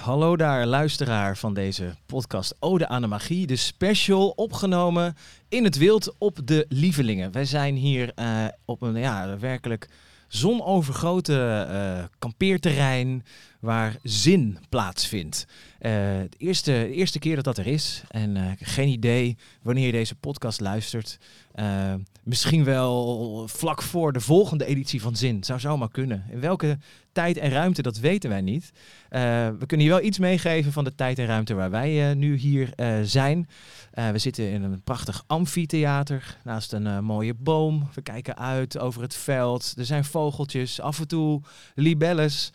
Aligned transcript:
Hallo 0.00 0.36
daar, 0.36 0.66
luisteraar 0.66 1.36
van 1.36 1.54
deze 1.54 1.94
podcast 2.06 2.56
Ode 2.58 2.88
aan 2.88 3.00
de 3.00 3.06
Magie. 3.06 3.46
De 3.46 3.56
special 3.56 4.28
opgenomen 4.28 5.16
in 5.48 5.64
het 5.64 5.76
wild 5.76 6.14
op 6.18 6.38
de 6.44 6.66
Lievelingen. 6.68 7.32
Wij 7.32 7.44
zijn 7.44 7.74
hier 7.74 8.12
uh, 8.16 8.44
op 8.64 8.82
een 8.82 8.96
ja, 8.96 9.38
werkelijk 9.38 9.88
zonovergrote 10.28 11.66
uh, 11.70 12.04
kampeerterrein 12.18 13.24
waar 13.60 13.96
zin 14.02 14.58
plaatsvindt. 14.68 15.46
Uh, 15.80 15.92
de, 15.92 16.28
eerste, 16.38 16.90
eerste 16.92 17.18
keer 17.18 17.34
dat 17.34 17.44
dat 17.44 17.58
er 17.58 17.66
is. 17.66 18.02
En 18.08 18.36
uh, 18.36 18.44
geen 18.60 18.88
idee 18.88 19.36
wanneer 19.62 19.86
je 19.86 19.92
deze 19.92 20.14
podcast 20.14 20.60
luistert. 20.60 21.18
Uh, 21.54 21.94
misschien 22.22 22.64
wel 22.64 23.48
vlak 23.48 23.82
voor 23.82 24.12
de 24.12 24.20
volgende 24.20 24.64
editie 24.64 25.00
van 25.00 25.16
Zin. 25.16 25.44
Zou 25.44 25.60
zomaar 25.60 25.90
kunnen. 25.90 26.24
In 26.30 26.40
welke 26.40 26.78
tijd 27.12 27.36
en 27.36 27.50
ruimte, 27.50 27.82
dat 27.82 27.98
weten 27.98 28.30
wij 28.30 28.40
niet. 28.40 28.70
we 29.08 29.64
kunnen 29.66 29.86
hier 29.86 29.94
wel 29.94 30.04
iets 30.04 30.18
meegeven 30.18 30.72
van 30.72 30.84
de 30.84 30.94
tijd 30.94 31.18
en 31.18 31.26
ruimte 31.26 31.54
waar 31.54 31.70
wij 31.70 32.14
nu 32.14 32.36
hier 32.36 32.70
zijn. 33.02 33.48
we 33.92 34.18
zitten 34.18 34.50
in 34.50 34.62
een 34.62 34.82
prachtig 34.82 35.24
amfitheater 35.26 36.36
naast 36.44 36.72
een 36.72 37.04
mooie 37.04 37.34
boom. 37.34 37.88
We 37.94 38.02
kijken 38.02 38.36
uit 38.36 38.78
over 38.78 39.02
het 39.02 39.14
veld. 39.14 39.74
Er 39.78 39.84
zijn 39.84 40.04
vogeltjes, 40.04 40.80
af 40.80 40.98
en 40.98 41.08
toe 41.08 41.40
libelles. 41.74 42.52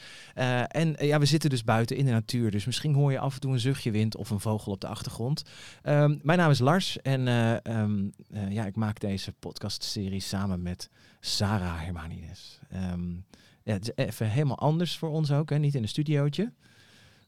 en 0.68 0.91
ja, 1.00 1.20
we 1.20 1.26
zitten 1.26 1.50
dus 1.50 1.64
buiten 1.64 1.98
in 1.98 2.06
de 2.06 2.12
natuur. 2.12 2.52
Dus 2.52 2.66
misschien 2.66 2.94
hoor 2.94 3.12
je 3.12 3.20
af 3.20 3.34
en 3.34 3.40
toe 3.40 3.52
een 3.52 3.60
zuchtje 3.60 3.92
wind 3.92 4.16
of 4.16 4.30
een 4.30 4.40
vogel 4.40 4.72
op 4.72 4.82
de 4.82 4.88
achtergrond. 4.88 5.44
Um, 5.84 6.20
mijn 6.24 6.38
naam 6.38 6.50
is 6.52 6.60
Lars 6.60 7.02
en 7.02 7.28
uh, 7.28 7.56
um, 7.64 8.12
uh, 8.30 8.52
ja, 8.52 8.66
ik 8.66 8.76
maak 8.76 9.00
deze 9.00 9.32
podcastserie 9.32 10.20
samen 10.20 10.62
met 10.62 10.90
Sarah 11.20 11.82
Hermanides. 11.82 12.60
Um, 12.74 13.26
ja, 13.64 13.74
het 13.74 13.92
is 13.96 14.06
even 14.06 14.30
helemaal 14.30 14.58
anders 14.58 14.98
voor 14.98 15.10
ons 15.10 15.32
ook, 15.32 15.50
hè? 15.50 15.58
niet 15.58 15.76
in 15.76 15.82
een 15.82 15.88
studiootje. 15.88 16.54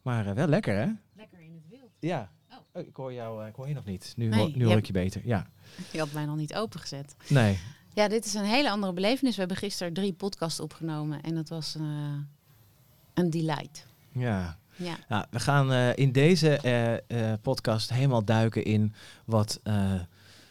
Maar 0.01 0.27
uh, 0.27 0.31
wel 0.31 0.47
lekker, 0.47 0.75
hè? 0.75 0.91
Lekker 1.15 1.39
in 1.39 1.53
het 1.53 1.69
wild. 1.69 1.91
Ja. 1.99 2.31
Oh. 2.73 2.81
ik 2.87 2.95
hoor 2.95 3.13
jou, 3.13 3.47
ik 3.47 3.55
hoor 3.55 3.67
je 3.67 3.73
nog 3.73 3.85
niet. 3.85 4.13
Nu, 4.15 4.27
nee, 4.27 4.39
hoor, 4.39 4.51
nu 4.55 4.65
hoor 4.65 4.77
ik 4.77 4.85
je 4.85 4.93
beter. 4.93 5.21
Ja. 5.25 5.47
Je 5.91 5.99
had 5.99 6.11
mij 6.11 6.25
nog 6.25 6.35
niet 6.35 6.55
opengezet. 6.55 7.15
Nee. 7.29 7.59
Ja, 7.93 8.07
dit 8.07 8.25
is 8.25 8.33
een 8.33 8.45
hele 8.45 8.69
andere 8.69 8.93
belevenis. 8.93 9.33
We 9.33 9.39
hebben 9.39 9.57
gisteren 9.57 9.93
drie 9.93 10.13
podcasts 10.13 10.59
opgenomen 10.59 11.21
en 11.21 11.35
dat 11.35 11.49
was 11.49 11.75
een 13.13 13.29
delight. 13.29 13.85
Ja. 14.11 14.57
ja. 14.75 14.97
Nou, 15.07 15.25
we 15.29 15.39
gaan 15.39 15.71
uh, 15.71 15.95
in 15.95 16.11
deze 16.11 16.59
uh, 16.65 16.91
uh, 17.21 17.33
podcast 17.41 17.89
helemaal 17.89 18.25
duiken 18.25 18.63
in 18.63 18.93
wat, 19.25 19.59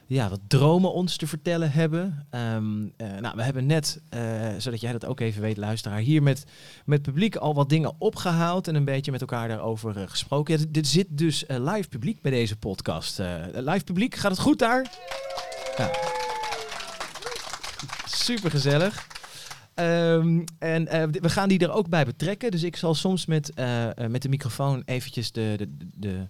ja, 0.07 0.29
wat 0.29 0.41
dromen 0.47 0.93
ons 0.93 1.17
te 1.17 1.27
vertellen 1.27 1.73
hebben. 1.73 2.27
Um, 2.31 2.93
nou, 3.21 3.37
we 3.37 3.43
hebben 3.43 3.67
net, 3.67 4.01
zodat 4.59 4.81
jij 4.81 4.93
dat 4.93 5.07
ook 5.07 5.21
even 5.21 5.43
weet, 5.43 5.57
luisteraar, 5.57 5.99
hier 5.99 6.23
met, 6.23 6.45
met 6.85 7.03
publiek 7.03 7.37
al 7.37 7.55
wat 7.55 7.69
dingen 7.69 7.95
opgehaald 7.99 8.69
en 8.69 8.75
een 8.75 8.85
beetje 8.85 9.11
met 9.11 9.21
elkaar 9.21 9.49
daarover 9.49 10.09
gesproken. 10.09 10.59
Ja, 10.59 10.65
dit 10.69 10.87
zit 10.87 11.07
dus 11.11 11.45
live 11.49 11.89
publiek 11.89 12.21
bij 12.21 12.31
deze 12.31 12.57
podcast. 12.57 13.19
live 13.53 13.85
publiek, 13.85 14.15
gaat 14.15 14.31
het 14.31 14.41
goed 14.41 14.59
daar? 14.59 14.91
Ja. 15.77 15.91
Super 18.07 18.51
gezellig. 18.51 19.12
Um, 19.75 20.45
en 20.59 20.83
uh, 20.83 21.03
we 21.11 21.29
gaan 21.29 21.49
die 21.49 21.59
er 21.59 21.73
ook 21.73 21.89
bij 21.89 22.05
betrekken. 22.05 22.51
Dus 22.51 22.63
ik 22.63 22.77
zal 22.77 22.95
soms 22.95 23.27
met, 23.27 23.53
uh, 23.59 23.87
met 24.09 24.23
de 24.23 24.29
microfoon 24.29 24.83
eventjes 24.85 25.33
de, 25.33 25.55
de, 25.59 25.69
de 25.95 26.27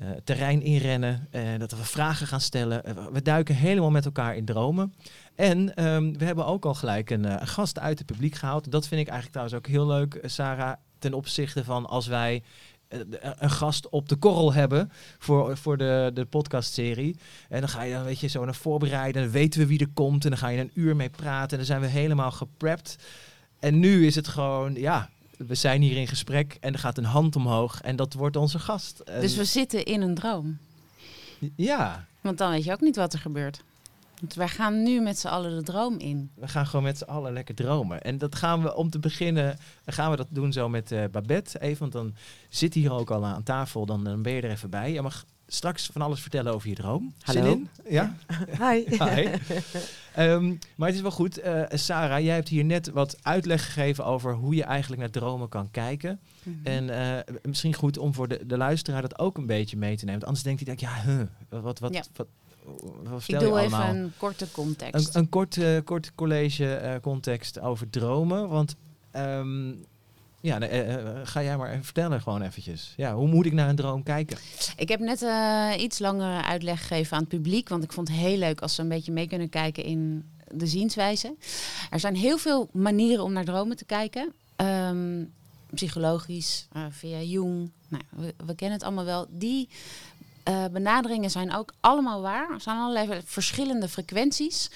uh, 0.00 0.08
terrein 0.24 0.62
inrennen. 0.62 1.28
dat 1.58 1.70
we 1.70 1.84
vragen 1.84 2.26
gaan 2.26 2.40
stellen. 2.40 2.82
we 3.12 3.22
duiken 3.22 3.54
helemaal 3.54 3.90
met 3.90 4.04
elkaar 4.04 4.36
in 4.36 4.44
dromen. 4.44 4.94
En 5.34 5.84
um, 5.86 6.18
we 6.18 6.24
hebben 6.24 6.46
ook 6.46 6.64
al 6.64 6.74
gelijk 6.74 7.10
een, 7.10 7.24
een, 7.24 7.46
gast 7.46 7.78
uit 7.78 7.98
het 7.98 8.06
publiek 8.06 8.34
gehaald. 8.34 8.70
Dat 8.70 8.88
vind 8.88 9.00
ik 9.00 9.08
eigenlijk 9.08 9.32
trouwens 9.32 9.58
ook 9.58 9.66
heel 9.66 9.86
leuk, 9.86 10.20
Sarah. 10.24 10.76
Ten 10.98 11.14
opzichte 11.14 11.64
van 11.64 11.86
als 11.86 12.06
wij 12.06 12.42
een 13.38 13.50
gast 13.50 13.88
op 13.88 14.08
de 14.08 14.16
korrel 14.16 14.52
hebben 14.52 14.92
voor, 15.18 15.56
voor 15.56 15.76
de, 15.76 16.10
de 16.14 16.24
podcastserie. 16.24 17.16
En 17.48 17.60
dan 17.60 17.68
ga 17.68 17.82
je 17.82 17.94
dan, 17.94 18.04
weet 18.04 18.20
je, 18.20 18.26
zo 18.26 18.44
naar 18.44 18.54
voorbereiden. 18.54 19.22
Dan 19.22 19.30
weten 19.30 19.60
we 19.60 19.66
wie 19.66 19.78
er 19.78 19.88
komt. 19.94 20.24
En 20.24 20.30
dan 20.30 20.38
ga 20.38 20.48
je 20.48 20.60
een 20.60 20.70
uur 20.74 20.96
mee 20.96 21.10
praten. 21.10 21.50
En 21.50 21.56
dan 21.56 21.66
zijn 21.66 21.80
we 21.80 21.86
helemaal 21.86 22.30
geprept. 22.30 22.96
En 23.58 23.78
nu 23.78 24.06
is 24.06 24.14
het 24.14 24.28
gewoon, 24.28 24.74
ja, 24.74 25.10
we 25.36 25.54
zijn 25.54 25.82
hier 25.82 25.96
in 25.96 26.08
gesprek. 26.08 26.56
En 26.60 26.72
er 26.72 26.78
gaat 26.78 26.98
een 26.98 27.04
hand 27.04 27.36
omhoog. 27.36 27.80
En 27.80 27.96
dat 27.96 28.14
wordt 28.14 28.36
onze 28.36 28.58
gast. 28.58 28.98
En 28.98 29.20
dus 29.20 29.36
we 29.36 29.44
zitten 29.44 29.84
in 29.84 30.00
een 30.00 30.14
droom. 30.14 30.58
Ja. 31.56 32.06
Want 32.20 32.38
dan 32.38 32.50
weet 32.50 32.64
je 32.64 32.72
ook 32.72 32.80
niet 32.80 32.96
wat 32.96 33.12
er 33.12 33.18
gebeurt. 33.18 33.62
Want 34.20 34.34
wij 34.34 34.48
gaan 34.48 34.82
nu 34.82 35.00
met 35.00 35.18
z'n 35.18 35.28
allen 35.28 35.56
de 35.56 35.62
droom 35.62 35.98
in. 35.98 36.30
We 36.34 36.48
gaan 36.48 36.66
gewoon 36.66 36.84
met 36.84 36.98
z'n 36.98 37.04
allen 37.04 37.32
lekker 37.32 37.54
dromen. 37.54 38.02
En 38.02 38.18
dat 38.18 38.34
gaan 38.34 38.62
we 38.62 38.74
om 38.74 38.90
te 38.90 38.98
beginnen, 38.98 39.58
gaan 39.86 40.10
we 40.10 40.16
dat 40.16 40.28
doen 40.30 40.52
zo 40.52 40.68
met 40.68 40.92
uh, 40.92 41.04
Babette 41.10 41.60
even. 41.60 41.78
Want 41.78 41.92
dan 41.92 42.14
zit 42.48 42.74
hier 42.74 42.92
ook 42.92 43.10
al 43.10 43.24
aan 43.24 43.42
tafel, 43.42 43.86
dan, 43.86 44.04
dan 44.04 44.22
ben 44.22 44.32
je 44.32 44.40
er 44.40 44.50
even 44.50 44.70
bij. 44.70 44.92
Je 44.92 45.02
mag 45.02 45.24
straks 45.46 45.86
van 45.92 46.02
alles 46.02 46.20
vertellen 46.20 46.52
over 46.52 46.68
je 46.68 46.74
droom. 46.74 47.14
Hallo. 47.20 47.42
Zin 47.42 47.50
in? 47.50 47.68
Ja? 47.92 48.14
Hi. 48.58 48.84
Hi. 49.04 49.28
um, 50.18 50.58
maar 50.74 50.86
het 50.86 50.96
is 50.96 51.02
wel 51.02 51.10
goed. 51.10 51.44
Uh, 51.44 51.62
Sarah, 51.68 52.24
jij 52.24 52.34
hebt 52.34 52.48
hier 52.48 52.64
net 52.64 52.90
wat 52.90 53.16
uitleg 53.22 53.64
gegeven 53.64 54.04
over 54.04 54.34
hoe 54.34 54.54
je 54.54 54.64
eigenlijk 54.64 55.00
naar 55.00 55.10
dromen 55.10 55.48
kan 55.48 55.70
kijken. 55.70 56.20
Mm 56.42 56.60
-hmm. 56.62 56.66
En 56.66 56.88
uh, 56.88 57.36
misschien 57.42 57.74
goed 57.74 57.98
om 57.98 58.14
voor 58.14 58.28
de, 58.28 58.46
de 58.46 58.56
luisteraar 58.56 59.02
dat 59.02 59.18
ook 59.18 59.38
een 59.38 59.46
beetje 59.46 59.76
mee 59.76 59.96
te 59.96 60.04
nemen. 60.04 60.20
Want 60.20 60.24
anders 60.24 60.44
denkt 60.44 60.66
hij, 60.66 60.76
denk, 60.76 60.92
ja, 60.92 61.02
huh, 61.02 61.62
wat, 61.62 61.78
wat, 61.78 61.94
ja. 61.94 62.02
wat, 62.16 62.28
wat 62.48 62.49
Ik 63.26 63.38
doe 63.38 63.58
even 63.58 63.88
een 63.88 64.12
korte 64.16 64.50
context. 64.50 65.14
Een, 65.14 65.20
een 65.20 65.28
kort, 65.28 65.56
uh, 65.56 65.78
kort 65.84 66.12
college 66.14 66.80
uh, 66.82 66.94
context 67.00 67.60
over 67.60 67.90
dromen. 67.90 68.48
Want 68.48 68.76
um, 69.16 69.84
ja, 70.40 70.70
uh, 70.72 71.20
ga 71.24 71.42
jij 71.42 71.56
maar 71.56 71.70
even 71.70 71.84
vertellen 71.84 72.20
gewoon 72.20 72.42
eventjes. 72.42 72.92
Ja, 72.96 73.14
hoe 73.14 73.28
moet 73.28 73.46
ik 73.46 73.52
naar 73.52 73.68
een 73.68 73.76
droom 73.76 74.02
kijken? 74.02 74.38
Ik 74.76 74.88
heb 74.88 75.00
net 75.00 75.24
iets 75.80 75.98
langere 75.98 76.42
uitleg 76.42 76.80
gegeven 76.80 77.16
aan 77.16 77.22
het 77.22 77.28
publiek. 77.28 77.68
Want 77.68 77.84
ik 77.84 77.92
vond 77.92 78.08
het 78.08 78.16
heel 78.16 78.38
leuk 78.38 78.60
als 78.60 78.74
ze 78.74 78.82
een 78.82 78.88
beetje 78.88 79.12
mee 79.12 79.28
kunnen 79.28 79.48
kijken 79.48 79.84
in 79.84 80.24
de 80.54 80.66
zienswijze. 80.66 81.34
Er 81.90 82.00
zijn 82.00 82.16
heel 82.16 82.38
veel 82.38 82.68
manieren 82.72 83.24
om 83.24 83.32
naar 83.32 83.44
dromen 83.44 83.76
te 83.76 83.84
kijken. 83.84 84.32
Um, 84.56 85.32
psychologisch, 85.74 86.68
via 86.90 87.20
Jung. 87.20 87.70
Nou, 87.88 88.02
we, 88.10 88.34
we 88.46 88.54
kennen 88.54 88.78
het 88.78 88.86
allemaal 88.86 89.04
wel. 89.04 89.26
Die 89.30 89.68
uh, 90.48 90.64
benaderingen 90.72 91.30
zijn 91.30 91.54
ook 91.54 91.72
allemaal 91.80 92.20
waar. 92.20 92.50
Er 92.50 92.60
zijn 92.60 92.76
allerlei 92.76 93.20
verschillende 93.24 93.88
frequenties. 93.88 94.70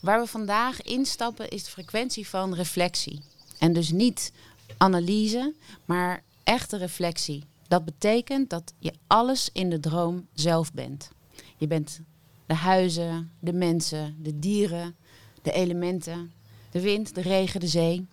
Waar 0.00 0.20
we 0.20 0.26
vandaag 0.26 0.82
instappen 0.82 1.48
is 1.48 1.64
de 1.64 1.70
frequentie 1.70 2.28
van 2.28 2.54
reflectie. 2.54 3.22
En 3.58 3.72
dus 3.72 3.90
niet 3.90 4.32
analyse, 4.76 5.54
maar 5.84 6.22
echte 6.44 6.76
reflectie. 6.76 7.44
Dat 7.68 7.84
betekent 7.84 8.50
dat 8.50 8.72
je 8.78 8.92
alles 9.06 9.50
in 9.52 9.70
de 9.70 9.80
droom 9.80 10.26
zelf 10.32 10.72
bent. 10.72 11.10
Je 11.56 11.66
bent 11.66 12.00
de 12.46 12.54
huizen, 12.54 13.30
de 13.40 13.52
mensen, 13.52 14.16
de 14.22 14.38
dieren, 14.38 14.96
de 15.42 15.52
elementen, 15.52 16.32
de 16.70 16.80
wind, 16.80 17.14
de 17.14 17.20
regen, 17.20 17.60
de 17.60 17.66
zee. 17.66 18.06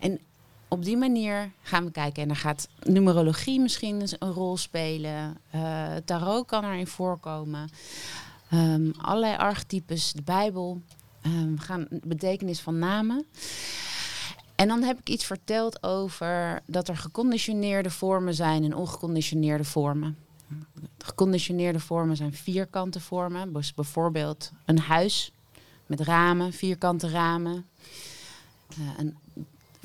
En 0.00 0.20
op 0.68 0.84
die 0.84 0.96
manier 0.96 1.50
gaan 1.62 1.84
we 1.84 1.90
kijken. 1.90 2.22
En 2.22 2.28
dan 2.28 2.36
gaat 2.36 2.68
numerologie 2.82 3.60
misschien 3.60 4.02
een 4.18 4.32
rol 4.32 4.56
spelen. 4.56 5.36
Uh, 5.54 5.94
tarot 6.04 6.46
kan 6.46 6.64
erin 6.64 6.86
voorkomen. 6.86 7.68
Um, 8.52 8.92
allerlei 8.98 9.36
archetypes, 9.36 10.12
de 10.12 10.22
Bijbel. 10.22 10.82
Um, 11.26 11.56
we 11.56 11.62
gaan 11.62 11.86
betekenis 11.90 12.60
van 12.60 12.78
namen. 12.78 13.26
En 14.54 14.68
dan 14.68 14.82
heb 14.82 14.98
ik 14.98 15.08
iets 15.08 15.24
verteld 15.24 15.82
over 15.82 16.62
dat 16.66 16.88
er 16.88 16.96
geconditioneerde 16.96 17.90
vormen 17.90 18.34
zijn 18.34 18.64
en 18.64 18.74
ongeconditioneerde 18.74 19.64
vormen. 19.64 20.16
Geconditioneerde 20.98 21.80
vormen 21.80 22.16
zijn 22.16 22.34
vierkante 22.34 23.00
vormen. 23.00 23.52
Dus 23.52 23.74
bijvoorbeeld 23.74 24.52
een 24.64 24.78
huis 24.78 25.32
met 25.86 26.00
ramen, 26.00 26.52
vierkante 26.52 27.08
ramen. 27.08 27.66
Uh, 28.78 28.88
een 28.96 29.16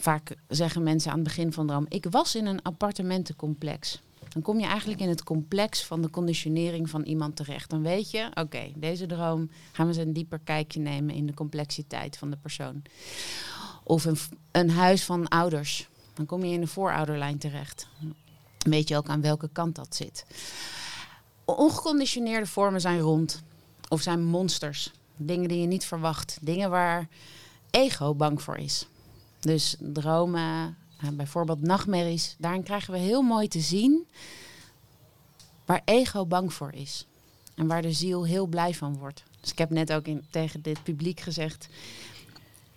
vaak 0.01 0.35
zeggen 0.47 0.83
mensen 0.83 1.11
aan 1.11 1.17
het 1.17 1.27
begin 1.27 1.53
van 1.53 1.67
de 1.67 1.85
Ik 1.87 2.05
was 2.09 2.35
in 2.35 2.45
een 2.45 2.61
appartementencomplex. 2.61 4.01
Dan 4.29 4.41
kom 4.41 4.59
je 4.59 4.65
eigenlijk 4.65 5.01
in 5.01 5.09
het 5.09 5.23
complex 5.23 5.85
van 5.85 6.01
de 6.01 6.09
conditionering 6.09 6.89
van 6.89 7.03
iemand 7.03 7.35
terecht. 7.35 7.69
Dan 7.69 7.81
weet 7.81 8.11
je, 8.11 8.29
oké, 8.33 8.71
deze 8.75 9.05
droom 9.05 9.49
gaan 9.71 9.87
we 9.87 9.93
eens 9.93 10.05
een 10.05 10.13
dieper 10.13 10.39
kijkje 10.39 10.79
nemen 10.79 11.15
in 11.15 11.25
de 11.25 11.33
complexiteit 11.33 12.17
van 12.17 12.29
de 12.29 12.37
persoon. 12.37 12.81
Of 13.83 14.05
een, 14.05 14.17
een 14.51 14.69
huis 14.69 15.03
van 15.03 15.27
ouders. 15.27 15.89
Dan 16.13 16.25
kom 16.25 16.43
je 16.43 16.53
in 16.53 16.61
de 16.61 16.67
voorouderlijn 16.67 17.37
terecht. 17.37 17.87
Dan 17.99 18.15
weet 18.57 18.87
je 18.87 18.97
ook 18.97 19.07
aan 19.07 19.21
welke 19.21 19.49
kant 19.51 19.75
dat 19.75 19.95
zit. 19.95 20.25
Ongeconditioneerde 21.45 22.47
vormen 22.47 22.81
zijn 22.81 22.99
rond. 22.99 23.43
Of 23.89 24.01
zijn 24.01 24.23
monsters. 24.25 24.91
Dingen 25.15 25.47
die 25.47 25.61
je 25.61 25.67
niet 25.67 25.85
verwacht. 25.85 26.37
Dingen 26.41 26.69
waar 26.69 27.07
ego 27.69 28.15
bang 28.15 28.41
voor 28.41 28.57
is. 28.57 28.87
Dus 29.41 29.75
dromen, 29.79 30.77
uh, 31.03 31.09
bijvoorbeeld 31.09 31.61
nachtmerries, 31.61 32.35
daarin 32.37 32.63
krijgen 32.63 32.93
we 32.93 32.99
heel 32.99 33.21
mooi 33.21 33.47
te 33.47 33.59
zien 33.59 34.07
waar 35.65 35.81
ego 35.85 36.25
bang 36.25 36.53
voor 36.53 36.73
is. 36.73 37.05
En 37.55 37.67
waar 37.67 37.81
de 37.81 37.91
ziel 37.91 38.25
heel 38.25 38.45
blij 38.45 38.73
van 38.73 38.97
wordt. 38.97 39.23
Dus 39.41 39.51
ik 39.51 39.57
heb 39.57 39.69
net 39.69 39.93
ook 39.93 40.05
in, 40.05 40.25
tegen 40.29 40.61
dit 40.61 40.83
publiek 40.83 41.19
gezegd, 41.19 41.67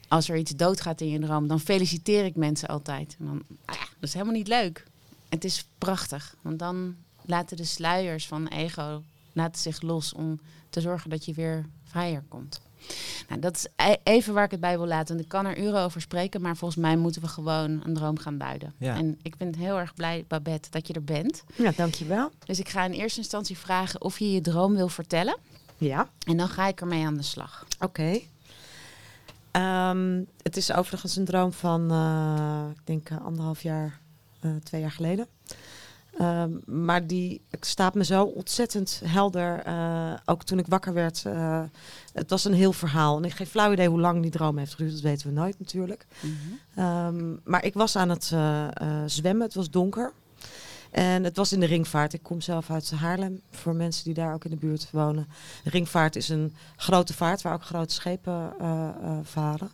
als 0.08 0.28
er 0.28 0.36
iets 0.36 0.56
doodgaat 0.56 1.00
in 1.00 1.08
je 1.08 1.18
droom, 1.18 1.48
dan 1.48 1.60
feliciteer 1.60 2.24
ik 2.24 2.36
mensen 2.36 2.68
altijd. 2.68 3.16
Ah 3.64 3.76
dat 3.76 4.08
is 4.08 4.12
helemaal 4.12 4.34
niet 4.34 4.48
leuk. 4.48 4.84
het 5.28 5.44
is 5.44 5.66
prachtig. 5.78 6.36
Want 6.40 6.58
dan 6.58 6.96
laten 7.22 7.56
de 7.56 7.64
sluiers 7.64 8.26
van 8.26 8.46
ego 8.48 9.02
laten 9.32 9.60
zich 9.60 9.82
los 9.82 10.12
om 10.12 10.40
te 10.70 10.80
zorgen 10.80 11.10
dat 11.10 11.24
je 11.24 11.32
weer 11.32 11.66
vrijer 11.84 12.24
komt. 12.28 12.60
Nou, 13.28 13.40
dat 13.40 13.56
is 13.56 13.66
e- 13.76 13.96
even 14.02 14.34
waar 14.34 14.44
ik 14.44 14.50
het 14.50 14.60
bij 14.60 14.76
wil 14.78 14.86
laten. 14.86 15.18
Ik 15.18 15.28
kan 15.28 15.46
er 15.46 15.58
uren 15.58 15.80
over 15.80 16.00
spreken, 16.00 16.40
maar 16.40 16.56
volgens 16.56 16.80
mij 16.80 16.96
moeten 16.96 17.22
we 17.22 17.28
gewoon 17.28 17.80
een 17.84 17.94
droom 17.94 18.18
gaan 18.18 18.38
duiden. 18.38 18.74
Ja. 18.78 18.96
En 18.96 19.18
ik 19.22 19.36
ben 19.36 19.54
heel 19.56 19.78
erg 19.78 19.94
blij, 19.94 20.24
Babette, 20.28 20.70
dat 20.70 20.86
je 20.86 20.92
er 20.92 21.04
bent. 21.04 21.44
Ja, 21.54 21.72
dankjewel. 21.76 22.30
Dus 22.46 22.58
ik 22.58 22.68
ga 22.68 22.84
in 22.84 22.92
eerste 22.92 23.18
instantie 23.20 23.58
vragen 23.58 24.00
of 24.02 24.18
je 24.18 24.32
je 24.32 24.40
droom 24.40 24.74
wil 24.74 24.88
vertellen. 24.88 25.36
Ja, 25.78 26.08
En 26.26 26.36
dan 26.36 26.48
ga 26.48 26.66
ik 26.68 26.80
ermee 26.80 27.06
aan 27.06 27.16
de 27.16 27.22
slag. 27.22 27.66
oké. 27.80 28.18
Ehm, 29.50 30.22
het 30.42 30.56
is 30.56 30.72
overigens 30.72 31.16
een 31.16 31.24
droom 31.24 31.52
van, 31.52 31.90
eh, 31.90 32.64
ik 32.76 32.86
denk 32.86 33.10
eh, 33.10 33.24
anderhalf 33.24 33.62
jaar, 33.62 34.00
eh, 34.40 34.50
twee 34.62 34.80
jaar 34.80 34.90
geleden. 34.90 35.26
Ehm, 36.18 36.50
maar 36.64 37.06
die 37.06 37.40
staat 37.60 37.94
me 37.94 38.04
zo 38.04 38.24
ontzettend 38.24 39.00
helder. 39.04 39.58
eh, 39.64 40.12
ook 40.24 40.42
toen 40.44 40.58
ik 40.58 40.66
wakker 40.66 40.92
werd. 40.92 41.22
eh, 41.24 41.62
het 42.12 42.30
was 42.30 42.44
een 42.44 42.54
heel 42.54 42.72
verhaal. 42.72 43.16
En 43.16 43.24
ik 43.24 43.32
geen 43.32 43.46
flauw 43.46 43.72
idee 43.72 43.88
hoe 43.88 44.00
lang 44.00 44.22
die 44.22 44.30
droom 44.30 44.58
heeft 44.58 44.74
geduurd. 44.74 44.92
Dat 44.92 45.00
weten 45.00 45.26
we 45.26 45.32
nooit 45.32 45.58
natuurlijk. 45.58 46.06
Ehm, 46.74 47.34
maar 47.44 47.64
ik 47.64 47.74
was 47.74 47.96
aan 47.96 48.08
het 48.08 48.30
eh, 48.32 48.66
zwemmen. 49.06 49.46
Het 49.46 49.54
was 49.54 49.70
donker. 49.70 50.12
En 50.90 51.24
het 51.24 51.36
was 51.36 51.52
in 51.52 51.60
de 51.60 51.66
ringvaart. 51.66 52.12
Ik 52.12 52.22
kom 52.22 52.40
zelf 52.40 52.70
uit 52.70 52.90
Haarlem. 52.90 53.40
Voor 53.50 53.74
mensen 53.74 54.04
die 54.04 54.14
daar 54.14 54.34
ook 54.34 54.44
in 54.44 54.50
de 54.50 54.56
buurt 54.56 54.88
wonen. 54.92 55.26
De 55.64 55.70
ringvaart 55.70 56.16
is 56.16 56.28
een 56.28 56.54
grote 56.76 57.14
vaart 57.14 57.42
waar 57.42 57.54
ook 57.54 57.64
grote 57.64 57.94
schepen 57.94 58.52
varen. 59.22 59.70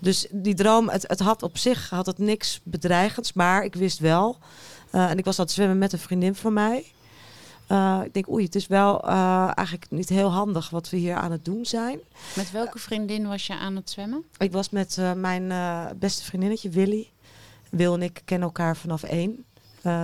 Dus 0.00 0.26
die 0.30 0.54
droom, 0.54 0.88
het, 0.88 1.04
het 1.08 1.20
had 1.20 1.42
op 1.42 1.58
zich 1.58 1.90
had 1.90 2.06
het 2.06 2.18
niks 2.18 2.60
bedreigends. 2.62 3.32
Maar 3.32 3.64
ik 3.64 3.74
wist 3.74 3.98
wel. 3.98 4.38
Eh, 4.90 5.10
en 5.10 5.18
ik 5.18 5.24
was 5.24 5.38
aan 5.38 5.44
het 5.44 5.54
zwemmen 5.54 5.78
met 5.78 5.92
een 5.92 5.98
vriendin 5.98 6.34
van 6.34 6.52
mij. 6.52 6.92
Eh, 7.66 8.00
ik 8.04 8.14
denk, 8.14 8.28
oei, 8.28 8.44
het 8.44 8.54
is 8.54 8.66
wel 8.66 9.08
eh, 9.08 9.50
eigenlijk 9.54 9.90
niet 9.90 10.08
heel 10.08 10.32
handig 10.32 10.70
wat 10.70 10.90
we 10.90 10.96
hier 10.96 11.14
aan 11.14 11.32
het 11.32 11.44
doen 11.44 11.64
zijn. 11.64 11.98
Met 12.36 12.50
welke 12.50 12.78
vriendin 12.78 13.28
was 13.28 13.46
je 13.46 13.56
aan 13.56 13.76
het 13.76 13.90
zwemmen? 13.90 14.24
Ik 14.38 14.52
was 14.52 14.70
met 14.70 15.00
mijn 15.16 15.52
beste 15.98 16.24
vriendinnetje 16.24 16.68
Willy. 16.68 17.10
Wil 17.70 17.94
en 17.94 18.02
ik 18.02 18.22
kennen 18.24 18.46
elkaar 18.48 18.76
vanaf 18.76 19.02
één. 19.02 19.44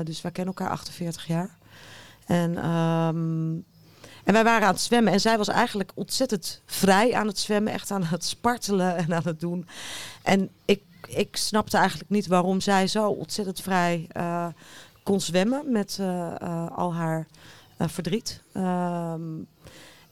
Dus 0.04 0.22
wij 0.22 0.30
kennen 0.30 0.54
elkaar 0.54 0.70
48 0.70 1.26
jaar. 1.26 1.58
En, 2.26 2.56
ehm, 2.56 3.54
en 4.24 4.32
wij 4.32 4.44
waren 4.44 4.66
aan 4.66 4.72
het 4.72 4.82
zwemmen. 4.82 5.12
En 5.12 5.20
zij 5.20 5.38
was 5.38 5.48
eigenlijk 5.48 5.92
ontzettend 5.94 6.62
vrij 6.66 7.14
aan 7.14 7.26
het 7.26 7.38
zwemmen. 7.38 7.72
Echt 7.72 7.90
aan 7.90 8.04
het 8.04 8.24
spartelen 8.24 8.96
en 8.96 9.14
aan 9.14 9.22
het 9.24 9.40
doen. 9.40 9.66
En 10.22 10.50
ik, 10.64 10.82
ik 11.06 11.36
snapte 11.36 11.76
eigenlijk 11.76 12.10
niet 12.10 12.26
waarom 12.26 12.60
zij 12.60 12.86
zo 12.86 13.08
ontzettend 13.08 13.60
vrij 13.60 14.06
eh, 14.08 14.46
kon 15.02 15.20
zwemmen. 15.20 15.72
Met 15.72 15.96
eh, 16.00 16.34
eh, 16.40 16.70
al 16.76 16.94
haar 16.94 17.26
verdriet. 17.78 18.42
Ehm, 18.52 19.22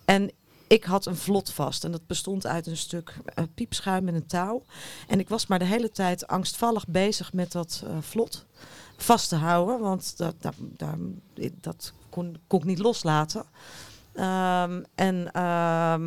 en 0.04 0.30
ik 0.66 0.84
had 0.84 1.06
een 1.06 1.16
vlot 1.16 1.52
vast. 1.52 1.84
En 1.84 1.92
dat 1.92 2.06
bestond 2.06 2.46
uit 2.46 2.66
een 2.66 2.76
stuk 2.76 3.14
piepschuim 3.54 4.08
en 4.08 4.14
een 4.14 4.26
touw. 4.26 4.62
En 5.08 5.18
ik 5.18 5.28
was 5.28 5.46
maar 5.46 5.58
de 5.58 5.64
hele 5.64 5.90
tijd 5.90 6.26
angstvallig 6.26 6.86
bezig 6.86 7.32
met 7.32 7.52
dat 7.52 7.84
vlot 8.00 8.46
vast 8.96 9.28
te 9.28 9.36
houden. 9.36 9.80
Want 9.80 10.16
dat, 10.16 10.34
dat, 10.40 10.54
dat, 10.76 10.96
dat 11.60 11.92
kon, 12.08 12.36
kon 12.46 12.58
ik 12.58 12.64
niet 12.64 12.78
loslaten. 12.78 13.44
Ehm, 14.20 14.82
en, 14.94 15.32
ehm, 15.32 16.02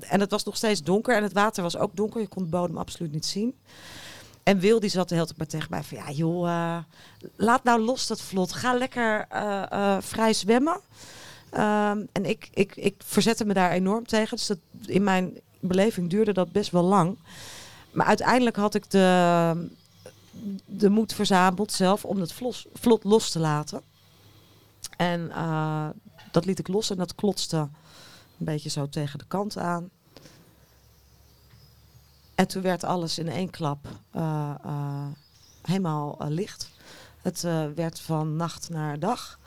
en 0.00 0.20
het 0.20 0.30
was 0.30 0.44
nog 0.44 0.56
steeds 0.56 0.82
donker. 0.82 1.16
En 1.16 1.22
het 1.22 1.32
water 1.32 1.62
was 1.62 1.76
ook 1.76 1.96
donker. 1.96 2.20
Je 2.20 2.28
kon 2.28 2.42
de 2.42 2.48
bodem 2.48 2.78
absoluut 2.78 3.12
niet 3.12 3.26
zien. 3.26 3.54
En 4.42 4.58
Wil 4.58 4.80
die 4.80 4.90
zat 4.90 5.08
de 5.08 5.14
hele 5.14 5.26
tijd 5.26 5.38
maar 5.38 5.46
tegen 5.46 5.66
mij 5.70 5.82
van... 5.82 5.98
Ja 5.98 6.10
joh, 6.10 6.48
eh, 6.48 6.78
laat 7.36 7.64
nou 7.64 7.80
los 7.80 8.06
dat 8.06 8.20
vlot. 8.20 8.52
Ga 8.52 8.74
lekker 8.74 9.26
eh, 9.28 9.62
eh, 9.70 9.96
vrij 10.02 10.32
zwemmen. 10.32 10.80
Ehm, 11.50 12.04
en 12.12 12.24
ik, 12.24 12.48
ik, 12.52 12.76
ik 12.76 12.94
verzette 13.04 13.44
me 13.44 13.54
daar 13.54 13.70
enorm 13.70 14.06
tegen. 14.06 14.36
Dus 14.36 14.46
dat, 14.46 14.58
in 14.86 15.02
mijn 15.02 15.40
beleving 15.60 16.10
duurde 16.10 16.32
dat 16.32 16.52
best 16.52 16.70
wel 16.70 16.84
lang. 16.84 17.18
Maar 17.90 18.06
uiteindelijk 18.06 18.56
had 18.56 18.74
ik 18.74 18.90
de, 18.90 19.68
de 20.64 20.88
moed 20.88 21.14
verzameld 21.14 21.72
zelf 21.72 22.04
om 22.04 22.20
het 22.20 22.32
vlos, 22.32 22.66
vlot 22.74 23.04
los 23.04 23.30
te 23.30 23.38
laten. 23.38 23.82
En 24.96 25.32
dat 26.38 26.46
liet 26.46 26.58
ik 26.58 26.68
los 26.68 26.90
en 26.90 26.96
dat 26.96 27.14
klotste 27.14 27.56
een 27.56 28.44
beetje 28.44 28.68
zo 28.68 28.88
tegen 28.88 29.18
de 29.18 29.24
kant 29.28 29.56
aan. 29.56 29.90
En 32.34 32.48
toen 32.48 32.62
werd 32.62 32.84
alles 32.84 33.18
in 33.18 33.28
één 33.28 33.50
klap 33.50 33.88
eh, 34.10 34.54
eh, 34.64 35.06
helemaal 35.62 36.18
eh, 36.18 36.28
licht. 36.28 36.70
Het 37.22 37.40
werd 37.74 38.00
van 38.00 38.36
nacht 38.36 38.68
naar 38.68 38.98
dag. 38.98 39.38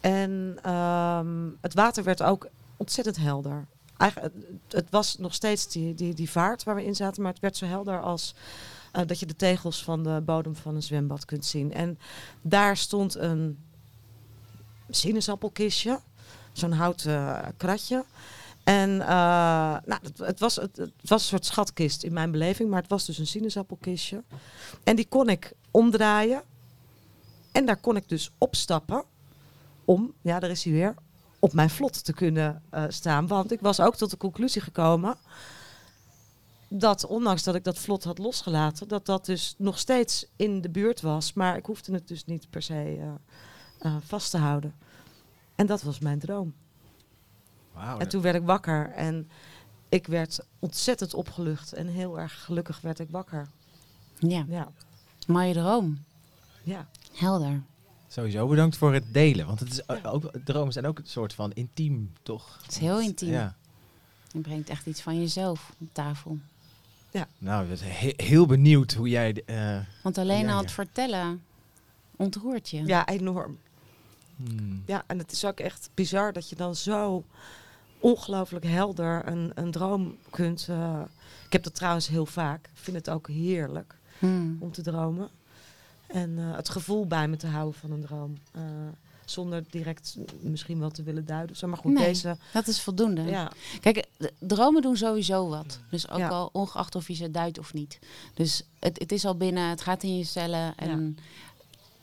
En 0.00 0.58
ehm, 0.62 1.48
het 1.60 1.74
water 1.74 2.04
werd 2.04 2.22
ook 2.22 2.48
ontzettend 2.76 3.16
helder. 3.16 3.66
Eigenlijk, 3.96 4.34
het, 4.68 4.90
was 4.90 5.16
nog 5.16 5.34
steeds 5.34 5.68
die, 5.68 5.94
die, 5.94 6.14
die 6.14 6.30
vaart 6.30 6.62
waar 6.62 6.74
we 6.74 6.84
in 6.84 6.96
zaten, 6.96 7.22
maar 7.22 7.32
het 7.32 7.40
werd 7.40 7.56
zo 7.56 7.66
helder 7.66 8.02
als 8.02 8.34
dat 9.06 9.20
je 9.20 9.26
de 9.26 9.36
tegels 9.36 9.84
van 9.84 10.02
de 10.02 10.22
bodem 10.24 10.56
van 10.56 10.74
een 10.74 10.82
zwembad 10.82 11.24
kunt 11.24 11.44
zien. 11.44 11.72
En 11.72 11.98
daar 12.42 12.76
stond 12.76 13.14
een 13.14 13.67
sinaasappelkistje, 14.90 16.00
zo'n 16.52 16.72
houten 16.72 17.54
kratje. 17.56 18.04
En 18.64 19.00
eh, 19.00 19.08
nou, 19.84 20.00
het, 20.16 20.40
was, 20.40 20.56
het, 20.56 20.90
was 21.02 21.22
een 21.22 21.28
soort 21.28 21.44
schatkist 21.44 22.02
in 22.02 22.12
mijn 22.12 22.30
beleving, 22.30 22.70
maar 22.70 22.80
het 22.80 22.90
was 22.90 23.06
dus 23.06 23.18
een 23.18 23.26
sinaasappelkistje. 23.26 24.22
En 24.84 24.96
die 24.96 25.08
kon 25.08 25.28
ik 25.28 25.52
omdraaien. 25.70 26.42
En 27.52 27.66
daar 27.66 27.80
kon 27.80 27.96
ik 27.96 28.08
dus 28.08 28.30
opstappen 28.38 29.04
om, 29.84 30.14
ja, 30.22 30.38
daar 30.38 30.50
is 30.50 30.64
hij 30.64 30.72
weer, 30.72 30.94
op 31.38 31.52
mijn 31.52 31.70
vlot 31.70 32.04
te 32.04 32.12
kunnen 32.12 32.62
eh, 32.70 32.84
staan. 32.88 33.26
Want 33.26 33.52
ik 33.52 33.60
was 33.60 33.80
ook 33.80 33.96
tot 33.96 34.10
de 34.10 34.16
conclusie 34.16 34.62
gekomen 34.62 35.16
dat, 36.68 37.06
ondanks 37.06 37.42
dat 37.42 37.54
ik 37.54 37.64
dat 37.64 37.78
vlot 37.78 38.04
had 38.04 38.18
losgelaten, 38.18 38.88
dat 38.88 39.06
dat 39.06 39.26
dus 39.26 39.54
nog 39.58 39.78
steeds 39.78 40.26
in 40.36 40.60
de 40.60 40.70
buurt 40.70 41.00
was. 41.00 41.32
Maar 41.32 41.56
ik 41.56 41.66
hoefde 41.66 41.92
het 41.92 42.08
dus 42.08 42.24
niet 42.24 42.50
per 42.50 42.62
se 42.62 42.96
eh, 43.00 43.12
eh, 43.78 43.96
vast 44.04 44.30
te 44.30 44.38
houden. 44.38 44.74
En 45.54 45.66
dat 45.66 45.82
was 45.82 45.98
mijn 45.98 46.18
droom. 46.18 46.54
Wauw. 47.72 47.98
En 47.98 48.08
toen 48.08 48.22
werd 48.22 48.36
ik 48.36 48.42
wakker 48.42 48.90
en 48.90 49.30
ik 49.88 50.06
werd 50.06 50.40
ontzettend 50.58 51.14
opgelucht 51.14 51.72
en 51.72 51.86
heel 51.86 52.18
erg 52.20 52.44
gelukkig 52.44 52.80
werd 52.80 52.98
ik 52.98 53.10
wakker. 53.10 53.48
Ja, 54.18 54.44
Ja, 54.48 54.68
mooie 55.26 55.52
droom. 55.52 56.04
ja. 56.62 56.88
Helder. 57.14 57.62
Sowieso 58.08 58.46
bedankt 58.48 58.76
voor 58.76 58.94
het 58.94 59.04
delen. 59.12 59.46
Want 59.46 59.60
het 59.60 59.70
is 59.72 59.88
ook, 59.88 60.30
dromen 60.44 60.72
zijn 60.72 60.86
ook 60.86 60.98
een 60.98 61.06
soort 61.06 61.32
van 61.34 61.52
intiem, 61.52 62.12
toch? 62.22 62.58
Het 62.62 62.70
is 62.70 62.78
heel 62.78 63.00
intiem. 63.00 63.30
Ja. 63.30 63.56
Je 64.32 64.40
brengt 64.40 64.68
echt 64.68 64.86
iets 64.86 65.00
van 65.00 65.18
jezelf 65.20 65.72
op 65.80 65.88
tafel. 65.92 66.38
Nou, 67.38 67.62
ik 67.62 67.78
ben 67.78 67.90
he- 67.92 68.12
heel 68.24 68.46
benieuwd 68.46 68.92
hoe 68.92 69.08
jij... 69.08 69.42
eh, 69.46 69.78
Want 70.02 70.18
alleen 70.18 70.40
Ja, 70.40 70.48
al 70.48 70.54
ja. 70.56 70.60
het 70.60 70.72
vertellen 70.72 71.42
ontroert 72.16 72.68
je. 72.68 72.84
ja, 72.86 73.06
enorm. 73.06 73.58
Hmm, 74.44 74.82
Ja, 74.86 75.04
en 75.06 75.18
het 75.18 75.32
is 75.32 75.44
ook 75.44 75.60
echt 75.60 75.90
bizar 75.94 76.32
dat 76.32 76.48
je 76.48 76.56
dan 76.56 76.74
zo 76.76 77.24
ongelooflijk 78.00 78.64
helder 78.64 79.26
een, 79.28 79.52
een 79.54 79.70
droom 79.70 80.16
kunt. 80.30 80.66
eh, 80.70 81.00
ik 81.46 81.52
heb 81.52 81.62
dat 81.62 81.74
trouwens 81.74 82.08
heel 82.08 82.26
vaak. 82.26 82.64
Ik 82.66 82.70
vind 82.82 82.96
het 82.96 83.10
ook 83.10 83.28
heerlijk 83.28 83.96
Hmm. 84.18 84.56
om 84.60 84.72
te 84.72 84.82
dromen. 84.82 85.28
En 86.06 86.38
eh, 86.38 86.56
het 86.56 86.68
gevoel 86.68 87.06
bij 87.06 87.28
me 87.28 87.36
te 87.36 87.46
houden 87.46 87.80
van 87.80 87.90
een 87.90 88.00
droom. 88.00 88.38
Eh, 88.52 88.62
zonder 89.24 89.64
direct 89.70 90.16
misschien 90.40 90.78
wel 90.78 90.90
te 90.90 91.02
willen 91.02 91.26
duiden. 91.26 91.56
Zo, 91.56 91.66
maar 91.68 91.78
goed, 91.78 91.92
Nee. 91.92 92.04
deze. 92.04 92.36
Dat 92.52 92.66
is 92.66 92.80
voldoende. 92.80 93.22
Ja, 93.22 93.52
Kijk, 93.80 94.06
dromen 94.38 94.82
doen 94.82 94.96
sowieso 94.96 95.48
wat. 95.48 95.80
Dus 95.90 96.10
ook 96.10 96.18
Ja. 96.18 96.28
al 96.28 96.48
ongeacht 96.52 96.94
of 96.94 97.08
je 97.08 97.14
ze 97.14 97.30
duidt 97.30 97.58
of 97.58 97.72
niet. 97.72 97.98
Dus 98.34 98.62
het, 98.78 98.98
het 98.98 99.12
is 99.12 99.24
al 99.24 99.36
binnen, 99.36 99.68
het 99.68 99.80
gaat 99.80 100.02
in 100.02 100.16
je 100.16 100.24
cellen 100.24 100.76
en 100.76 101.18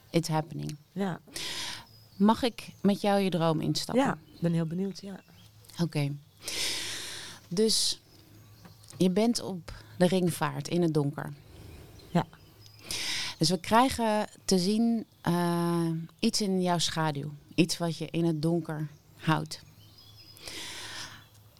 it's 0.09 0.29
happening. 0.29 0.75
ja, 0.91 1.19
Mag 2.15 2.43
ik 2.43 2.67
met 2.81 3.01
jou 3.01 3.19
je 3.19 3.29
droom 3.29 3.61
instappen? 3.61 4.03
ja. 4.03 4.17
Ik 4.33 4.41
ben 4.41 4.53
heel 4.53 4.65
benieuwd. 4.65 4.99
Ja. 5.01 5.19
Oké. 5.81 6.15
Dus 7.47 8.01
je 8.97 9.09
bent 9.09 9.41
op 9.41 9.73
de 9.97 10.07
ringvaart 10.07 10.67
in 10.67 10.81
het 10.81 10.93
donker. 10.93 11.33
Ja. 12.11 12.25
Dus 13.37 13.49
we 13.49 13.59
krijgen 13.59 14.27
te 14.45 14.59
zien 14.59 15.05
eh, 15.21 15.89
iets 16.19 16.41
in 16.41 16.61
jouw 16.61 16.77
schaduw. 16.77 17.31
Iets 17.55 17.77
wat 17.77 17.97
je 17.97 18.07
in 18.11 18.25
het 18.25 18.41
donker 18.41 18.87
houdt. 19.17 19.61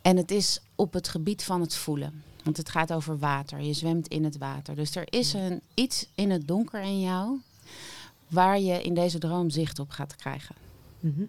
En 0.02 0.18
het 0.18 0.32
is 0.32 0.60
op 0.76 0.94
het 0.94 1.08
gebied 1.08 1.44
van 1.44 1.62
het 1.62 1.76
voelen. 1.76 2.24
Want 2.44 2.58
het 2.58 2.70
gaat 2.70 2.94
over 2.94 3.20
water. 3.20 3.62
Je 3.62 3.74
zwemt 3.74 4.08
in 4.08 4.24
het 4.24 4.38
water. 4.38 4.76
Dus 4.76 4.96
er 4.96 5.06
is 5.10 5.34
een, 5.34 5.62
iets 5.74 6.08
in 6.16 6.32
het 6.32 6.48
donker 6.48 6.82
in 6.82 7.00
jou 7.00 7.40
waar 8.28 8.60
je 8.60 8.82
in 8.82 8.94
deze 8.94 9.18
droom 9.18 9.50
zicht 9.50 9.80
op 9.80 9.90
gaat 9.90 10.16
krijgen. 10.16 10.56
Mhm. 11.00 11.24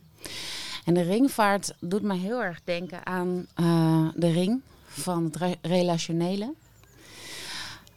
En 0.84 0.94
de 0.94 1.02
ringvaart 1.02 1.74
doet 1.80 2.02
me 2.02 2.14
heel 2.14 2.42
erg 2.42 2.60
denken 2.64 3.06
aan 3.06 3.46
eh, 3.54 4.08
de 4.14 4.30
ring 4.30 4.60
van 4.86 5.24
het 5.24 5.36
re- 5.36 5.54
relationele. 5.62 6.54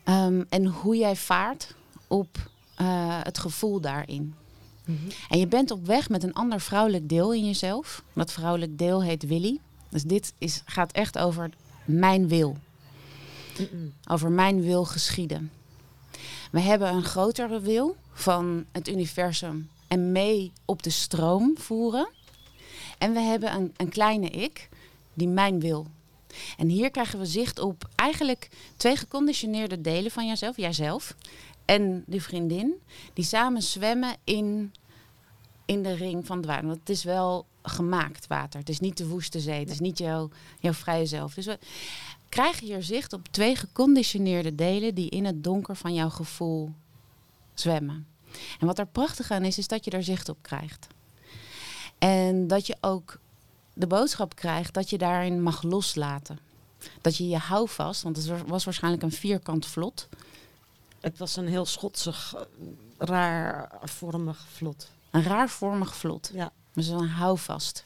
Ehm, 0.04 0.44
en 0.50 0.66
hoe 0.66 0.98
jij 0.98 1.16
vaart 1.16 1.76
op 2.08 2.38
eh, 2.76 3.20
het 3.24 3.38
gevoel 3.38 3.80
daarin. 3.82 4.34
En 5.30 5.40
je 5.40 5.48
bent 5.48 5.72
op 5.72 5.86
weg 5.86 6.10
met 6.10 6.24
een 6.24 6.34
ander 6.34 6.62
vrouwelijk 6.62 7.10
deel 7.10 7.34
in 7.34 7.46
jezelf. 7.46 8.04
Dat 8.14 8.32
vrouwelijk 8.32 8.78
deel 8.78 9.04
heet 9.04 9.24
Willy. 9.28 9.60
Dus 9.90 10.04
dit 10.04 10.34
is, 10.38 10.62
gaat 10.66 10.92
echt 10.92 11.18
over 11.18 11.50
mijn 11.86 12.28
wil. 12.28 12.58
Over 14.08 14.32
mijn 14.32 14.62
wil 14.62 14.86
geschieden. 14.86 15.52
We 16.50 16.60
hebben 16.60 16.94
een 16.94 17.04
grotere 17.04 17.60
wil 17.60 17.96
van 18.14 18.66
het 18.72 18.88
universum 18.88 19.70
en 19.88 20.12
mee 20.12 20.52
op 20.66 20.84
de 20.84 20.90
stroom 20.90 21.58
voeren. 21.58 22.10
En 22.98 23.14
we 23.14 23.20
hebben 23.20 23.54
een, 23.54 23.74
een 23.78 23.90
kleine 23.90 24.30
ik 24.30 24.70
die 25.14 25.28
mijn 25.28 25.60
wil. 25.60 25.88
En 26.58 26.68
hier 26.68 26.92
krijgen 26.92 27.20
we 27.20 27.26
zicht 27.26 27.60
op 27.60 27.90
eigenlijk 27.96 28.50
twee 28.76 28.96
geconditioneerde 28.96 29.82
delen 29.82 30.12
van 30.12 30.28
jezelf, 30.28 30.58
jijzelf 30.58 31.16
en 31.66 32.04
die 32.08 32.22
vriendin, 32.22 32.74
die 33.14 33.26
samen 33.26 33.62
zwemmen 33.62 34.16
in, 34.24 34.74
in 35.66 35.84
de 35.84 35.94
ring 35.94 36.26
van 36.26 36.38
het 36.38 36.46
water. 36.46 36.66
Want 36.66 36.80
het 36.80 36.90
is 36.90 37.04
wel 37.04 37.46
gemaakt 37.62 38.28
water. 38.28 38.60
Het 38.60 38.70
is 38.70 38.80
niet 38.80 38.98
de 38.98 39.08
woeste 39.08 39.40
zee. 39.40 39.60
Het 39.60 39.70
is 39.70 39.80
niet 39.80 39.98
jouw, 39.98 40.30
jouw 40.60 40.74
vrije 40.74 41.06
zelf. 41.06 41.34
Dus 41.34 41.48
krijgen 42.30 42.66
hier 42.68 42.84
zicht 42.84 43.14
op 43.14 43.28
twee 43.32 43.56
geconditioneerde 43.56 44.56
delen 44.56 44.96
die 44.96 45.10
in 45.10 45.26
het 45.26 45.44
donker 45.44 45.76
van 45.76 45.94
jouw 45.94 46.10
gevoel 46.10 46.72
zwemmen. 47.54 48.08
En 48.60 48.68
wat 48.68 48.80
er 48.80 48.88
prachtig 48.88 49.32
aan 49.32 49.44
is, 49.44 49.58
is 49.58 49.68
dat 49.68 49.86
je 49.86 49.92
daar 49.92 50.04
zicht 50.04 50.30
op 50.30 50.38
krijgt. 50.42 50.88
En 51.98 52.48
dat 52.48 52.68
je 52.68 52.78
ook 52.82 53.20
de 53.74 53.88
boodschap 53.88 54.36
krijgt 54.36 54.74
dat 54.74 54.90
je 54.90 54.98
daarin 54.98 55.42
mag 55.42 55.64
loslaten. 55.64 56.40
Dat 57.02 57.18
je 57.18 57.28
je 57.28 57.38
houvast, 57.38 58.02
want 58.02 58.16
het 58.16 58.48
was 58.48 58.64
waarschijnlijk 58.64 59.04
een 59.04 59.12
vierkant 59.12 59.66
vlot. 59.66 60.08
Het 61.00 61.18
was 61.18 61.36
een 61.36 61.48
heel 61.48 61.66
schotsig, 61.66 62.36
eh, 62.36 62.42
raar 62.98 63.72
vormig 63.84 64.46
vlot. 64.54 64.92
Een 65.12 65.24
raarvormig 65.24 65.96
vlot. 65.96 66.32
Ja. 66.34 66.52
Dus 66.74 66.88
een 66.88 67.08
houvast. 67.08 67.86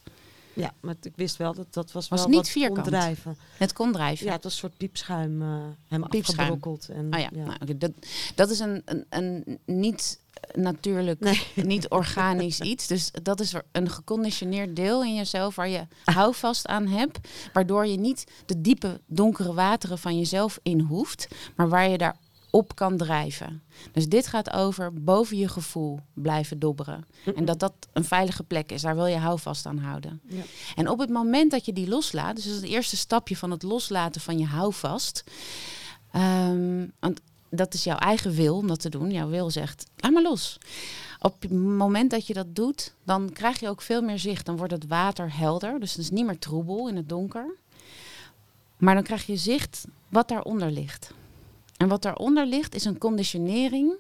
Ja, 0.54 0.74
maar 0.82 0.96
ik 1.02 1.16
wist 1.16 1.38
wel 1.38 1.54
dat 1.54 1.74
dat 1.74 1.92
was, 1.92 2.08
Was 2.08 2.20
wel 2.20 2.28
niet 2.30 2.38
wat 2.38 2.50
vierkant. 2.50 2.82
kon 2.82 2.90
drijven. 2.90 3.38
Het 3.58 3.74
kon 3.74 3.92
drijven. 3.92 4.26
Ja, 4.26 4.32
het 4.32 4.44
was 4.44 4.52
een 4.54 4.60
soort 4.60 4.78
piepschuim, 4.78 5.42
eh 5.42 5.48
helemaal 5.88 6.10
Piepschuim. 6.10 6.40
afgebrokkeld. 6.40 6.90
En, 6.90 7.14
Oh 7.14 7.20
ja, 7.20 7.30
Nou, 7.32 7.78
dat, 7.78 7.92
dat 8.36 8.50
is 8.50 8.60
een, 8.60 8.82
een, 8.86 9.06
een 9.10 9.60
niet 9.66 10.20
natuurlijk, 10.54 11.20
Nee. 11.20 11.42
niet 11.66 11.88
organisch 11.90 12.60
iets. 12.72 12.88
Dus 12.88 13.12
dat 13.24 13.40
is 13.40 13.54
een 13.72 13.90
geconditioneerd 13.90 14.76
deel 14.76 15.04
in 15.04 15.16
jezelf 15.16 15.56
waar 15.56 15.70
je 15.70 15.88
houvast 16.04 16.68
aan 16.68 16.88
hebt. 16.88 17.20
Waardoor 17.54 17.88
je 17.88 17.98
niet 17.98 18.24
de 18.46 18.62
diepe, 18.62 19.02
donkere 19.06 19.54
wateren 19.54 19.98
van 19.98 20.18
jezelf 20.18 20.60
in 20.64 20.80
hoeft. 20.80 21.28
Maar 21.56 21.70
waar 21.70 21.90
je 21.90 21.98
daar 21.98 22.16
op 22.54 22.76
kan 22.76 22.98
drijven. 22.98 23.62
Dus 23.92 24.08
dit 24.08 24.28
gaat 24.28 24.52
over 24.52 25.04
boven 25.04 25.38
je 25.38 25.48
gevoel 25.48 26.00
blijven 26.14 26.60
dobberen. 26.60 27.06
En 27.36 27.46
dat 27.46 27.60
dat 27.60 27.74
een 27.94 28.04
veilige 28.04 28.44
plek 28.44 28.72
is. 28.72 28.82
Daar 28.82 28.96
wil 28.96 29.06
je 29.06 29.18
houvast 29.18 29.66
aan 29.66 29.78
houden. 29.78 30.22
Ja. 30.28 30.42
En 30.76 30.90
op 30.90 31.00
het 31.00 31.10
moment 31.10 31.52
dat 31.52 31.66
je 31.66 31.74
die 31.74 31.88
loslaat, 31.88 32.36
dus 32.36 32.44
dat 32.46 32.54
is 32.54 32.62
het 32.62 32.70
eerste 32.70 32.98
stapje 32.98 33.38
van 33.38 33.52
het 33.52 33.64
loslaten 33.64 34.22
van 34.22 34.38
je 34.38 34.46
houvast. 34.46 35.24
Ehm, 36.12 36.86
want 37.00 37.22
dat 37.50 37.74
is 37.74 37.84
jouw 37.84 37.98
eigen 37.98 38.32
wil 38.32 38.58
om 38.58 38.68
dat 38.68 38.80
te 38.80 38.90
doen. 38.90 39.12
Jouw 39.12 39.30
wil 39.30 39.50
zegt, 39.50 39.86
laat 39.96 40.12
maar 40.12 40.22
los. 40.24 40.58
Op 41.20 41.42
het 41.42 41.52
moment 41.52 42.12
dat 42.12 42.28
je 42.28 42.34
dat 42.34 42.56
doet, 42.56 42.94
dan 43.04 43.30
krijg 43.34 43.60
je 43.60 43.70
ook 43.70 43.82
veel 43.82 44.02
meer 44.02 44.20
zicht. 44.20 44.46
Dan 44.46 44.58
wordt 44.58 44.74
het 44.74 44.88
water 44.88 45.38
helder, 45.38 45.80
dus 45.80 45.92
het 45.92 46.02
is 46.02 46.10
niet 46.10 46.26
meer 46.26 46.40
troebel 46.40 46.90
in 46.90 46.96
het 46.96 47.10
donker. 47.10 47.56
Maar 48.78 48.94
dan 48.94 49.04
krijg 49.04 49.26
je 49.26 49.38
zicht 49.38 49.86
wat 50.10 50.28
daaronder 50.28 50.72
ligt. 50.72 51.14
En 51.84 51.90
wat 51.90 52.02
daaronder 52.02 52.46
ligt 52.46 52.76
is 52.76 52.86
een 52.86 52.98
conditionering. 52.98 53.94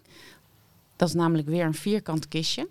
Dat 0.95 1.07
is 1.07 1.13
namelijk 1.13 1.47
weer 1.47 1.65
een 1.65 1.73
vierkant 1.73 2.27
kistje. 2.27 2.67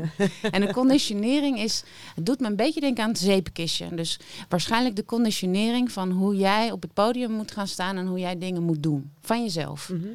en 0.50 0.62
een 0.62 0.72
conditionering 0.72 1.58
is, 1.58 1.82
het 2.14 2.26
doet 2.26 2.40
me 2.40 2.46
een 2.46 2.56
beetje 2.56 2.80
denken 2.80 3.02
aan 3.02 3.08
het 3.08 3.18
zeepkistje. 3.18 3.94
Dus 3.94 4.18
waarschijnlijk 4.48 4.96
de 4.96 5.04
conditionering 5.04 5.92
van 5.92 6.10
hoe 6.10 6.36
jij 6.36 6.70
op 6.70 6.82
het 6.82 6.92
podium 6.92 7.30
moet 7.30 7.50
gaan 7.50 7.66
staan 7.66 7.96
en 7.96 8.06
hoe 8.06 8.18
jij 8.18 8.38
dingen 8.38 8.62
moet 8.62 8.82
doen. 8.82 9.10
Van 9.20 9.42
jezelf. 9.42 9.88
Mhm. 9.88 10.08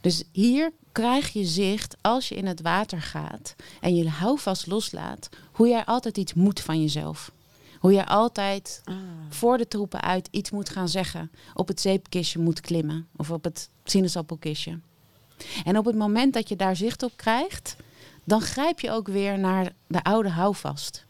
Dus 0.00 0.24
hier 0.32 0.72
krijg 0.92 1.32
je 1.32 1.44
zicht 1.44 1.96
als 2.00 2.28
je 2.28 2.34
in 2.34 2.46
het 2.46 2.60
water 2.60 3.02
gaat 3.02 3.54
en 3.80 3.96
je 3.96 4.08
houvast 4.08 4.66
loslaat, 4.66 5.28
hoe 5.52 5.68
jij 5.68 5.84
altijd 5.84 6.18
iets 6.18 6.34
moet 6.34 6.60
van 6.60 6.80
jezelf. 6.80 7.30
Hoe 7.78 7.92
jij 7.92 8.04
altijd 8.04 8.80
Ah. 8.84 8.94
voor 9.28 9.58
de 9.58 9.68
troepen 9.68 10.00
uit 10.00 10.28
iets 10.30 10.50
moet 10.50 10.68
gaan 10.68 10.88
zeggen. 10.88 11.30
Op 11.54 11.68
het 11.68 11.80
zeepkistje 11.80 12.38
moet 12.38 12.60
klimmen 12.60 13.08
of 13.16 13.30
op 13.30 13.44
het 13.44 13.70
sinaasappelkistje. 13.84 14.78
En 15.64 15.78
op 15.78 15.84
het 15.84 15.96
moment 15.96 16.34
dat 16.34 16.48
je 16.48 16.56
daar 16.56 16.76
zicht 16.76 17.02
op 17.02 17.12
krijgt, 17.16 17.76
dan 18.24 18.40
grijp 18.40 18.80
je 18.80 18.90
ook 18.90 19.08
weer 19.08 19.38
naar 19.38 19.72
de 19.86 20.02
oude 20.04 20.28
houvast. 20.28 21.06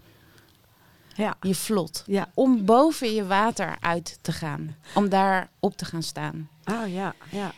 Ja. 1.15 1.37
Je 1.41 1.55
vlot. 1.55 2.03
Ja. 2.07 2.31
Om 2.35 2.65
boven 2.65 3.15
je 3.15 3.27
water 3.27 3.77
uit 3.81 4.19
te 4.21 4.33
gaan. 4.33 4.77
Om 4.95 5.09
daar 5.09 5.51
op 5.61 5.77
te 5.77 5.85
gaan 5.85 6.03
staan. 6.03 6.49
Ah, 6.65 6.93
ja, 6.93 7.15
ja. 7.31 7.53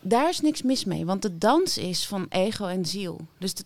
Daar 0.00 0.28
is 0.28 0.40
niks 0.40 0.62
mis 0.62 0.84
mee, 0.84 1.04
want 1.04 1.22
de 1.22 1.38
dans 1.38 1.78
is 1.78 2.06
van 2.06 2.26
ego 2.28 2.66
en 2.66 2.86
ziel. 2.86 3.20
Dus 3.38 3.54
de, 3.54 3.64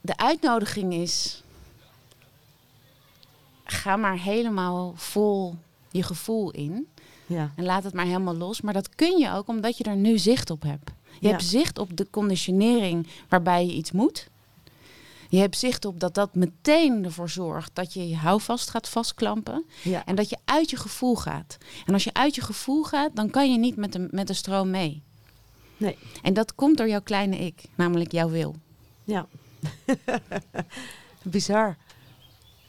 de 0.00 0.16
uitnodiging 0.16 0.94
is: 0.94 1.42
ga 3.70 3.96
maar 3.96 4.18
helemaal 4.18 4.92
vol 4.96 5.54
je 5.90 6.02
gevoel 6.02 6.50
in 6.50 6.88
ja. 7.26 7.52
en 7.56 7.64
laat 7.64 7.84
het 7.84 7.94
maar 7.94 8.04
helemaal 8.06 8.36
los. 8.36 8.60
Maar 8.60 8.72
dat 8.74 8.94
kun 8.94 9.18
je 9.18 9.32
ook 9.32 9.48
omdat 9.48 9.76
je 9.78 9.84
er 9.84 9.96
nu 9.96 10.18
zicht 10.18 10.50
op 10.50 10.62
hebt. 10.62 10.90
Je 11.20 11.26
Ja. 11.26 11.30
hebt 11.30 11.44
zicht 11.44 11.78
op 11.78 11.96
de 11.96 12.06
conditionering 12.10 13.06
waarbij 13.28 13.66
je 13.66 13.72
iets 13.72 13.92
moet. 13.92 14.28
Je 15.28 15.38
hebt 15.38 15.56
zicht 15.56 15.84
op 15.84 16.00
dat 16.00 16.14
dat 16.14 16.34
meteen 16.34 17.04
ervoor 17.04 17.28
zorgt 17.30 17.70
dat 17.74 17.92
je 17.92 18.08
je 18.08 18.16
houvast 18.16 18.70
gaat 18.70 18.88
vastklampen. 18.88 19.64
ja. 19.82 20.04
En 20.06 20.14
dat 20.14 20.30
je 20.30 20.36
uit 20.44 20.70
je 20.70 20.76
gevoel 20.76 21.16
gaat. 21.16 21.56
En 21.86 21.92
als 21.92 22.04
je 22.04 22.12
uit 22.14 22.34
je 22.34 22.40
gevoel 22.40 22.82
gaat, 22.84 23.10
dan 23.16 23.30
kan 23.30 23.52
je 23.52 23.58
niet 23.58 23.76
met 23.76 23.92
de, 23.92 24.08
met 24.10 24.26
de 24.26 24.32
stroom 24.34 24.70
mee. 24.70 25.02
Nee. 25.76 25.98
En 26.22 26.34
dat 26.34 26.54
komt 26.54 26.76
door 26.76 26.88
jouw 26.88 27.00
kleine 27.02 27.36
ik, 27.38 27.62
namelijk 27.74 28.12
jouw 28.12 28.28
wil. 28.28 28.54
Ja. 29.04 29.26
Bizar. 31.22 31.76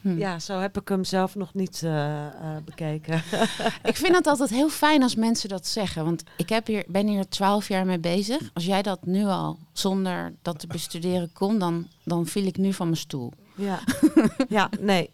Hm. 0.01 0.17
Ja, 0.17 0.39
zo 0.39 0.60
heb 0.60 0.79
ik 0.79 0.88
hem 0.88 1.03
zelf 1.03 1.36
nog 1.36 1.53
niet 1.53 1.81
eh, 1.84 2.25
eh, 2.25 2.63
bekeken. 2.65 3.24
Ik 3.84 3.96
vind 3.96 4.15
het 4.15 4.27
altijd 4.27 4.50
heel 4.50 4.70
fijn 4.70 5.03
als 5.03 5.15
mensen 5.15 5.50
dat 5.50 5.67
zeggen. 5.67 6.05
Want 6.05 6.24
ik 6.38 6.50
heb 6.50 6.67
hier, 6.67 6.84
ben 6.88 7.08
hier 7.08 7.27
twaalf 7.27 7.67
jaar 7.67 7.86
mee 7.86 8.00
bezig. 8.00 8.50
Als 8.53 8.65
jij 8.65 8.81
dat 8.81 9.05
nu 9.05 9.25
al 9.25 9.60
zonder 9.74 10.34
dat 10.41 10.60
te 10.60 10.67
bestuderen 10.67 11.29
kon, 11.34 11.60
dan, 11.60 11.88
dan 12.03 12.25
viel 12.25 12.46
ik 12.46 12.58
nu 12.58 12.74
van 12.74 12.86
mijn 12.86 13.00
stoel. 13.00 13.31
Ja, 13.55 13.79
ja 14.50 14.70
nee. 14.79 15.10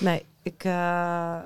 Nee, 0.00 0.24
ik, 0.42 0.64
eh, 0.64 1.38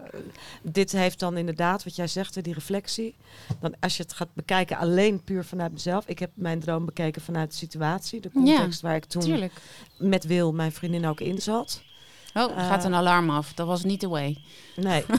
dit 0.62 0.92
heeft 0.92 1.18
dan 1.18 1.36
inderdaad, 1.36 1.84
wat 1.84 1.96
jij 1.96 2.06
zegt, 2.06 2.44
die 2.44 2.54
reflectie. 2.54 3.14
Dan 3.60 3.74
als 3.80 3.96
je 3.96 4.02
het 4.02 4.12
gaat 4.12 4.34
bekijken 4.34 4.76
alleen 4.76 5.22
puur 5.24 5.44
vanuit 5.44 5.72
mezelf. 5.72 6.06
Ik 6.06 6.18
heb 6.18 6.30
mijn 6.34 6.60
droom 6.60 6.84
bekeken 6.84 7.22
vanuit 7.22 7.50
de 7.50 7.56
situatie, 7.56 8.20
de 8.20 8.30
context 8.30 8.80
waar 8.80 8.96
ik 8.96 9.04
toen 9.04 9.22
Tuurlijk. 9.22 9.52
met 9.98 10.24
Wil, 10.24 10.52
mijn 10.52 10.72
vriendin, 10.72 11.06
ook 11.06 11.20
in 11.20 11.42
zat. 11.42 11.82
Oh, 12.34 12.50
er 12.58 12.64
gaat 12.64 12.84
een 12.84 12.94
alarm 12.94 13.30
af. 13.30 13.52
Dat 13.54 13.66
was 13.66 13.84
niet 13.84 14.00
de 14.00 14.08
way. 14.08 14.38
Nee. 14.76 15.04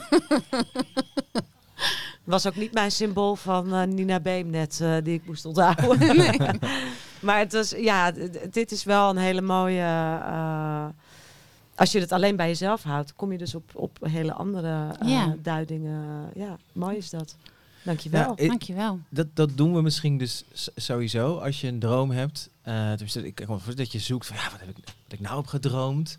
was 2.24 2.46
ook 2.46 2.56
niet 2.56 2.72
mijn 2.72 2.90
symbool 2.92 3.36
van 3.36 3.74
eh, 3.74 3.82
Nina 3.86 4.20
Beemnet 4.20 4.80
eh, 4.80 4.96
die 5.02 5.14
ik 5.14 5.26
moest 5.26 5.44
onthouden. 5.44 6.16
maar 7.26 7.38
het 7.38 7.52
was, 7.52 7.70
ja, 7.70 8.12
dit 8.50 8.70
is 8.72 8.84
wel 8.84 9.10
een 9.10 9.16
hele 9.16 9.40
mooie. 9.42 9.80
eh, 10.22 10.86
als 11.76 11.92
je 11.92 12.00
het 12.00 12.12
alleen 12.12 12.36
bij 12.36 12.46
jezelf 12.48 12.82
houdt, 12.82 13.14
kom 13.14 13.32
je 13.32 13.38
dus 13.38 13.54
op, 13.54 13.70
op 13.74 13.98
hele 14.02 14.32
andere 14.32 14.96
eh, 15.00 15.08
Ja. 15.08 15.34
duidingen. 15.42 16.30
Ja, 16.34 16.56
mooi 16.72 16.96
is 16.96 17.10
dat. 17.10 17.36
Dankjewel. 17.82 18.20
Ja, 18.20 18.32
ik- 18.36 18.48
Dankjewel. 18.48 18.98
Dat, 19.08 19.26
dat 19.34 19.50
doen 19.56 19.74
we 19.74 19.82
misschien 19.82 20.18
dus 20.18 20.44
sowieso 20.76 21.36
als 21.38 21.60
je 21.60 21.68
een 21.68 21.78
droom 21.78 22.10
hebt. 22.10 22.48
Eh 22.62 22.90
tenminste, 22.90 23.26
ik 23.26 23.34
kan 23.34 23.44
me 23.46 23.52
voorstellen 23.52 23.76
dat 23.78 23.92
je 23.92 23.98
zoekt 23.98 24.26
van 24.26 24.36
ja, 24.36 24.42
wat 24.50 24.60
heb 24.60 24.68
ik, 24.68 24.76
wat 24.76 24.94
heb 25.08 25.18
ik 25.18 25.20
nou 25.20 25.38
op 25.38 25.46
gedroomd? 25.46 26.16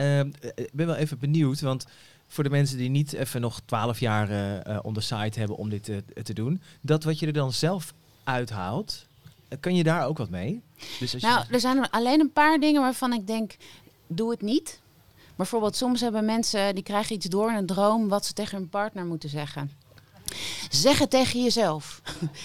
Ehm, 0.00 0.30
eh, 0.40 0.50
ik 0.54 0.72
ben 0.72 0.86
wel 0.86 0.96
even 0.96 1.18
benieuwd, 1.18 1.60
want 1.60 1.86
voor 2.30 2.44
de 2.44 2.50
mensen 2.50 2.78
die 2.78 2.88
niet 2.88 3.12
even 3.12 3.40
nog 3.40 3.60
twaalf 3.64 4.00
jaar 4.00 4.30
eh, 4.30 4.66
eh, 4.66 4.78
on 4.82 4.94
the 4.94 5.00
site 5.00 5.38
hebben 5.38 5.56
om 5.56 5.68
dit 5.68 5.84
te, 5.84 6.02
te 6.22 6.32
doen, 6.32 6.60
dat 6.80 7.04
wat 7.04 7.18
je 7.18 7.26
er 7.26 7.32
dan 7.32 7.52
zelf 7.52 7.94
uithaalt, 8.24 9.06
eh, 9.48 9.58
kan 9.60 9.74
je 9.74 9.82
daar 9.82 10.06
ook 10.06 10.18
wat 10.18 10.30
mee? 10.30 10.62
Dus 10.98 11.14
als 11.14 11.22
Nou, 11.22 11.44
er 11.50 11.60
zijn 11.60 11.90
alleen 11.90 12.20
een 12.20 12.32
paar 12.32 12.58
dingen 12.58 12.80
waarvan 12.80 13.12
ik 13.12 13.26
denk, 13.26 13.56
doe 14.06 14.30
het 14.30 14.42
niet. 14.42 14.80
Bijvoorbeeld, 15.36 15.76
soms 15.76 16.00
hebben 16.00 16.24
mensen, 16.24 16.74
die 16.74 16.84
krijgen 16.84 17.14
iets 17.14 17.26
door 17.26 17.50
in 17.50 17.56
een 17.56 17.66
droom 17.66 18.08
wat 18.08 18.26
ze 18.26 18.32
tegen 18.32 18.58
hun 18.58 18.68
partner 18.68 19.06
moeten 19.06 19.28
zeggen. 19.28 19.70
Zeg 20.70 20.98
het 20.98 21.10
tegen 21.10 21.42
jezelf. 21.42 22.00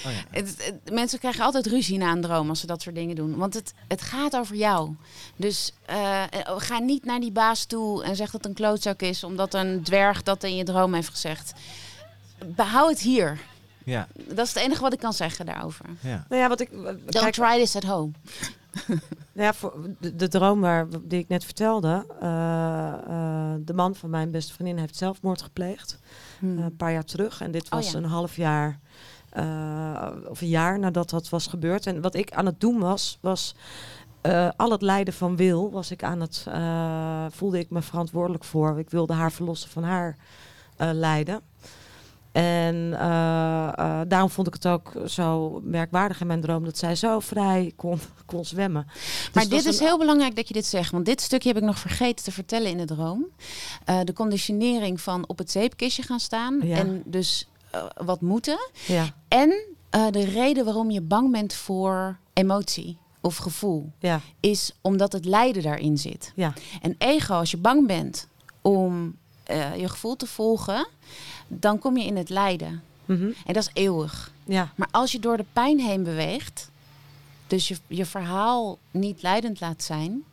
oh 0.05 0.11
ja. 0.11 0.23
Het, 0.31 0.55
het- 0.57 0.91
mensen 0.93 1.19
krijgen 1.19 1.43
altijd 1.43 1.65
ruzie 1.67 1.97
na 1.97 2.11
een 2.11 2.21
droom 2.21 2.49
als 2.49 2.59
ze 2.59 2.65
dat 2.67 2.81
soort 2.81 2.95
dingen 2.95 3.15
doen. 3.15 3.35
Want 3.37 3.53
het, 3.53 3.73
het 3.87 4.01
gaat 4.01 4.35
over 4.35 4.55
jou. 4.55 4.95
Dus 5.35 5.71
eh, 5.85 6.23
ga 6.57 6.79
niet 6.79 7.05
naar 7.05 7.19
die 7.19 7.31
baas 7.31 7.65
toe 7.65 8.03
en 8.03 8.15
zeg 8.15 8.25
dat 8.31 8.41
het 8.41 8.45
een 8.45 8.53
klootzak 8.57 9.01
is, 9.01 9.23
omdat 9.23 9.53
een 9.53 9.83
dwerg 9.83 10.23
dat 10.23 10.43
in 10.43 10.55
je 10.55 10.63
droom 10.63 10.93
heeft 10.93 11.09
gezegd. 11.09 11.53
Behoud 12.45 12.89
het 12.89 12.99
hier. 12.99 13.39
ja, 13.83 14.07
Dat 14.15 14.45
is 14.47 14.53
het 14.53 14.63
enige 14.63 14.81
wat 14.81 14.93
ik 14.93 14.99
kan 14.99 15.13
zeggen 15.13 15.45
daarover. 15.45 15.85
ja. 16.01 16.25
Nou 16.29 16.41
ja, 16.41 16.47
wat 16.47 16.59
ik. 16.59 16.71
Don't 16.71 17.05
Kijk, 17.09 17.33
try 17.33 17.57
this 17.57 17.75
at 17.75 17.83
home. 17.83 18.11
Nou 18.87 19.47
ja, 19.47 19.53
voor 19.53 19.73
de, 19.99 20.15
de 20.15 20.27
droom 20.27 20.61
waar, 20.61 20.87
die 21.03 21.19
ik 21.19 21.27
net 21.27 21.43
vertelde. 21.43 22.05
eh, 22.19 22.93
eh, 22.93 23.53
de 23.59 23.73
man 23.73 23.95
van 23.95 24.09
mijn 24.09 24.31
beste 24.31 24.53
vriendin 24.53 24.77
heeft 24.77 24.95
zelfmoord 24.95 25.41
gepleegd. 25.41 25.99
Hmm. 26.39 26.57
eh, 26.57 26.63
een 26.63 26.75
paar 26.75 26.91
jaar 26.91 27.03
terug. 27.05 27.41
En 27.41 27.51
dit 27.51 27.63
Oh, 27.65 27.69
was 27.69 27.91
ja. 27.91 27.97
een 27.97 28.05
half 28.05 28.35
jaar 28.35 28.79
of 30.29 30.41
een 30.41 30.47
jaar 30.47 30.79
nadat 30.79 31.09
dat 31.09 31.29
was 31.29 31.47
gebeurd. 31.47 31.87
En 31.87 32.01
wat 32.01 32.15
ik 32.15 32.31
aan 32.31 32.45
het 32.45 32.59
doen 32.59 32.79
was, 32.79 33.17
was 33.21 33.55
al 34.55 34.71
het 34.71 34.81
lijden 34.81 35.13
van 35.13 35.35
Wil, 35.35 35.71
was 35.71 35.91
ik 35.91 36.03
aan 36.03 36.21
het, 36.21 36.45
voelde 37.35 37.59
ik 37.59 37.69
me 37.69 37.81
verantwoordelijk 37.81 38.43
voor. 38.43 38.79
Ik 38.79 38.89
wilde 38.89 39.13
haar 39.13 39.31
verlossen 39.31 39.69
van 39.69 39.83
haar 39.83 40.17
eh, 40.77 40.89
lijden. 40.93 41.41
En 42.35 42.93
eh, 42.99 43.67
eh, 43.67 44.01
daarom 44.07 44.29
vond 44.29 44.47
ik 44.47 44.53
het 44.53 44.67
ook 44.67 44.91
zo 45.07 45.59
merkwaardig 45.63 46.21
in 46.21 46.27
mijn 46.27 46.41
droom 46.41 46.63
dat 46.63 46.77
zij 46.77 46.95
zo 46.95 47.19
vrij 47.19 47.71
kon, 47.75 47.99
kon 48.25 48.45
zwemmen. 48.45 48.85
Dus 48.93 49.29
Maar 49.33 49.43
was 49.47 49.63
dit 49.63 49.73
is 49.73 49.79
een- 49.79 49.85
heel 49.85 49.97
belangrijk 49.97 50.35
dat 50.35 50.47
je 50.47 50.53
dit 50.53 50.65
zegt. 50.65 50.91
Want 50.91 51.05
dit 51.05 51.21
stukje 51.21 51.47
heb 51.47 51.57
ik 51.57 51.63
nog 51.63 51.79
vergeten 51.79 52.25
te 52.25 52.31
vertellen 52.31 52.69
in 52.71 52.77
de 52.77 52.85
droom. 52.85 53.25
Eh, 53.85 53.99
de 54.03 54.13
conditionering 54.13 55.01
van 55.01 55.27
op 55.27 55.37
het 55.37 55.51
zeepkistje 55.51 56.03
gaan 56.03 56.19
staan. 56.19 56.59
Ja. 56.63 56.77
En 56.77 57.01
dus 57.05 57.47
wat 58.05 58.21
moeten. 58.21 58.57
Ja, 58.87 59.05
En 59.27 59.49
de 60.11 60.25
reden 60.25 60.65
waarom 60.65 60.91
je 60.91 61.01
bang 61.01 61.31
bent 61.31 61.53
voor 61.53 62.17
emotie 62.33 62.97
of 63.21 63.37
gevoel. 63.37 63.91
ja, 63.99 64.21
Is 64.39 64.71
omdat 64.81 65.11
het 65.13 65.25
lijden 65.25 65.63
daarin 65.63 65.97
zit. 65.97 66.31
ja. 66.35 66.53
En 66.81 66.95
ego, 66.97 67.33
als 67.33 67.51
je 67.51 67.57
bang 67.57 67.87
bent 67.87 68.27
om 68.61 69.15
eh, 69.45 69.75
je 69.75 69.89
gevoel 69.89 70.15
te 70.15 70.27
volgen. 70.27 70.87
Dan 71.47 71.79
kom 71.79 71.97
je 71.97 72.05
in 72.05 72.17
het 72.17 72.29
lijden. 72.29 72.83
Mhm. 73.05 73.31
En 73.45 73.53
dat 73.53 73.63
is 73.63 73.69
eeuwig. 73.73 74.31
ja. 74.43 74.71
Maar 74.75 74.87
als 74.91 75.11
je 75.11 75.19
door 75.19 75.37
de 75.37 75.45
pijn 75.53 75.79
heen 75.79 76.03
beweegt, 76.03 76.69
dus 77.47 77.67
je, 77.67 77.77
je 77.87 78.05
verhaal 78.05 78.77
niet 78.91 79.21
leidend 79.21 79.59
laat 79.59 79.83
zijn, 79.83 80.23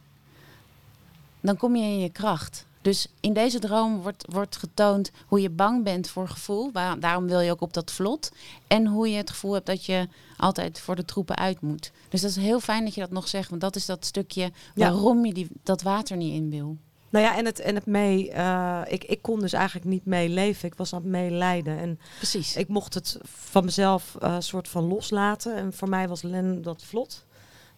dan 1.40 1.56
kom 1.56 1.76
je 1.76 1.82
in 1.82 1.98
je 1.98 2.10
kracht. 2.10 2.66
Dus 2.82 3.06
in 3.20 3.32
deze 3.32 3.58
droom 3.58 4.02
wordt, 4.02 4.24
wordt 4.30 4.56
getoond 4.56 5.10
hoe 5.26 5.40
je 5.40 5.50
bang 5.50 5.84
bent 5.84 6.08
voor 6.08 6.28
gevoel. 6.28 6.70
Waar, 6.72 7.00
daarom 7.00 7.26
wil 7.26 7.40
je 7.40 7.50
ook 7.50 7.60
op 7.60 7.72
dat 7.72 7.90
vlot. 7.92 8.32
En 8.66 8.86
hoe 8.86 9.10
je 9.10 9.16
het 9.16 9.30
gevoel 9.30 9.52
hebt 9.52 9.66
dat 9.66 9.84
je 9.84 10.08
altijd 10.36 10.80
voor 10.80 10.96
de 10.96 11.04
troepen 11.04 11.36
uit 11.36 11.60
moet. 11.60 11.90
Dus 12.08 12.20
dat 12.20 12.30
is 12.30 12.36
heel 12.36 12.60
fijn 12.60 12.84
dat 12.84 12.94
je 12.94 13.00
dat 13.00 13.10
nog 13.10 13.28
zegt. 13.28 13.48
Want 13.48 13.60
dat 13.60 13.76
is 13.76 13.86
dat 13.86 14.04
stukje 14.04 14.42
Ja. 14.74 14.90
waarom 14.90 15.26
je 15.26 15.32
die, 15.34 15.48
dat 15.62 15.82
water 15.82 16.16
niet 16.16 16.32
in 16.34 16.50
wil. 16.50 16.76
Nou 17.12 17.24
ja, 17.24 17.36
en 17.36 17.44
het, 17.44 17.60
en 17.60 17.74
het 17.74 17.86
mee. 17.86 18.30
eh, 18.30 18.80
ik, 18.86 19.04
ik 19.04 19.22
kon 19.22 19.40
dus 19.40 19.52
eigenlijk 19.52 19.86
niet 19.86 20.04
meeleven. 20.04 20.68
Ik 20.68 20.74
was 20.74 20.92
aan 20.94 21.00
het 21.00 21.10
meelijden. 21.10 21.78
En 21.78 21.98
Precies. 22.16 22.56
ik 22.56 22.68
mocht 22.68 22.94
het 22.94 23.18
van 23.24 23.64
mezelf 23.64 24.16
eh 24.20 24.36
soort 24.38 24.68
van 24.68 24.84
loslaten. 24.84 25.56
En 25.56 25.72
voor 25.72 25.88
mij 25.88 26.08
was 26.08 26.22
Len 26.22 26.62
dat 26.62 26.82
vlot. 26.84 27.24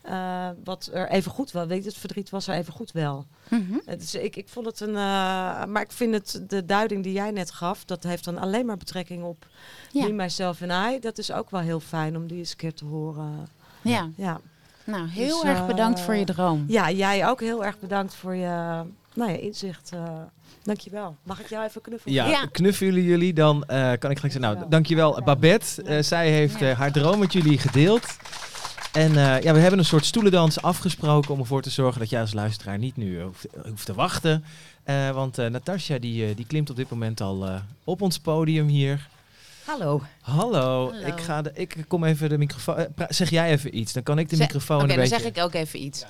Eh, 0.02 0.48
wat 0.64 0.90
er 0.92 1.08
even 1.08 1.30
goed 1.30 1.50
wel. 1.52 1.66
Weet 1.66 1.82
je, 1.82 1.88
het 1.88 1.98
verdriet 1.98 2.30
was 2.30 2.46
er 2.48 2.54
even 2.54 2.72
goed 2.72 2.92
wel. 2.92 3.26
Mhm. 3.48 3.78
Is, 3.98 4.14
ik, 4.14 4.36
ik 4.36 4.48
vond 4.48 4.66
het 4.66 4.80
een. 4.80 4.92
maar 4.92 5.80
ik 5.82 5.92
vind 5.92 6.14
het 6.14 6.40
de 6.48 6.64
duiding 6.64 7.02
die 7.02 7.12
jij 7.12 7.30
net 7.30 7.50
gaf. 7.50 7.84
Dat 7.84 8.02
heeft 8.02 8.24
dan 8.24 8.38
alleen 8.38 8.66
maar 8.66 8.76
betrekking 8.76 9.22
op 9.24 9.46
Ja. 9.92 10.06
me, 10.06 10.12
myself 10.12 10.60
en 10.60 10.92
I. 10.92 10.98
Dat 10.98 11.18
is 11.18 11.32
ook 11.32 11.50
wel 11.50 11.60
heel 11.60 11.80
fijn 11.80 12.16
om 12.16 12.26
die 12.26 12.38
eens 12.38 12.50
een 12.50 12.56
keer 12.56 12.74
te 12.74 12.84
horen. 12.84 13.48
ja. 13.82 14.10
Ja, 14.16 14.40
Nou, 14.84 15.08
heel 15.08 15.40
Dus, 15.40 15.50
erg 15.50 15.66
bedankt 15.66 16.00
voor 16.00 16.14
je 16.14 16.24
droom. 16.24 16.64
ja 16.68 16.90
jij 16.90 17.28
ook 17.28 17.40
heel 17.40 17.64
erg 17.64 17.78
bedankt 17.78 18.14
voor 18.14 18.34
je, 18.34 18.82
nou 19.14 19.30
ja, 19.30 19.37
inzicht. 19.38 19.90
eh 19.92 20.00
dankjewel. 20.62 21.16
Mag 21.22 21.40
ik 21.40 21.48
jou 21.48 21.64
even 21.64 21.81
knuffelen? 21.81 22.14
Ja, 22.14 22.27
Ja. 22.27 22.46
knuffelen 22.46 23.03
jullie, 23.03 23.33
dan 23.33 23.64
eh, 23.64 23.77
kan 23.79 24.11
ik 24.11 24.16
gelijk 24.18 24.20
zeggen, 24.20 24.40
nou, 24.40 24.59
Ja. 24.59 24.64
dankjewel 24.68 25.22
Babette. 25.24 25.83
Eh, 25.83 26.03
zij 26.03 26.31
heeft 26.31 26.62
eh, 26.62 26.79
haar 26.79 26.92
droom 26.92 27.18
met 27.18 27.33
jullie 27.33 27.59
gedeeld. 27.59 28.07
En 28.92 29.11
eh, 29.16 29.40
ja, 29.42 29.53
we 29.53 29.59
hebben 29.61 29.79
een 29.79 29.85
soort 29.85 30.05
stoelendans 30.05 30.62
afgesproken 30.62 31.31
om 31.31 31.38
ervoor 31.40 31.62
te 31.62 31.70
zorgen 31.70 32.00
dat 32.00 32.11
jij 32.11 32.20
als 32.20 32.33
luisteraar 32.33 32.79
niet 32.79 32.96
nu 32.96 33.22
hoeft, 33.22 33.46
hoeft 33.68 33.87
te 33.87 33.94
wachten. 33.94 34.44
Eh, 34.85 35.11
want 35.11 35.38
eh 35.38 35.46
Natasja 35.50 35.98
die, 35.98 36.35
die 36.35 36.46
klimt 36.46 36.70
op 36.70 36.77
dit 36.77 36.90
moment 36.90 37.20
al 37.20 37.46
eh, 37.46 37.61
op 37.85 38.00
ons 38.03 38.18
podium 38.18 38.66
hier. 38.68 39.09
Hallo. 39.64 40.03
Hallo, 40.20 40.90
Hallo. 40.92 41.07
Ik, 41.07 41.20
ga 41.20 41.42
de, 41.42 41.50
ik 41.55 41.77
kom 41.88 42.05
even 42.05 42.29
de 42.29 42.38
microfoon. 42.38 42.87
zeg 43.09 43.31
jij 43.31 43.50
even 43.50 43.79
iets, 43.79 43.92
dan 43.92 44.03
kan 44.03 44.18
ik 44.18 44.29
de 44.29 44.37
Zeg- 44.37 44.46
microfoon 44.46 44.77
Oké, 44.77 44.85
een 44.85 44.90
dan 44.98 45.09
beetje. 45.09 45.18
zeg 45.22 45.27
ik 45.37 45.38
ook 45.42 45.55
even 45.55 45.83
iets. 45.83 46.05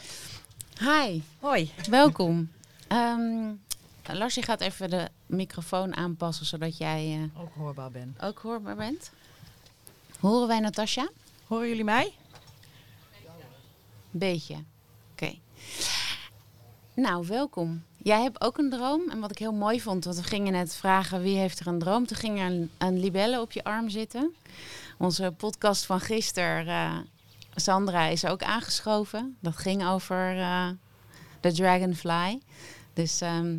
Hi, 0.79 1.21
Hoi. 1.41 1.71
welkom. 1.91 2.49
Lars, 4.13 4.35
je 4.35 4.43
gaat 4.43 4.61
even 4.61 4.91
de 4.91 5.09
microfoon 5.27 5.97
aanpassen 5.97 6.47
zodat 6.47 6.77
jij 6.77 7.31
Ook 7.37 7.53
hoorbaar 7.55 7.91
ben. 7.91 8.15
eh, 8.19 8.27
ook 8.27 8.39
hoorbaar 8.39 8.77
bent. 8.77 9.11
Horen 10.21 10.49
wij 10.49 10.61
Natasja? 10.61 11.09
Horen 11.47 11.69
jullie 11.69 11.85
mij? 11.85 12.13
Beetje. 14.11 14.57
Oké. 15.13 15.35
Nou, 16.95 17.27
welkom. 17.27 17.83
Jij 17.97 18.23
hebt 18.23 18.41
ook 18.41 18.59
een 18.59 18.71
droom. 18.71 19.11
En 19.11 19.21
wat 19.21 19.31
ik 19.31 19.39
heel 19.39 19.53
mooi 19.53 19.81
vond, 19.81 20.05
want 20.05 20.17
we 20.17 20.23
gingen 20.23 20.53
net 20.53 20.75
vragen 20.75 21.21
wie 21.23 21.37
heeft 21.39 21.61
er 21.61 21.67
een 21.67 21.79
droom. 21.79 22.07
Toen 22.07 22.17
ging 22.17 22.39
er 22.39 22.47
een, 22.47 22.71
een 22.79 23.01
libelle 23.01 23.41
op 23.41 23.53
je 23.53 23.65
arm 23.65 23.89
zitten. 23.89 24.35
Onze 24.99 25.35
podcast 25.37 25.87
van 25.87 26.01
gisteren, 26.01 26.67
eh, 26.67 26.99
Sandra, 27.55 28.07
is 28.07 28.25
ook 28.27 28.43
aangeschoven. 28.43 29.37
Dat 29.41 29.57
ging 29.57 29.87
over 29.87 30.39
eh, 30.39 30.69
de 31.41 31.53
dragonfly. 31.53 32.41
Dus 32.95 33.21
ehm, 33.21 33.57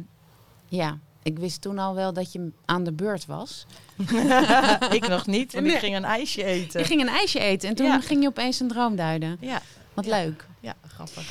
ja, 0.67 0.97
ik 1.23 1.39
wist 1.39 1.61
toen 1.61 1.79
al 1.79 1.95
wel 1.95 2.13
dat 2.13 2.31
je 2.31 2.51
aan 2.65 2.83
de 2.83 2.91
beurt 2.91 3.25
was. 3.25 3.65
ik 4.91 5.07
nog 5.07 5.25
niet, 5.27 5.53
want 5.53 5.65
Nee. 5.65 5.73
ik 5.73 5.79
ging 5.79 5.95
een 5.95 6.05
ijsje 6.05 6.43
eten. 6.43 6.79
Je 6.79 6.85
ging 6.85 7.01
een 7.01 7.07
ijsje 7.09 7.39
eten 7.39 7.69
en 7.69 7.75
toen 7.75 7.85
Ja. 7.85 7.99
ging 8.01 8.21
je 8.21 8.27
opeens 8.27 8.59
een 8.59 8.67
droom 8.67 8.95
duiden. 8.95 9.37
Ja, 9.39 9.61
Wat 9.93 10.05
Ja. 10.05 10.17
leuk. 10.23 10.47
ja, 10.59 10.73
grappig. 10.87 11.23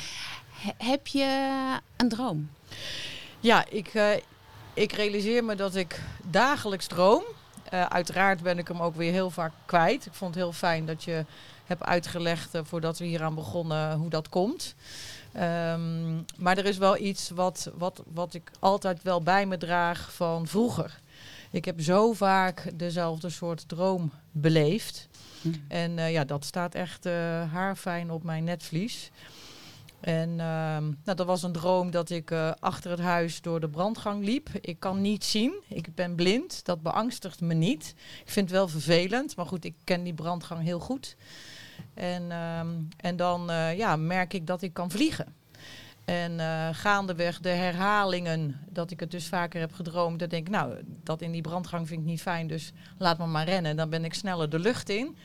He- 0.51 0.85
heb 0.89 1.07
je 1.07 1.53
een 1.97 2.09
droom? 2.09 2.49
Ja, 3.39 3.65
ik, 3.69 3.87
eh, 3.87 4.09
ik 4.73 4.91
realiseer 4.91 5.43
me 5.43 5.55
dat 5.55 5.75
ik 5.75 6.01
dagelijks 6.23 6.87
droom. 6.87 7.23
Eh, 7.69 7.85
uiteraard 7.85 8.41
ben 8.41 8.57
ik 8.57 8.67
hem 8.67 8.81
ook 8.81 8.95
weer 8.95 9.11
heel 9.11 9.29
vaak 9.29 9.51
kwijt. 9.65 10.05
Ik 10.05 10.13
vond 10.13 10.35
het 10.35 10.43
heel 10.43 10.53
fijn 10.53 10.85
dat 10.85 11.03
je 11.03 11.25
hebt 11.65 11.83
uitgelegd, 11.83 12.53
eh, 12.55 12.61
voordat 12.63 12.97
we 12.99 13.05
hieraan 13.05 13.35
begonnen, 13.35 13.93
hoe 13.97 14.09
dat 14.09 14.29
komt. 14.29 14.75
Ehm, 15.35 16.15
maar 16.37 16.57
er 16.57 16.65
is 16.65 16.77
wel 16.77 16.97
iets 16.97 17.29
wat, 17.29 17.71
wat, 17.77 18.03
wat 18.13 18.33
ik 18.33 18.51
altijd 18.59 19.03
wel 19.03 19.21
bij 19.21 19.45
me 19.45 19.57
draag 19.57 20.13
van 20.13 20.47
vroeger. 20.47 20.99
Ik 21.51 21.65
heb 21.65 21.81
zo 21.81 22.13
vaak 22.13 22.71
dezelfde 22.75 23.29
soort 23.29 23.67
droom 23.67 24.11
beleefd. 24.31 25.07
En 25.67 25.99
eh, 25.99 26.11
ja, 26.11 26.23
dat 26.23 26.45
staat 26.45 26.75
echt 26.75 27.05
eh, 27.05 27.13
haarfijn 27.51 28.11
op 28.11 28.23
mijn 28.23 28.43
netvlies. 28.43 29.11
En 29.99 30.29
ehm, 30.29 30.83
nou, 30.83 31.15
dat 31.15 31.25
was 31.25 31.43
een 31.43 31.51
droom 31.51 31.91
dat 31.91 32.09
ik 32.09 32.31
eh, 32.31 32.51
achter 32.59 32.91
het 32.91 32.99
huis 32.99 33.41
door 33.41 33.59
de 33.59 33.69
brandgang 33.69 34.23
liep. 34.23 34.49
Ik 34.61 34.79
kan 34.79 35.01
niet 35.01 35.23
zien, 35.23 35.53
ik 35.67 35.95
ben 35.95 36.15
blind, 36.15 36.65
dat 36.65 36.81
beangstigt 36.81 37.41
me 37.41 37.53
niet. 37.53 37.93
Ik 38.25 38.31
vind 38.31 38.49
het 38.49 38.57
wel 38.57 38.67
vervelend, 38.67 39.35
maar 39.35 39.45
goed, 39.45 39.65
ik 39.65 39.75
ken 39.83 40.03
die 40.03 40.13
brandgang 40.13 40.63
heel 40.63 40.79
goed. 40.79 41.15
En, 41.93 42.31
ehm, 42.31 42.67
en 42.97 43.15
dan 43.15 43.49
eh, 43.49 43.77
ja, 43.77 43.95
merk 43.95 44.33
ik 44.33 44.47
dat 44.47 44.61
ik 44.61 44.73
kan 44.73 44.91
vliegen. 44.91 45.33
En 46.05 46.39
eh, 46.39 46.69
gaandeweg 46.71 47.39
de 47.39 47.49
herhalingen, 47.49 48.59
dat 48.69 48.91
ik 48.91 48.99
het 48.99 49.11
dus 49.11 49.27
vaker 49.27 49.59
heb 49.59 49.73
gedroomd, 49.73 50.19
dan 50.19 50.29
denk 50.29 50.47
ik, 50.47 50.53
nou, 50.53 50.75
dat 51.03 51.21
in 51.21 51.31
die 51.31 51.41
brandgang 51.41 51.87
vind 51.87 52.01
ik 52.01 52.05
niet 52.05 52.21
fijn, 52.21 52.47
dus 52.47 52.71
laat 52.97 53.17
me 53.17 53.25
maar 53.25 53.45
rennen. 53.45 53.75
Dan 53.75 53.89
ben 53.89 54.05
ik 54.05 54.13
sneller 54.13 54.49
de 54.49 54.59
lucht 54.59 54.89
in. 54.89 55.15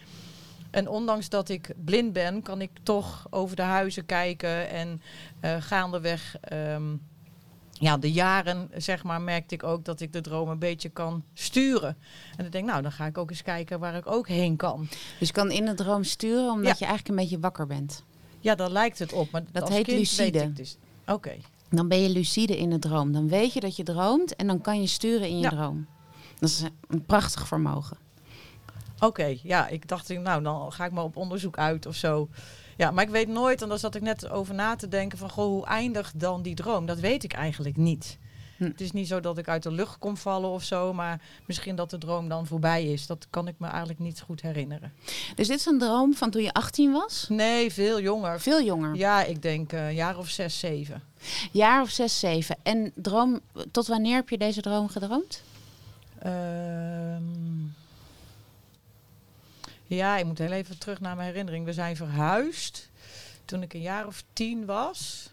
En 0.70 0.88
ondanks 0.88 1.28
dat 1.28 1.48
ik 1.48 1.74
blind 1.84 2.12
ben, 2.12 2.42
kan 2.42 2.60
ik 2.60 2.70
toch 2.82 3.26
over 3.30 3.56
de 3.56 3.62
huizen 3.62 4.06
kijken. 4.06 4.68
En 4.68 5.02
eh, 5.40 5.56
gaandeweg, 5.60 6.36
ehm, 6.40 6.96
ja, 7.80 7.96
de 7.96 8.12
jaren, 8.12 8.70
zeg 8.76 9.02
maar, 9.04 9.20
merkte 9.20 9.54
ik 9.54 9.62
ook 9.62 9.84
dat 9.84 10.00
ik 10.00 10.12
de 10.12 10.20
droom 10.20 10.48
een 10.48 10.58
beetje 10.58 10.88
kan 10.88 11.24
sturen. 11.34 11.96
En 12.30 12.42
dan 12.42 12.50
denk 12.50 12.64
ik, 12.64 12.70
nou, 12.70 12.82
dan 12.82 12.92
ga 12.92 13.06
ik 13.06 13.18
ook 13.18 13.30
eens 13.30 13.42
kijken 13.42 13.80
waar 13.80 13.94
ik 13.94 14.06
ook 14.06 14.28
heen 14.28 14.56
kan. 14.56 14.88
Dus 15.18 15.28
je 15.28 15.34
kan 15.34 15.50
in 15.50 15.64
de 15.64 15.74
droom 15.74 16.04
sturen 16.04 16.50
omdat 16.50 16.64
Ja. 16.66 16.74
je 16.78 16.84
eigenlijk 16.84 17.08
een 17.08 17.16
beetje 17.24 17.38
wakker 17.40 17.66
bent. 17.66 18.04
Ja, 18.40 18.54
daar 18.54 18.70
lijkt 18.70 18.98
het 18.98 19.12
op. 19.12 19.30
Maar 19.30 19.42
Dat 19.52 19.68
heet 19.68 19.86
lucide. 19.86 20.52
dus. 20.52 20.76
Oké. 21.06 21.32
Dan 21.70 21.88
ben 21.88 22.02
je 22.02 22.08
lucide 22.08 22.58
in 22.58 22.70
de 22.70 22.78
droom. 22.78 23.12
Dan 23.12 23.28
weet 23.28 23.52
je 23.52 23.60
dat 23.60 23.76
je 23.76 23.82
droomt 23.82 24.36
en 24.36 24.46
dan 24.46 24.60
kan 24.60 24.80
je 24.80 24.86
sturen 24.86 25.28
in 25.28 25.36
je 25.36 25.42
Ja. 25.42 25.48
droom. 25.50 25.86
Dat 26.38 26.48
is 26.48 26.62
een 26.88 27.04
prachtig 27.04 27.46
vermogen. 27.46 27.96
Oké, 29.00 29.36
ja, 29.42 29.68
ik 29.68 29.88
dacht, 29.88 30.08
nou, 30.08 30.42
dan 30.42 30.72
ga 30.72 30.84
ik 30.84 30.92
maar 30.92 31.04
op 31.04 31.16
onderzoek 31.16 31.58
uit 31.58 31.86
of 31.86 31.94
zo. 31.94 32.28
Ja, 32.80 32.90
maar 32.90 33.04
ik 33.04 33.10
weet 33.10 33.28
nooit, 33.28 33.62
en 33.62 33.68
daar 33.68 33.78
zat 33.78 33.94
ik 33.94 34.02
net 34.02 34.30
over 34.30 34.54
na 34.54 34.76
te 34.76 34.88
denken, 34.88 35.18
van 35.18 35.30
goh, 35.30 35.44
hoe 35.44 35.66
eindigt 35.66 36.20
dan 36.20 36.42
die 36.42 36.54
droom? 36.54 36.86
Dat 36.86 36.98
weet 36.98 37.24
ik 37.24 37.32
eigenlijk 37.32 37.76
niet. 37.76 38.18
Hm. 38.56 38.64
Het 38.64 38.80
is 38.80 38.92
niet 38.92 39.08
zo 39.08 39.20
dat 39.20 39.38
ik 39.38 39.48
uit 39.48 39.62
de 39.62 39.70
lucht 39.70 39.98
kom 39.98 40.16
vallen 40.16 40.50
of 40.50 40.62
zo, 40.62 40.92
maar 40.92 41.20
misschien 41.46 41.76
dat 41.76 41.90
de 41.90 41.98
droom 41.98 42.28
dan 42.28 42.46
voorbij 42.46 42.84
is. 42.84 43.06
Dat 43.06 43.26
kan 43.30 43.48
ik 43.48 43.54
me 43.58 43.66
eigenlijk 43.66 43.98
niet 43.98 44.20
goed 44.20 44.42
herinneren. 44.42 44.92
Dus 45.34 45.48
dit 45.48 45.58
is 45.58 45.66
een 45.66 45.78
droom 45.78 46.14
van 46.14 46.30
toen 46.30 46.42
je 46.42 46.52
18 46.52 46.92
was? 46.92 47.26
Nee, 47.28 47.72
veel 47.72 48.00
jonger. 48.00 48.40
Veel 48.40 48.62
jonger. 48.62 48.96
Ja, 48.96 49.24
ik 49.24 49.42
denk 49.42 49.72
eh, 49.72 49.86
een 49.86 49.94
jaar 49.94 50.18
of 50.18 50.28
zes, 50.28 50.58
zeven. 50.58 51.02
Jaar 51.50 51.82
of 51.82 51.90
zes, 51.90 52.18
zeven. 52.18 52.56
En 52.62 52.92
droom, 52.94 53.40
tot 53.70 53.86
wanneer 53.86 54.14
heb 54.14 54.28
je 54.28 54.38
deze 54.38 54.60
droom 54.60 54.88
gedroomd? 54.88 55.42
Ehm, 56.18 57.22
ja, 59.96 60.16
ik 60.16 60.24
moet 60.24 60.38
heel 60.38 60.52
even 60.52 60.78
terug 60.78 61.00
naar 61.00 61.16
mijn 61.16 61.28
herinnering. 61.28 61.64
We 61.64 61.72
zijn 61.72 61.96
verhuisd. 61.96 62.88
toen 63.44 63.62
ik 63.62 63.74
een 63.74 63.80
jaar 63.80 64.06
of 64.06 64.24
tien 64.32 64.64
was. 64.64 65.30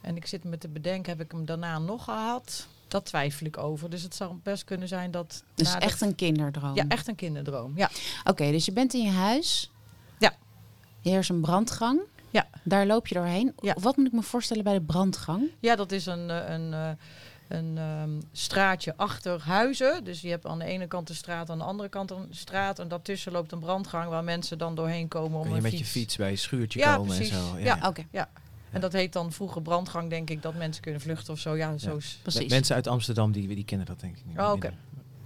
En 0.00 0.16
ik 0.16 0.26
zit 0.26 0.44
me 0.44 0.58
te 0.58 0.68
bedenken, 0.68 1.12
heb 1.12 1.20
ik 1.20 1.32
hem 1.32 1.44
daarna 1.44 1.78
nog 1.78 2.04
gehad? 2.04 2.66
Dat 2.88 3.04
twijfel 3.04 3.46
ik 3.46 3.58
over. 3.58 3.90
Dus 3.90 4.02
het 4.02 4.14
zou 4.14 4.34
best 4.42 4.64
kunnen 4.64 4.88
zijn 4.88 5.10
dat... 5.10 5.42
Dus 5.54 5.72
de- 5.72 5.78
echt 5.78 6.00
een 6.00 6.14
kinderdroom. 6.14 6.74
Ja, 6.74 6.84
echt 6.88 7.08
een 7.08 7.14
kinderdroom. 7.14 7.72
Ja, 7.76 7.90
Oké, 8.24 8.50
dus 8.50 8.64
je 8.64 8.72
bent 8.72 8.94
in 8.94 9.02
je 9.02 9.10
huis. 9.10 9.70
Ja. 10.18 10.32
Er 11.02 11.18
is 11.18 11.28
een 11.28 11.40
brandgang. 11.40 12.00
Ja. 12.30 12.48
Daar 12.62 12.86
loop 12.86 13.06
je 13.06 13.14
doorheen. 13.14 13.52
Ja. 13.60 13.76
Wat 13.80 13.96
moet 13.96 14.06
ik 14.06 14.12
me 14.12 14.22
voorstellen 14.22 14.64
bij 14.64 14.72
de 14.74 14.80
brandgang? 14.80 15.50
ja 15.60 15.76
dat 15.76 15.92
is 15.92 16.06
een, 16.06 16.30
eh, 16.30 16.48
een, 16.54 16.72
eh, 16.72 16.90
een 17.52 17.78
ehm, 17.78 18.10
straatje 18.32 18.96
achter 18.96 19.40
huizen. 19.42 20.04
Dus 20.04 20.20
je 20.20 20.28
hebt 20.28 20.46
aan 20.46 20.58
de 20.58 20.64
ene 20.64 20.86
kant 20.86 21.08
een 21.08 21.14
straat, 21.14 21.50
aan 21.50 21.58
de 21.58 21.64
andere 21.64 21.88
kant 21.88 22.10
een 22.10 22.26
straat. 22.30 22.78
En 22.78 22.88
daartussen 22.88 23.32
loopt 23.32 23.52
een 23.52 23.58
brandgang 23.58 24.08
waar 24.08 24.24
mensen 24.24 24.58
dan 24.58 24.74
doorheen 24.74 25.08
komen 25.08 25.36
om 25.38 25.42
Kun 25.42 25.50
je 25.50 25.56
een 25.56 25.62
met 25.62 25.72
fiets. 25.72 25.92
je 25.92 25.98
fiets 26.00 26.16
bij 26.16 26.30
een 26.30 26.38
schuurtje 26.38 26.78
Ja, 26.78 26.96
komen 26.96 27.16
precies. 27.16 27.34
en 27.34 27.38
zo. 27.40 27.58
Ja. 27.58 27.78
Oké, 27.86 28.04
En 28.70 28.80
dat 28.80 28.92
heet 28.92 29.12
dan 29.12 29.32
vroeger 29.32 29.62
brandgang, 29.62 30.10
denk 30.10 30.30
ik, 30.30 30.42
dat 30.42 30.54
mensen 30.54 30.82
kunnen 30.82 31.00
vluchten 31.00 31.32
of 31.32 31.38
zo. 31.38 31.56
Ja, 31.56 31.78
zo 31.78 31.96
is... 31.96 32.18
precies. 32.22 32.50
Mensen 32.50 32.74
uit 32.74 32.86
Amsterdam 32.86 33.32
die, 33.32 33.48
die 33.54 33.64
kennen 33.64 33.86
dat 33.86 34.00
denk 34.00 34.16
ik 34.16 34.22
niet. 34.26 34.38
Oh, 34.38 34.50
oké. 34.52 34.72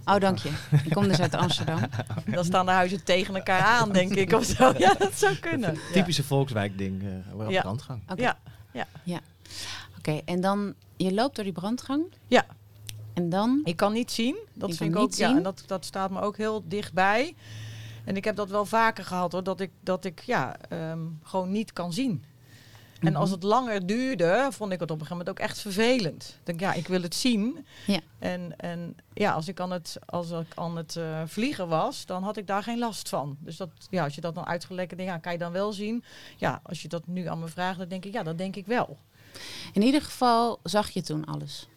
Oh, 0.05 0.19
dank 0.19 0.37
je. 0.37 0.49
Ik 0.85 0.93
kom 0.93 1.07
dus 1.07 1.19
uit 1.19 1.35
Amsterdam. 1.35 1.79
Dan 2.35 2.45
staan 2.45 2.65
de 2.65 2.71
huizen 2.71 3.03
tegen 3.03 3.35
elkaar 3.35 3.61
aan, 3.61 3.91
denk 3.91 4.13
ik, 4.15 4.33
of 4.33 4.45
zo. 4.45 4.73
Ja, 4.77 4.93
dat 4.93 5.13
zou 5.19 5.35
kunnen. 5.35 5.73
Ja. 5.73 5.79
Typische 5.93 6.23
volkswijk 6.23 6.77
ding, 6.77 7.03
eh 7.03 7.35
wel 7.37 7.49
Ja. 7.49 7.61
brandgang. 7.61 8.01
Oké, 8.09 8.21
Ja, 8.21 9.19
Oké, 10.07 10.21
en 10.25 10.41
dan 10.41 10.73
je 10.97 11.13
loopt 11.13 11.35
door 11.35 11.43
die 11.43 11.53
brandgang. 11.53 12.05
Ja. 12.27 12.45
En 13.13 13.29
dan? 13.29 13.61
ik 13.63 13.75
kan 13.75 13.93
niet 13.93 14.11
zien. 14.11 14.37
Dat 14.53 14.75
vind 14.75 14.95
ik 14.95 15.01
ook. 15.01 15.13
Ja, 15.13 15.35
en 15.35 15.43
dat, 15.43 15.63
dat 15.65 15.85
staat 15.85 16.11
me 16.11 16.21
ook 16.21 16.37
heel 16.37 16.63
dichtbij. 16.67 17.35
En 18.05 18.15
ik 18.15 18.23
heb 18.23 18.35
dat 18.35 18.49
wel 18.49 18.65
vaker 18.65 19.05
gehad 19.05 19.31
hoor, 19.31 19.43
dat 19.43 19.59
ik, 19.59 19.71
dat 19.79 20.05
ik 20.05 20.21
ja, 20.21 20.55
ehm, 20.69 20.99
gewoon 21.23 21.51
niet 21.51 21.73
kan 21.73 21.93
zien. 21.93 22.23
En 22.99 23.15
als 23.15 23.29
het 23.29 23.43
langer 23.43 23.85
duurde, 23.85 24.47
vond 24.51 24.71
ik 24.71 24.79
het 24.79 24.91
op 24.91 24.99
een 24.99 25.05
gegeven 25.05 25.17
moment 25.17 25.29
ook 25.29 25.39
echt 25.39 25.59
vervelend. 25.59 26.37
Denk, 26.43 26.59
ja, 26.59 26.73
ik 26.73 26.87
wil 26.87 27.01
het 27.01 27.15
zien. 27.15 27.65
Ja. 27.87 27.99
En, 28.19 28.59
en 28.59 28.95
ja, 29.13 29.31
als 29.31 29.47
ik 29.47 29.59
aan 29.59 29.71
het, 29.71 29.97
als 30.05 30.31
ik 30.31 30.51
aan 30.55 30.77
het 30.77 30.95
eh, 30.95 31.21
vliegen 31.25 31.67
was, 31.67 32.05
dan 32.05 32.23
had 32.23 32.37
ik 32.37 32.47
daar 32.47 32.63
geen 32.63 32.79
last 32.79 33.09
van. 33.09 33.37
Dus 33.39 33.57
dat, 33.57 33.69
ja, 33.89 34.03
als 34.03 34.15
je 34.15 34.21
dat 34.21 34.35
dan 34.35 34.45
uitgelegd 34.45 34.89
denkt, 34.89 35.03
ja, 35.03 35.17
kan 35.17 35.31
je 35.31 35.37
dan 35.37 35.51
wel 35.51 35.73
zien? 35.73 36.03
Ja, 36.37 36.59
als 36.63 36.81
je 36.81 36.87
dat 36.87 37.07
nu 37.07 37.27
aan 37.27 37.39
me 37.39 37.47
vraagt, 37.47 37.77
dan 37.77 37.87
denk 37.87 38.05
ik, 38.05 38.13
ja, 38.13 38.23
dat 38.23 38.37
denk 38.37 38.55
ik 38.55 38.65
wel. 38.65 38.97
In 39.73 39.81
ieder 39.81 40.01
geval 40.01 40.59
zag 40.63 40.89
je 40.89 41.01
toen 41.01 41.25
alles. 41.25 41.67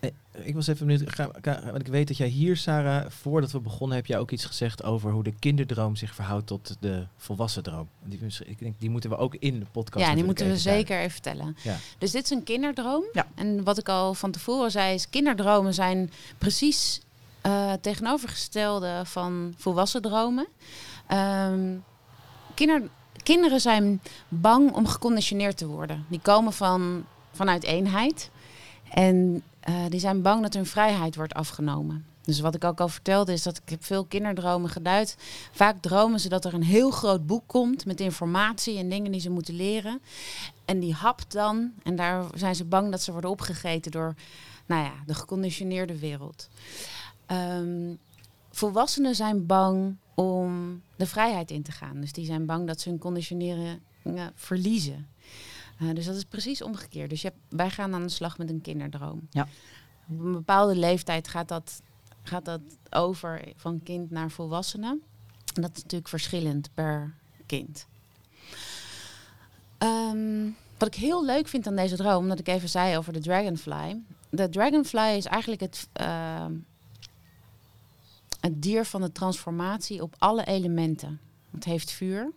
Eh, 0.00 0.10
Ik 0.44 0.54
was 0.54 0.66
even 0.66 0.86
benieuwd, 0.86 1.10
ga, 1.14 1.28
ga- 1.42 1.62
want 1.64 1.80
ik 1.80 1.86
weet 1.86 2.08
dat 2.08 2.16
jij 2.16 2.26
hier, 2.28 2.56
Sarah, 2.56 3.10
voordat 3.10 3.50
we 3.52 3.60
begonnen, 3.60 3.96
heb 3.96 4.06
jij 4.06 4.18
ook 4.18 4.30
iets 4.30 4.44
gezegd 4.44 4.82
over 4.82 5.10
hoe 5.10 5.22
de 5.22 5.32
kinderdroom 5.38 5.96
zich 5.96 6.14
verhoudt 6.14 6.46
tot 6.46 6.76
de 6.80 7.06
volwassen 7.16 7.62
droom. 7.62 7.88
Die, 8.04 8.20
ik 8.44 8.58
denk, 8.58 8.74
die 8.78 8.90
moeten 8.90 9.10
we 9.10 9.16
ook 9.16 9.34
in 9.34 9.58
de 9.58 9.66
podcast. 9.72 10.06
ja, 10.06 10.14
die 10.14 10.24
moeten 10.24 10.46
we 10.48 10.56
zeker 10.56 10.98
even 10.98 11.10
vertellen. 11.10 11.56
Ja. 11.62 11.76
Dus 11.98 12.10
dit 12.10 12.24
is 12.24 12.30
een 12.30 12.42
kinderdroom. 12.42 13.04
Ja. 13.12 13.26
En 13.34 13.64
wat 13.64 13.78
ik 13.78 13.88
al 13.88 14.14
van 14.14 14.30
tevoren 14.30 14.70
zei, 14.70 14.94
is 14.94 15.10
kinderdromen 15.10 15.74
zijn 15.74 16.10
precies 16.38 17.00
eh 17.40 17.72
tegenovergestelde 17.80 19.00
van 19.04 19.54
volwassen 19.56 20.02
dromen. 20.02 20.46
Ehm, 21.06 21.74
kinder, 22.54 22.82
kinderen 23.26 23.60
zijn 23.60 24.00
bang 24.28 24.72
om 24.72 24.86
geconditioneerd 24.86 25.56
te 25.56 25.66
worden. 25.66 26.04
Die 26.08 26.20
komen 26.20 26.52
van, 26.52 27.04
vanuit 27.32 27.64
eenheid. 27.64 28.30
En 28.90 29.42
eh, 29.60 29.74
die 29.88 30.00
zijn 30.00 30.22
bang 30.22 30.42
dat 30.42 30.54
hun 30.54 30.66
vrijheid 30.66 31.16
wordt 31.16 31.34
afgenomen. 31.34 32.06
Dus 32.22 32.40
wat 32.40 32.54
ik 32.54 32.64
ook 32.64 32.80
al 32.80 32.88
vertelde 32.88 33.32
is 33.32 33.42
dat 33.42 33.56
ik 33.56 33.68
heb 33.68 33.84
veel 33.84 34.04
kinderdromen 34.04 34.70
geduid. 34.70 35.16
Vaak 35.52 35.76
dromen 35.80 36.20
ze 36.20 36.28
dat 36.28 36.44
er 36.44 36.54
een 36.54 36.62
heel 36.62 36.90
groot 36.90 37.26
boek 37.26 37.42
komt 37.46 37.86
met 37.86 38.00
informatie 38.00 38.78
en 38.78 38.88
dingen 38.88 39.12
die 39.12 39.20
ze 39.20 39.30
moeten 39.30 39.54
leren. 39.54 40.00
En 40.64 40.80
die 40.80 40.94
hapt 40.94 41.32
dan. 41.32 41.72
En 41.82 41.96
daar 41.96 42.24
zijn 42.34 42.54
ze 42.54 42.64
bang 42.64 42.90
dat 42.90 43.02
ze 43.02 43.12
worden 43.12 43.30
opgegeten 43.30 43.90
door 43.90 44.14
nou 44.66 44.84
ja, 44.84 44.92
de 45.06 45.14
geconditioneerde 45.14 45.98
wereld. 45.98 46.48
Ehm, 47.26 47.94
volwassenen 48.50 49.14
zijn 49.14 49.46
bang 49.46 49.96
om 50.16 50.82
de 50.96 51.06
vrijheid 51.06 51.50
in 51.50 51.62
te 51.62 51.72
gaan. 51.72 52.00
Dus 52.00 52.12
die 52.12 52.26
zijn 52.26 52.46
bang 52.46 52.66
dat 52.66 52.80
ze 52.80 52.88
hun 52.88 52.98
conditioneren 52.98 53.80
ja, 54.02 54.32
verliezen. 54.34 55.06
Eh, 55.78 55.94
dus 55.94 56.04
dat 56.04 56.16
is 56.16 56.24
precies 56.24 56.62
omgekeerd. 56.62 57.10
Dus 57.10 57.22
je 57.22 57.28
hebt, 57.28 57.40
wij 57.48 57.70
gaan 57.70 57.94
aan 57.94 58.02
de 58.02 58.08
slag 58.08 58.38
met 58.38 58.50
een 58.50 58.60
kinderdroom. 58.60 59.28
Ja. 59.30 59.48
Op 60.10 60.18
een 60.18 60.32
bepaalde 60.32 60.76
leeftijd 60.76 61.28
gaat 61.28 61.48
dat, 61.48 61.82
gaat 62.22 62.44
dat 62.44 62.60
over 62.90 63.52
van 63.56 63.82
kind 63.82 64.10
naar 64.10 64.30
volwassene. 64.30 64.98
En 65.54 65.62
dat 65.62 65.70
is 65.76 65.82
natuurlijk 65.82 66.08
verschillend 66.08 66.70
per 66.74 67.14
kind. 67.46 67.86
Ehm, 69.78 70.48
wat 70.78 70.88
ik 70.88 70.94
heel 70.94 71.24
leuk 71.24 71.48
vind 71.48 71.66
aan 71.66 71.76
deze 71.76 71.96
droom, 71.96 72.22
omdat 72.22 72.38
ik 72.38 72.48
even 72.48 72.68
zei 72.68 72.96
over 72.96 73.12
de 73.12 73.20
dragonfly. 73.20 74.00
De 74.30 74.48
dragonfly 74.48 75.16
is 75.16 75.24
eigenlijk 75.24 75.60
het, 75.60 75.88
ehm, 75.92 76.52
het 78.46 78.62
dier 78.62 78.84
van 78.84 79.00
de 79.00 79.12
transformatie 79.12 80.02
op 80.02 80.14
alle 80.18 80.44
elementen. 80.44 81.20
Het 81.50 81.64
heeft 81.64 81.90
vuur, 81.90 82.32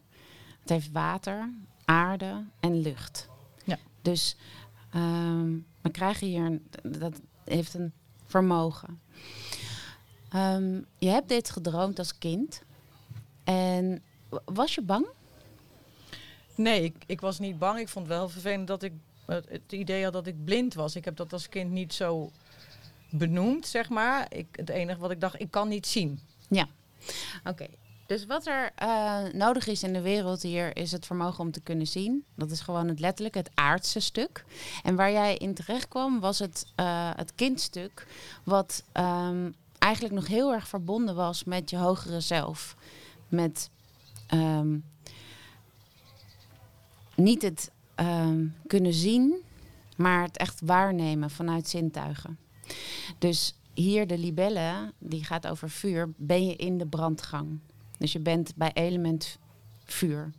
het 0.59 0.69
heeft 0.69 0.91
water, 0.91 1.53
aarde 1.85 2.43
en 2.59 2.81
lucht. 2.81 3.27
Ja. 3.63 3.77
Dus 4.01 4.35
ehm, 4.91 5.57
we 5.81 5.89
krijgen 5.91 6.27
hier, 6.27 6.45
een, 6.45 6.67
dat 6.99 7.21
heeft 7.43 7.73
een 7.73 7.93
vermogen. 8.25 8.99
Ehm, 10.29 10.81
je 10.97 11.09
hebt 11.09 11.29
dit 11.29 11.49
gedroomd 11.49 11.99
als 11.99 12.17
kind. 12.17 12.61
En 13.43 14.03
was 14.45 14.75
je 14.75 14.81
bang? 14.81 15.07
Nee, 16.55 16.83
ik, 16.83 16.95
ik 17.05 17.21
was 17.21 17.39
niet 17.39 17.59
bang. 17.59 17.79
Ik 17.79 17.89
vond 17.89 18.07
het 18.07 18.15
wel 18.15 18.29
vervelend 18.29 18.67
dat 18.67 18.83
ik 18.83 18.93
het 19.25 19.71
idee 19.71 20.03
had 20.03 20.13
dat 20.13 20.27
ik 20.27 20.43
blind 20.43 20.73
was. 20.73 20.95
Ik 20.95 21.05
heb 21.05 21.15
dat 21.15 21.33
als 21.33 21.49
kind 21.49 21.71
niet 21.71 21.93
zo 21.93 22.31
benoemd, 23.09 23.67
zeg 23.67 23.89
maar. 23.89 24.25
Ik, 24.29 24.47
het 24.51 24.69
enige 24.69 24.99
wat 24.99 25.11
ik 25.11 25.21
dacht, 25.21 25.39
ik 25.39 25.51
kan 25.51 25.67
niet 25.67 25.87
zien. 25.87 26.19
Oké. 27.43 27.65
Dus 28.05 28.25
wat 28.25 28.47
er 28.47 28.71
eh, 28.75 29.23
nodig 29.33 29.67
is 29.67 29.83
in 29.83 29.93
de 29.93 30.01
wereld 30.01 30.41
hier 30.41 30.77
is 30.77 30.91
het 30.91 31.05
vermogen 31.05 31.39
om 31.39 31.51
te 31.51 31.61
kunnen 31.61 31.87
zien. 31.87 32.25
Dat 32.35 32.51
is 32.51 32.59
gewoon 32.59 32.87
het 32.87 32.99
letterlijk 32.99 33.35
het 33.35 33.49
aardse 33.53 33.99
stuk. 33.99 34.45
En 34.83 34.95
waar 34.95 35.11
jij 35.11 35.35
in 35.35 35.53
terecht 35.53 35.87
kwam 35.87 36.19
was 36.19 36.39
het, 36.39 36.65
eh, 36.75 37.09
het 37.15 37.35
kindstuk. 37.35 38.07
Wat 38.43 38.83
ehm, 38.91 39.51
eigenlijk 39.77 40.13
nog 40.13 40.27
heel 40.27 40.53
erg 40.53 40.67
verbonden 40.67 41.15
was 41.15 41.43
met 41.43 41.69
je 41.69 41.77
hogere 41.77 42.19
zelf. 42.19 42.75
Met 43.27 43.69
ehm, 44.27 44.77
niet 47.15 47.41
het 47.41 47.71
ehm, 47.95 48.45
kunnen 48.67 48.93
zien, 48.93 49.35
maar 49.97 50.23
het 50.23 50.37
echt 50.37 50.61
waarnemen 50.63 51.29
vanuit 51.29 51.67
zintuigen. 51.67 52.37
Dus 53.17 53.53
hier 53.73 54.07
de 54.07 54.17
libelle, 54.17 54.93
die 54.97 55.23
gaat 55.23 55.47
over 55.47 55.69
vuur, 55.69 56.09
ben 56.17 56.45
je 56.45 56.55
in 56.55 56.77
de 56.77 56.85
brandgang. 56.85 57.59
Dus 57.97 58.11
je 58.11 58.19
bent 58.19 58.55
bij 58.55 58.71
element 58.73 59.37
vuur. 59.85 60.31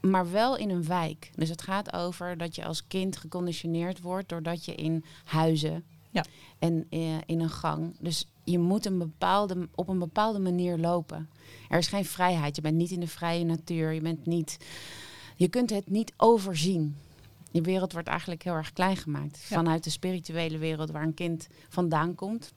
Maar 0.00 0.30
wel 0.30 0.56
in 0.56 0.70
een 0.70 0.86
wijk. 0.86 1.30
Dus 1.34 1.48
het 1.48 1.62
gaat 1.62 1.92
over 1.92 2.36
dat 2.38 2.54
je 2.54 2.64
als 2.64 2.86
kind 2.86 3.16
geconditioneerd 3.16 4.00
wordt 4.00 4.28
doordat 4.28 4.64
je 4.64 4.74
in 4.74 5.04
huizen 5.24 5.84
Ja. 6.10 6.24
en 6.58 6.86
eh, 6.90 7.14
in 7.26 7.40
een 7.40 7.50
gang. 7.50 7.94
Dus 8.00 8.28
je 8.44 8.58
moet 8.58 8.86
een 8.86 8.98
bepaalde, 8.98 9.68
op 9.74 9.88
een 9.88 9.98
bepaalde 9.98 10.38
manier 10.38 10.78
lopen. 10.78 11.28
Er 11.68 11.78
is 11.78 11.86
geen 11.86 12.04
vrijheid. 12.04 12.56
Je 12.56 12.62
bent 12.62 12.76
niet 12.76 12.90
in 12.90 13.00
de 13.00 13.06
vrije 13.08 13.44
natuur. 13.44 13.92
Je 13.92 14.00
bent 14.00 14.26
niet. 14.26 14.58
Je 15.36 15.48
kunt 15.48 15.70
het 15.70 15.90
niet 15.90 16.12
overzien. 16.16 16.96
Je 17.50 17.60
wereld 17.60 17.92
wordt 17.92 18.08
eigenlijk 18.08 18.42
heel 18.42 18.54
erg 18.54 18.72
klein 18.72 18.96
gemaakt. 18.96 19.44
Ja. 19.48 19.56
Vanuit 19.56 19.84
de 19.84 19.90
spirituele 19.90 20.58
wereld 20.58 20.90
waar 20.90 21.02
een 21.02 21.14
kind 21.14 21.46
vandaan 21.68 22.14
komt. 22.14 22.52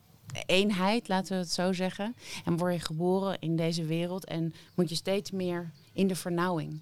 Eenheid, 0.46 1.08
laten 1.08 1.34
we 1.34 1.40
het 1.40 1.52
zo 1.52 1.74
zeggen. 1.74 2.16
En 2.46 2.58
word 2.58 2.74
je 2.74 2.80
geboren 2.80 3.40
in 3.40 3.56
deze 3.56 3.86
wereld 3.86 4.26
en 4.26 4.54
moet 4.76 4.90
je 4.90 4.96
steeds 4.96 5.32
meer 5.32 5.72
in 5.94 6.08
de 6.08 6.16
vernauwing. 6.16 6.82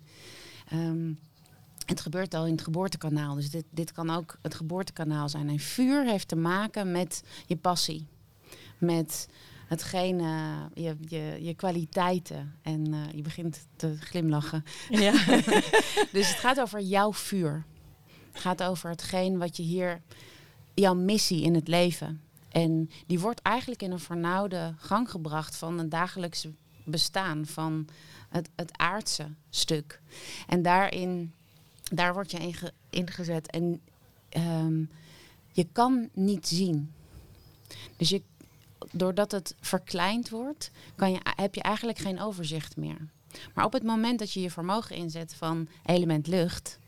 Ehm, 0.68 1.14
het 1.86 2.02
gebeurt 2.02 2.34
al 2.34 2.46
in 2.46 2.52
het 2.52 2.62
geboortekanaal. 2.62 3.36
Dus 3.36 3.50
dit, 3.50 3.66
dit 3.70 3.92
kan 3.92 4.10
ook 4.10 4.38
het 4.42 4.56
geboortekanaal 4.56 5.30
zijn. 5.30 5.50
En 5.50 5.60
vuur 5.60 6.06
heeft 6.06 6.28
te 6.28 6.36
maken 6.36 6.92
met 6.92 7.24
je 7.46 7.56
passie. 7.56 8.08
Met 8.78 9.28
hetgene, 9.68 10.54
je, 10.74 10.96
je, 11.02 11.38
je 11.42 11.54
kwaliteiten. 11.54 12.56
En 12.62 12.94
eh, 12.94 13.00
je 13.12 13.22
begint 13.22 13.68
te 13.76 13.98
glimlachen. 14.00 14.64
Ja. 14.90 15.12
Dus 16.12 16.30
het 16.30 16.38
gaat 16.38 16.60
over 16.60 16.82
jouw 16.82 17.14
vuur. 17.14 17.66
Gaat 18.38 18.64
over 18.64 18.90
hetgeen 18.90 19.38
wat 19.38 19.58
je 19.58 19.64
hier, 19.64 20.02
jouw 20.74 20.94
missie 20.94 21.42
in 21.44 21.56
het 21.56 21.68
leven. 21.68 22.22
En 22.50 22.90
die 23.08 23.20
wordt 23.20 23.42
eigenlijk 23.42 23.82
in 23.82 23.92
een 23.92 24.00
vernauwde 24.00 24.74
gang 24.78 25.10
gebracht 25.12 25.56
van 25.56 25.80
een 25.80 25.90
dagelijkse 25.90 26.52
bestaan, 26.84 27.46
van 27.46 27.88
het, 28.30 28.50
het 28.56 28.78
aardse 28.78 29.28
stuk. 29.50 30.02
En 30.48 30.62
daarin, 30.62 31.34
daar 31.84 32.14
word 32.14 32.32
je 32.32 32.38
in 32.38 32.54
ge- 32.54 32.74
ingezet. 32.90 33.52
En 33.52 33.82
ehm, 34.30 34.84
je 35.52 35.68
kan 35.72 36.10
niet 36.14 36.48
zien. 36.48 36.94
Dus 37.98 38.10
je, 38.10 38.22
doordat 38.92 39.32
het 39.32 39.56
verkleind 39.60 40.30
wordt, 40.30 40.72
kan 40.96 41.12
je, 41.12 41.20
heb 41.36 41.56
je 41.56 41.62
eigenlijk 41.62 41.98
geen 41.98 42.22
overzicht 42.22 42.78
meer. 42.78 43.08
Maar 43.54 43.66
op 43.66 43.74
het 43.74 43.84
moment 43.84 44.20
dat 44.20 44.32
je 44.32 44.42
je 44.42 44.52
vermogen 44.52 44.96
inzet 44.96 45.34
van 45.34 45.68
element 45.86 46.28
lucht, 46.28 46.80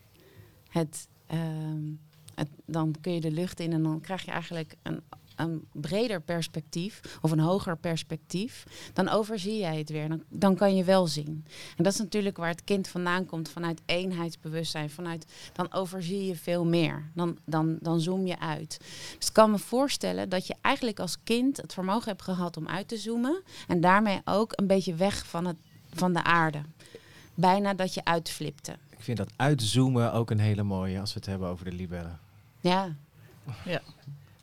het, 0.69 1.07
ehm, 1.29 2.47
dan 2.65 2.95
kun 3.01 3.13
je 3.13 3.21
de 3.21 3.31
lucht 3.31 3.59
in 3.59 3.73
en 3.73 3.83
dan 3.83 4.01
krijg 4.01 4.25
je 4.25 4.31
eigenlijk 4.31 4.75
een, 4.81 5.01
een 5.35 5.67
breder 5.71 6.21
perspectief 6.21 7.01
of 7.21 7.31
een 7.31 7.39
hoger 7.39 7.77
perspectief. 7.77 8.65
Dan 8.93 9.09
overzie 9.09 9.57
jij 9.57 9.77
het 9.77 9.89
weer. 9.89 10.09
Dan, 10.09 10.23
dan 10.29 10.55
kan 10.55 10.75
je 10.75 10.83
wel 10.83 11.07
zien. 11.07 11.45
En 11.77 11.83
dat 11.83 11.93
is 11.93 11.99
natuurlijk 11.99 12.37
waar 12.37 12.49
het 12.49 12.63
kind 12.63 12.87
vandaan 12.87 13.25
komt, 13.25 13.49
vanuit 13.49 13.81
eenheidsbewustzijn. 13.85 14.89
Vanuit, 14.89 15.25
dan 15.53 15.73
overzie 15.73 16.25
je 16.25 16.35
veel 16.35 16.65
meer. 16.65 17.11
Dan, 17.13 17.37
dan, 17.45 17.77
dan 17.81 18.01
zoom 18.01 18.27
je 18.27 18.39
uit. 18.39 18.77
Dus 19.17 19.27
ik 19.27 19.33
kan 19.33 19.51
me 19.51 19.57
voorstellen 19.57 20.29
dat 20.29 20.47
je 20.47 20.55
eigenlijk 20.61 20.99
als 20.99 21.17
kind 21.23 21.57
het 21.57 21.73
vermogen 21.73 22.09
hebt 22.09 22.21
gehad 22.21 22.57
om 22.57 22.67
uit 22.67 22.87
te 22.87 22.97
zoomen. 22.97 23.41
En 23.67 23.81
daarmee 23.81 24.21
ook 24.25 24.53
een 24.55 24.67
beetje 24.67 24.95
weg 24.95 25.25
van, 25.25 25.45
het, 25.45 25.57
van 25.93 26.13
de 26.13 26.23
aarde. 26.23 26.61
Bijna 27.33 27.73
dat 27.73 27.93
je 27.93 28.05
uitflipte. 28.05 28.75
Ik 28.99 29.05
vind 29.05 29.17
dat 29.17 29.29
uitzoomen 29.35 30.13
ook 30.13 30.31
een 30.31 30.39
hele 30.39 30.63
mooie 30.63 30.99
als 30.99 31.13
we 31.13 31.19
het 31.19 31.29
hebben 31.29 31.47
over 31.47 31.65
de 31.65 31.71
libellen. 31.71 32.19
Ja, 32.59 32.95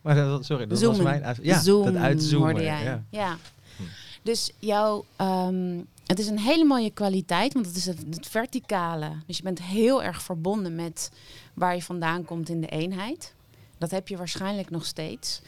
Maar 0.03 0.15
dat, 0.15 0.45
sorry, 0.45 0.67
dat 0.67 0.79
Zoomen. 0.79 1.03
was 1.03 1.21
mijn 1.21 1.37
ja, 1.43 1.61
Zoom, 1.61 1.85
dat 1.85 1.95
uitzoomen. 1.97 2.49
hoorde 2.49 2.65
jij. 2.65 2.85
Ja. 2.85 3.03
Ja. 3.11 3.37
Hm. 3.77 3.83
Dus 4.23 4.53
jouw, 4.59 5.05
ehm, 5.17 5.81
het 6.07 6.19
is 6.19 6.27
een 6.27 6.39
hele 6.39 6.65
mooie 6.65 6.91
kwaliteit, 6.91 7.53
want 7.53 7.67
het 7.67 7.77
is 7.77 7.87
het, 7.87 8.05
het 8.11 8.27
verticale. 8.27 9.11
Dus 9.27 9.37
je 9.37 9.43
bent 9.43 9.63
heel 9.63 10.03
erg 10.03 10.23
verbonden 10.23 10.75
met 10.75 11.11
waar 11.55 11.75
je 11.75 11.83
vandaan 11.83 12.25
komt 12.25 12.49
in 12.49 12.61
de 12.61 12.67
eenheid. 12.67 13.35
Dat 13.79 13.91
heb 13.91 14.09
je 14.09 14.17
waarschijnlijk 14.17 14.71
nog 14.71 14.85
steeds. 14.85 15.41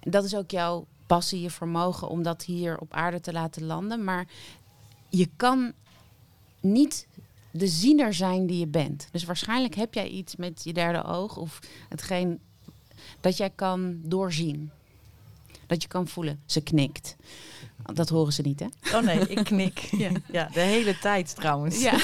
En 0.00 0.10
dat 0.10 0.24
is 0.24 0.34
ook 0.34 0.50
jouw 0.50 0.86
passie, 1.06 1.40
je 1.40 1.50
vermogen 1.50 2.08
om 2.08 2.22
dat 2.22 2.42
hier 2.44 2.78
op 2.78 2.92
aarde 2.92 3.20
te 3.20 3.32
laten 3.32 3.64
landen. 3.64 4.04
Maar 4.04 4.26
je 5.08 5.28
kan 5.36 5.72
niet 6.60 7.06
de 7.56 7.66
ziener 7.66 8.14
zijn 8.14 8.46
die 8.46 8.58
je 8.58 8.66
bent. 8.66 9.08
Dus 9.10 9.24
waarschijnlijk 9.24 9.74
heb 9.74 9.94
jij 9.94 10.08
iets 10.08 10.36
met 10.36 10.64
je 10.64 10.72
derde 10.72 11.04
oog 11.04 11.36
of 11.36 11.58
hetgeen 11.88 12.40
dat 13.20 13.36
jij 13.36 13.50
kan 13.54 14.00
doorzien. 14.02 14.70
Dat 15.66 15.82
je 15.82 15.88
kan 15.88 16.08
voelen. 16.08 16.40
Ze 16.46 16.60
knikt. 16.60 17.16
Dat 17.92 18.08
horen 18.08 18.32
ze 18.32 18.42
niet, 18.42 18.60
hè? 18.60 18.96
Oh 18.96 19.02
nee, 19.02 19.18
ik 19.18 19.44
knik. 19.44 19.78
Ja. 19.90 20.10
Ja, 20.32 20.48
de 20.52 20.60
hele 20.60 20.98
tijd 20.98 21.34
trouwens. 21.34 21.82
Ja. 21.82 21.98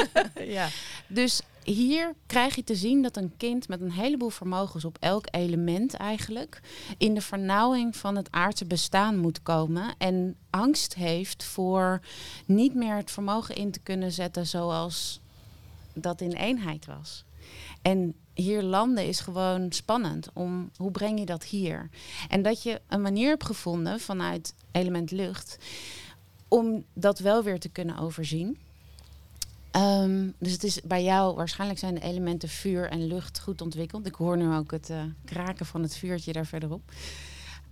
ja. 0.56 0.68
Dus 1.06 1.42
hier 1.64 2.14
krijg 2.26 2.54
je 2.54 2.64
te 2.64 2.74
zien 2.74 3.02
dat 3.02 3.16
een 3.16 3.36
kind 3.36 3.68
met 3.68 3.80
een 3.80 3.92
heleboel 3.92 4.28
vermogens 4.28 4.84
op 4.84 4.96
elk 5.00 5.26
element 5.30 5.94
eigenlijk 5.94 6.60
in 6.98 7.14
de 7.14 7.20
vernauwing 7.20 7.96
van 7.96 8.16
het 8.16 8.30
aardse 8.30 8.64
bestaan 8.64 9.18
moet 9.18 9.42
komen 9.42 9.94
en 9.98 10.36
angst 10.50 10.94
heeft 10.94 11.44
voor 11.44 12.00
niet 12.46 12.74
meer 12.74 12.96
het 12.96 13.10
vermogen 13.10 13.54
in 13.54 13.70
te 13.70 13.80
kunnen 13.80 14.12
zetten 14.12 14.46
zoals 14.46 15.20
dat 15.94 16.20
in 16.20 16.32
eenheid 16.32 16.86
was. 16.86 17.24
En 17.82 18.14
hier 18.34 18.62
landen 18.62 19.06
is 19.06 19.20
gewoon 19.20 19.72
spannend. 19.72 20.28
Om, 20.32 20.70
hoe 20.76 20.90
breng 20.90 21.18
je 21.18 21.26
dat 21.26 21.44
hier? 21.44 21.90
En 22.28 22.42
dat 22.42 22.62
je 22.62 22.80
een 22.88 23.02
manier 23.02 23.28
hebt 23.28 23.44
gevonden 23.44 24.00
vanuit 24.00 24.54
element 24.72 25.10
lucht 25.10 25.58
om 26.48 26.84
dat 26.92 27.18
wel 27.18 27.42
weer 27.42 27.60
te 27.60 27.68
kunnen 27.68 27.98
overzien. 27.98 28.58
Ehm, 29.72 30.28
dus 30.38 30.52
het 30.52 30.64
is 30.64 30.80
bij 30.84 31.04
jou, 31.04 31.34
waarschijnlijk 31.34 31.78
zijn 31.80 31.94
de 31.94 32.00
elementen 32.00 32.48
vuur 32.48 32.88
en 32.90 33.06
lucht 33.06 33.40
goed 33.40 33.60
ontwikkeld. 33.60 34.06
Ik 34.06 34.14
hoor 34.14 34.36
nu 34.36 34.54
ook 34.54 34.70
het 34.70 34.90
eh, 34.90 35.02
kraken 35.24 35.66
van 35.66 35.82
het 35.82 35.96
vuurtje 35.96 36.32
daar 36.32 36.46
verderop. 36.46 36.82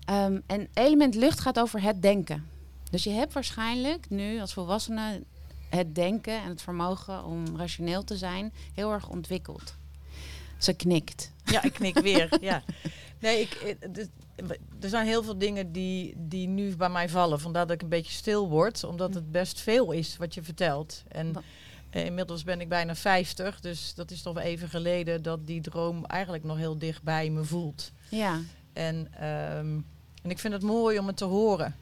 Ehm, 0.04 0.38
en 0.46 0.68
element 0.74 1.14
lucht 1.14 1.40
gaat 1.40 1.58
over 1.58 1.82
het 1.82 2.02
denken. 2.02 2.46
Dus 2.90 3.04
je 3.04 3.10
hebt 3.10 3.32
waarschijnlijk 3.32 4.10
nu 4.10 4.40
als 4.40 4.52
volwassene 4.52 5.22
het 5.68 5.94
denken 5.94 6.42
en 6.42 6.48
het 6.48 6.62
vermogen 6.62 7.24
om 7.24 7.56
rationeel 7.56 8.04
te 8.04 8.16
zijn 8.16 8.52
heel 8.74 8.92
erg 8.92 9.08
ontwikkeld. 9.08 9.74
Ze 10.58 10.72
knikt. 10.72 11.32
Ja, 11.44 11.62
ik 11.62 11.72
knik 11.72 11.98
weer. 11.98 12.28
Ja. 12.40 12.62
Nee, 13.18 13.40
ik, 13.40 13.52
eh, 13.52 13.88
dit- 13.90 14.10
er 14.80 14.88
zijn 14.88 15.06
heel 15.06 15.22
veel 15.22 15.38
dingen 15.38 15.72
die, 15.72 16.14
die 16.16 16.48
nu 16.48 16.76
bij 16.76 16.88
mij 16.88 17.08
vallen. 17.08 17.40
Vandaar 17.40 17.66
dat 17.66 17.74
ik 17.74 17.82
een 17.82 17.88
beetje 17.88 18.12
stil 18.12 18.48
word. 18.48 18.84
Omdat 18.84 19.14
het 19.14 19.30
best 19.32 19.60
veel 19.60 19.92
is 19.92 20.16
wat 20.16 20.34
je 20.34 20.42
vertelt. 20.42 21.02
En 21.08 21.32
inmiddels 21.90 22.44
ben 22.44 22.60
ik 22.60 22.68
bijna 22.68 22.94
50. 22.94 23.60
Dus 23.60 23.94
dat 23.94 24.10
is 24.10 24.22
toch 24.22 24.34
wel 24.34 24.42
even 24.42 24.68
geleden 24.68 25.22
dat 25.22 25.46
die 25.46 25.60
droom 25.60 26.04
eigenlijk 26.04 26.44
nog 26.44 26.56
heel 26.56 26.78
dicht 26.78 27.02
bij 27.02 27.30
me 27.30 27.44
voelt. 27.44 27.92
Ja, 28.08 28.40
En, 28.72 29.08
ehm, 29.12 29.78
en 30.22 30.30
ik 30.30 30.38
vind 30.38 30.52
het 30.52 30.62
mooi 30.62 30.98
om 30.98 31.06
het 31.06 31.16
te 31.16 31.24
horen. 31.24 31.74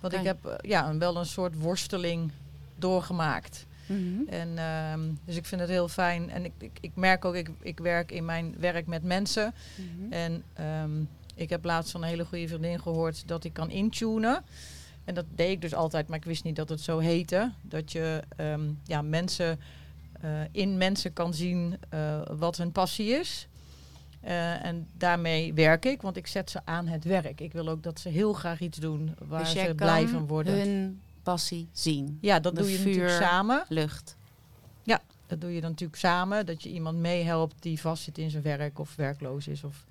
Want 0.00 0.12
ik 0.12 0.22
heb 0.22 0.44
eh, 0.44 0.54
ja, 0.60 0.96
wel 0.96 1.16
een 1.16 1.26
soort 1.26 1.58
worsteling 1.58 2.30
doorgemaakt. 2.76 3.66
Mhm. 3.86 4.28
En, 4.28 4.58
ehm, 4.58 5.00
dus 5.24 5.36
ik 5.36 5.46
vind 5.46 5.60
het 5.60 5.70
heel 5.70 5.88
fijn. 5.88 6.30
En 6.30 6.44
ik, 6.44 6.52
ik, 6.58 6.78
ik 6.80 6.90
merk 6.94 7.24
ook, 7.24 7.34
ik, 7.34 7.50
ik 7.60 7.78
werk 7.78 8.12
in 8.12 8.24
mijn 8.24 8.54
werk 8.58 8.86
met 8.86 9.02
mensen. 9.02 9.54
Mhm. 9.76 10.12
En 10.12 10.42
ehm, 10.52 11.02
ik 11.34 11.50
heb 11.50 11.64
laatst 11.64 11.90
van 11.90 12.02
een 12.02 12.08
hele 12.08 12.24
goede 12.24 12.48
vriendin 12.48 12.80
gehoord 12.80 13.28
dat 13.28 13.44
ik 13.44 13.52
kan 13.52 13.70
intunen. 13.70 14.44
En 15.04 15.14
dat 15.14 15.24
deed 15.34 15.50
ik 15.50 15.60
dus 15.60 15.74
altijd, 15.74 16.08
maar 16.08 16.18
ik 16.18 16.24
wist 16.24 16.44
niet 16.44 16.56
dat 16.56 16.68
het 16.68 16.80
zo 16.80 16.98
heette. 16.98 17.52
Dat 17.62 17.92
je 17.92 18.22
ehm, 18.36 18.70
ja, 18.84 19.02
mensen, 19.02 19.60
eh, 20.20 20.30
in 20.50 20.76
mensen 20.76 21.12
kan 21.12 21.34
zien 21.34 21.76
eh, 21.88 22.20
wat 22.36 22.56
hun 22.56 22.72
passie 22.72 23.08
is. 23.08 23.48
Eh, 24.20 24.64
en 24.64 24.88
daarmee 24.96 25.54
werk 25.54 25.84
ik, 25.84 26.02
want 26.02 26.16
ik 26.16 26.26
zet 26.26 26.50
ze 26.50 26.60
aan 26.64 26.86
het 26.86 27.04
werk. 27.04 27.40
Ik 27.40 27.52
wil 27.52 27.68
ook 27.68 27.82
dat 27.82 28.00
ze 28.00 28.08
heel 28.08 28.32
graag 28.32 28.60
iets 28.60 28.78
doen 28.78 29.14
waar 29.28 29.40
dus 29.40 29.50
ze 29.50 29.72
blij 29.76 30.08
van 30.08 30.26
worden. 30.26 30.58
hun 30.58 31.00
passie 31.22 31.68
zien. 31.72 32.18
Ja, 32.20 32.40
dat 32.40 32.54
de 32.54 32.60
doe 32.60 32.70
je 32.70 32.78
natuurlijk 32.78 33.08
vuur- 33.08 33.18
samen. 33.22 33.64
Lucht. 33.68 34.16
Dat 35.26 35.40
doe 35.40 35.54
je 35.54 35.60
dan 35.60 35.70
natuurlijk 35.70 35.98
samen. 35.98 36.46
Dat 36.46 36.62
je 36.62 36.68
iemand 36.70 36.98
meehelpt 36.98 37.54
die 37.62 37.80
vastzit 37.80 38.18
in 38.18 38.30
zijn 38.30 38.42
werk 38.42 38.78
of 38.78 38.96
werkloos 38.96 39.48
is. 39.48 39.64
Of 39.64 39.84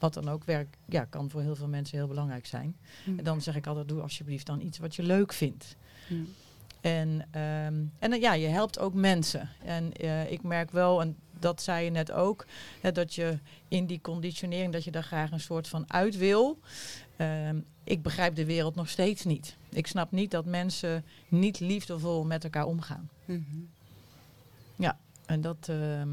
wat 0.00 0.14
dan 0.14 0.28
ook. 0.28 0.44
Werk 0.44 0.76
ja, 0.84 1.04
kan 1.04 1.30
voor 1.30 1.40
heel 1.40 1.56
veel 1.56 1.68
mensen 1.68 1.98
heel 1.98 2.06
belangrijk 2.06 2.46
zijn. 2.46 2.76
Mhm. 3.04 3.18
En 3.18 3.24
dan 3.24 3.40
zeg 3.40 3.56
ik 3.56 3.66
altijd, 3.66 3.88
doe 3.88 4.00
alsjeblieft 4.00 4.46
dan 4.46 4.60
iets 4.60 4.78
wat 4.78 4.94
je 4.94 5.02
leuk 5.02 5.32
vindt. 5.32 5.76
Mhm. 6.08 6.20
En, 6.80 7.26
ehm, 7.30 7.74
en 7.98 8.10
dan, 8.10 8.20
ja, 8.20 8.32
je 8.32 8.46
helpt 8.46 8.78
ook 8.78 8.94
mensen. 8.94 9.48
En 9.64 9.92
eh, 9.92 10.32
ik 10.32 10.42
merk 10.42 10.70
wel, 10.70 11.00
en 11.00 11.16
dat 11.38 11.62
zei 11.62 11.84
je 11.84 11.90
net 11.90 12.12
ook, 12.12 12.46
hè, 12.80 12.92
dat 12.92 13.14
je 13.14 13.38
in 13.68 13.86
die 13.86 14.00
conditionering, 14.00 14.72
dat 14.72 14.84
je 14.84 14.90
daar 14.90 15.02
graag 15.02 15.30
een 15.30 15.40
soort 15.40 15.68
van 15.68 15.92
uit 15.92 16.16
wil. 16.16 16.58
Ehm, 17.16 17.60
ik 17.84 18.02
begrijp 18.02 18.34
de 18.34 18.44
wereld 18.44 18.74
nog 18.74 18.88
steeds 18.88 19.24
niet. 19.24 19.56
Ik 19.68 19.86
snap 19.86 20.10
niet 20.10 20.30
dat 20.30 20.44
mensen 20.44 21.04
niet 21.28 21.60
liefdevol 21.60 22.24
met 22.24 22.44
elkaar 22.44 22.66
omgaan. 22.66 23.08
Mhm. 23.24 23.38
En 25.30 25.40
dat. 25.40 25.68
ehm, 25.68 26.08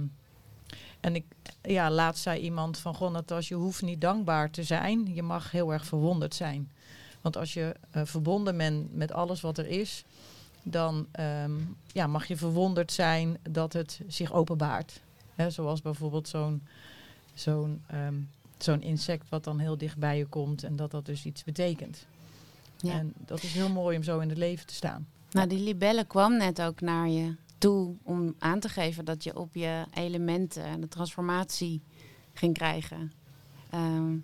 en 1.07 1.15
ik, 1.15 1.25
ja, 1.61 1.91
laatst 1.91 2.23
zei 2.23 2.41
iemand 2.41 2.77
van 2.77 2.95
Goh, 2.95 3.11
Natas, 3.11 3.47
je 3.47 3.55
hoeft 3.55 3.81
niet 3.81 4.01
dankbaar 4.01 4.51
te 4.51 4.63
zijn. 4.63 5.13
Je 5.13 5.23
mag 5.23 5.51
heel 5.51 5.73
erg 5.73 5.85
verwonderd 5.85 6.35
zijn. 6.35 6.71
Want 7.21 7.37
als 7.37 7.53
je 7.53 7.75
eh, 7.91 8.01
verbonden 8.05 8.57
bent 8.57 8.95
met 8.95 9.11
alles 9.11 9.41
wat 9.41 9.57
er 9.57 9.67
is, 9.67 10.03
dan 10.63 11.07
ehm, 11.11 11.51
ja, 11.91 12.07
mag 12.07 12.25
je 12.25 12.37
verwonderd 12.37 12.91
zijn 12.91 13.37
dat 13.49 13.73
het 13.73 14.01
zich 14.07 14.33
openbaart. 14.33 15.01
Zoals 15.47 15.81
bijvoorbeeld 15.81 16.27
zo'n 16.27 16.67
zo'n 17.33 17.83
ehm, 17.87 18.15
zo'n 18.57 18.81
insect 18.81 19.29
wat 19.29 19.43
dan 19.43 19.59
heel 19.59 19.77
dicht 19.77 19.97
bij 19.97 20.17
je 20.17 20.25
komt 20.25 20.63
en 20.63 20.75
dat 20.75 20.91
dat 20.91 21.05
dus 21.05 21.25
iets 21.25 21.43
betekent. 21.43 22.05
Ja. 22.77 22.93
En 22.93 23.13
dat 23.17 23.43
is 23.43 23.53
heel 23.53 23.69
mooi 23.69 23.97
om 23.97 24.03
zo 24.03 24.19
in 24.19 24.29
het 24.29 24.37
leven 24.37 24.65
te 24.67 24.73
staan. 24.73 25.07
Nou, 25.31 25.47
die 25.47 25.59
libelle 25.59 26.05
kwam 26.05 26.37
net 26.37 26.61
ook 26.61 26.81
naar 26.81 27.07
je 27.07 27.35
toe 27.57 27.95
om 28.03 28.35
aan 28.39 28.59
te 28.59 28.69
geven 28.69 29.05
dat 29.05 29.23
je 29.23 29.37
op 29.37 29.53
je 29.53 29.83
elementen 29.93 30.63
en 30.63 30.81
de 30.81 30.87
transformatie 30.87 31.81
ging 32.33 32.53
krijgen. 32.53 33.11
Ehm, 33.69 34.15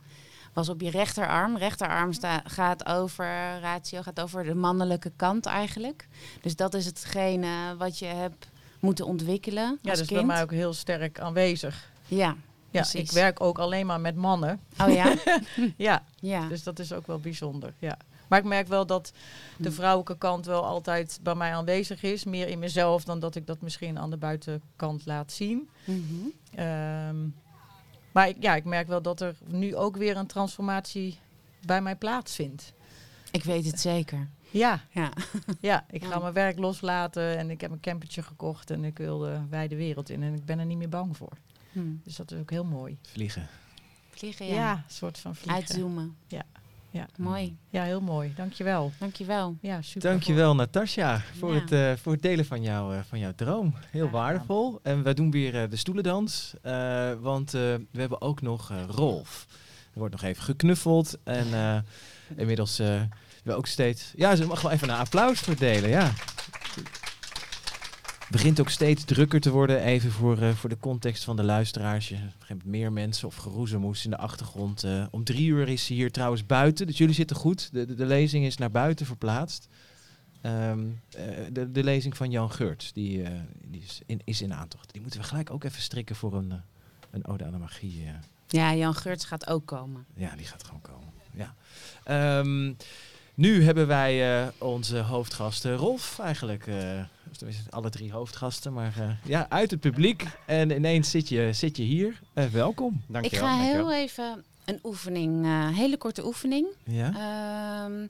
was 0.53 0.69
op 0.69 0.81
je 0.81 0.89
rechterarm. 0.89 1.57
Rechterarm 1.57 2.13
sta, 2.13 2.41
gaat 2.45 2.85
over 2.85 3.59
ratio, 3.59 4.01
gaat 4.01 4.19
over 4.21 4.43
de 4.43 4.55
mannelijke 4.55 5.11
kant 5.15 5.45
eigenlijk. 5.45 6.07
Dus 6.41 6.55
dat 6.55 6.73
is 6.73 6.85
hetgene 6.85 7.75
wat 7.77 7.99
je 7.99 8.05
hebt 8.05 8.47
moeten 8.79 9.05
ontwikkelen 9.05 9.79
Ja, 9.81 9.89
dat 9.91 9.99
is 9.99 10.07
kind. 10.07 10.19
bij 10.19 10.23
mij 10.35 10.41
ook 10.41 10.51
heel 10.51 10.73
sterk 10.73 11.19
aanwezig. 11.19 11.91
Ja, 12.07 12.35
Ja, 12.69 12.81
Precies. 12.81 13.09
ik 13.09 13.11
werk 13.11 13.41
ook 13.41 13.59
alleen 13.59 13.85
maar 13.85 14.01
met 14.01 14.15
mannen. 14.15 14.59
oh 14.81 14.93
ja? 14.93 15.13
Ja, 15.77 16.03
ja. 16.19 16.47
dus 16.47 16.63
dat 16.63 16.79
is 16.79 16.93
ook 16.93 17.07
wel 17.07 17.19
bijzonder. 17.19 17.73
Ja. 17.79 17.97
Maar 18.27 18.39
ik 18.39 18.45
merk 18.45 18.67
wel 18.67 18.85
dat 18.85 19.13
de 19.57 19.69
Hm. 19.69 19.75
vrouwelijke 19.75 20.17
kant 20.17 20.45
wel 20.45 20.65
altijd 20.65 21.19
bij 21.23 21.35
mij 21.35 21.53
aanwezig 21.53 22.03
is. 22.03 22.23
Meer 22.23 22.47
in 22.47 22.59
mezelf 22.59 23.03
dan 23.03 23.19
dat 23.19 23.35
ik 23.35 23.47
dat 23.47 23.61
misschien 23.61 23.99
aan 23.99 24.09
de 24.09 24.17
buitenkant 24.17 25.05
laat 25.05 25.31
zien. 25.31 25.69
Mhm. 25.85 25.99
Ehm, 26.55 27.15
maar 28.11 28.27
ik, 28.27 28.35
ja, 28.39 28.55
ik 28.55 28.63
merk 28.65 28.87
wel 28.87 29.01
dat 29.01 29.21
er 29.21 29.35
nu 29.45 29.75
ook 29.75 29.97
weer 29.97 30.17
een 30.17 30.27
transformatie 30.27 31.17
bij 31.65 31.81
mij 31.81 31.95
plaatsvindt. 31.95 32.73
Ik 33.31 33.43
weet 33.43 33.65
het 33.65 33.79
zeker. 33.79 34.27
Ja, 34.51 34.81
Ja. 34.91 35.11
ja, 35.59 35.85
ik 35.89 36.03
ga 36.03 36.09
Ja. 36.09 36.19
mijn 36.19 36.33
werk 36.33 36.59
loslaten 36.59 37.37
en 37.37 37.49
ik 37.49 37.61
heb 37.61 37.71
een 37.71 37.79
campertje 37.79 38.21
gekocht 38.23 38.71
en 38.71 38.83
ik 38.83 38.97
wil 38.97 39.17
de 39.17 39.39
wijde 39.49 39.75
wereld 39.75 40.09
in 40.09 40.23
en 40.23 40.33
ik 40.33 40.45
ben 40.45 40.59
er 40.59 40.65
niet 40.65 40.77
meer 40.77 40.89
bang 40.89 41.17
voor. 41.17 41.31
Hm. 41.71 41.79
Dus 42.03 42.15
dat 42.15 42.31
is 42.31 42.39
ook 42.39 42.49
heel 42.49 42.65
mooi. 42.65 42.97
Vliegen. 43.01 43.47
Vliegen, 44.09 44.45
Ja, 44.45 44.53
ja. 44.53 44.71
een 44.73 44.83
soort 44.87 45.17
van 45.19 45.35
vliegen. 45.35 45.55
Uitzoomen. 45.61 46.15
Ja. 46.27 46.43
Mooi. 47.17 47.57
ja, 47.69 47.83
heel 47.83 48.01
mooi. 48.01 48.33
Dankjewel. 48.35 48.91
Dankjewel. 48.99 49.57
Ja, 49.61 49.81
super. 49.81 50.09
Dankjewel 50.09 50.55
Natasja 50.55 51.21
voor, 51.39 51.53
Ja. 51.53 51.59
het, 51.59 51.71
eh, 51.71 51.91
voor 52.01 52.11
het 52.11 52.21
delen 52.21 52.45
van, 52.45 52.61
jou, 52.61 52.95
eh, 52.95 52.99
van 53.07 53.19
jouw 53.19 53.33
droom. 53.35 53.73
Heel 53.91 54.09
waardevol. 54.09 54.79
En 54.83 55.03
we 55.03 55.13
doen 55.13 55.31
weer 55.31 55.61
eh, 55.63 55.69
de 55.69 55.75
stoelendans. 55.75 56.53
eh, 56.61 57.11
want 57.19 57.53
eh, 57.53 57.61
we 57.91 57.99
hebben 57.99 58.21
ook 58.21 58.41
nog 58.41 58.71
eh, 58.71 58.77
Rolf. 58.87 59.45
Er 59.93 59.99
wordt 59.99 60.13
nog 60.13 60.23
even 60.23 60.43
geknuffeld. 60.43 61.17
En 61.23 61.53
eh, 61.53 61.77
inmiddels 62.37 62.79
eh 62.79 63.01
we 63.43 63.53
ook 63.53 63.67
steeds... 63.67 64.11
Ja, 64.15 64.35
ze 64.35 64.45
mag 64.45 64.61
wel 64.61 64.71
even 64.71 64.89
een 64.89 64.95
applaus 64.95 65.39
verdelen. 65.39 65.89
Ja. 65.89 66.11
Het 68.33 68.41
begint 68.41 68.59
ook 68.59 68.69
steeds 68.69 69.03
drukker 69.03 69.41
te 69.41 69.51
worden. 69.51 69.81
Even 69.81 70.11
voor, 70.11 70.41
eh, 70.41 70.49
voor 70.49 70.69
de 70.69 70.77
context 70.77 71.23
van 71.23 71.35
de 71.35 71.43
luisteraars. 71.43 72.09
Je 72.09 72.17
begint 72.39 72.65
meer 72.65 72.91
mensen 72.91 73.27
of 73.27 73.35
geroezemoes 73.35 74.03
in 74.03 74.09
de 74.09 74.17
achtergrond. 74.17 74.83
Eh, 74.83 75.05
om 75.11 75.23
drie 75.23 75.47
uur 75.47 75.69
is 75.69 75.85
ze 75.85 75.93
hier 75.93 76.11
trouwens 76.11 76.45
buiten. 76.45 76.87
Dus 76.87 76.97
jullie 76.97 77.13
zitten 77.13 77.35
goed. 77.35 77.69
De, 77.71 77.85
de, 77.85 77.95
de 77.95 78.05
lezing 78.05 78.45
is 78.45 78.57
naar 78.57 78.71
buiten 78.71 79.05
verplaatst. 79.05 79.67
Ehm, 80.41 80.79
eh, 81.09 81.25
de, 81.51 81.71
de 81.71 81.83
lezing 81.83 82.17
van 82.17 82.31
Jan 82.31 82.51
Geurts, 82.51 82.93
die, 82.93 83.23
die 83.65 83.81
is, 83.81 84.01
in, 84.05 84.21
is 84.23 84.41
in 84.41 84.53
aantocht. 84.53 84.91
Die 84.91 85.01
moeten 85.01 85.19
we 85.19 85.25
gelijk 85.25 85.51
ook 85.51 85.63
even 85.63 85.81
strikken 85.81 86.15
voor 86.15 86.33
een, 86.33 86.61
een 87.11 87.25
ode 87.27 87.45
aan 87.45 87.51
de 87.51 87.57
magie. 87.57 88.03
Ja, 88.47 88.75
Jan 88.75 88.95
Geurts 88.95 89.25
gaat 89.25 89.47
ook 89.47 89.65
komen. 89.65 90.05
Ja, 90.15 90.35
die 90.35 90.45
gaat 90.45 90.63
gewoon 90.63 90.81
komen. 90.81 91.13
Ja. 91.33 91.55
Ehm, 92.03 92.73
nu 93.33 93.63
hebben 93.63 93.87
wij 93.87 94.41
eh, 94.43 94.47
onze 94.57 94.97
hoofdgast 94.97 95.65
eh, 95.65 95.75
Rolf 95.75 96.19
eigenlijk. 96.19 96.67
eh, 96.67 96.75
of 97.31 97.37
tenminste, 97.37 97.71
alle 97.71 97.89
drie 97.89 98.11
hoofdgasten. 98.11 98.73
Maar 98.73 98.93
eh, 98.99 99.09
ja, 99.23 99.45
uit 99.49 99.71
het 99.71 99.79
publiek. 99.79 100.25
En 100.45 100.71
ineens 100.71 101.09
zit 101.11 101.29
je, 101.29 101.49
zit 101.53 101.77
je 101.77 101.83
hier. 101.83 102.21
Welkom. 102.51 102.93
Ik 103.07 103.13
Dankjewel. 103.13 103.47
ga 103.47 103.57
heel 103.57 103.93
even 103.93 104.43
een 104.65 104.79
oefening, 104.83 105.45
eh 105.45 105.67
hele 105.77 105.97
korte 105.97 106.25
oefening. 106.25 106.67
Ja? 106.83 107.11
Ehm, 107.85 108.07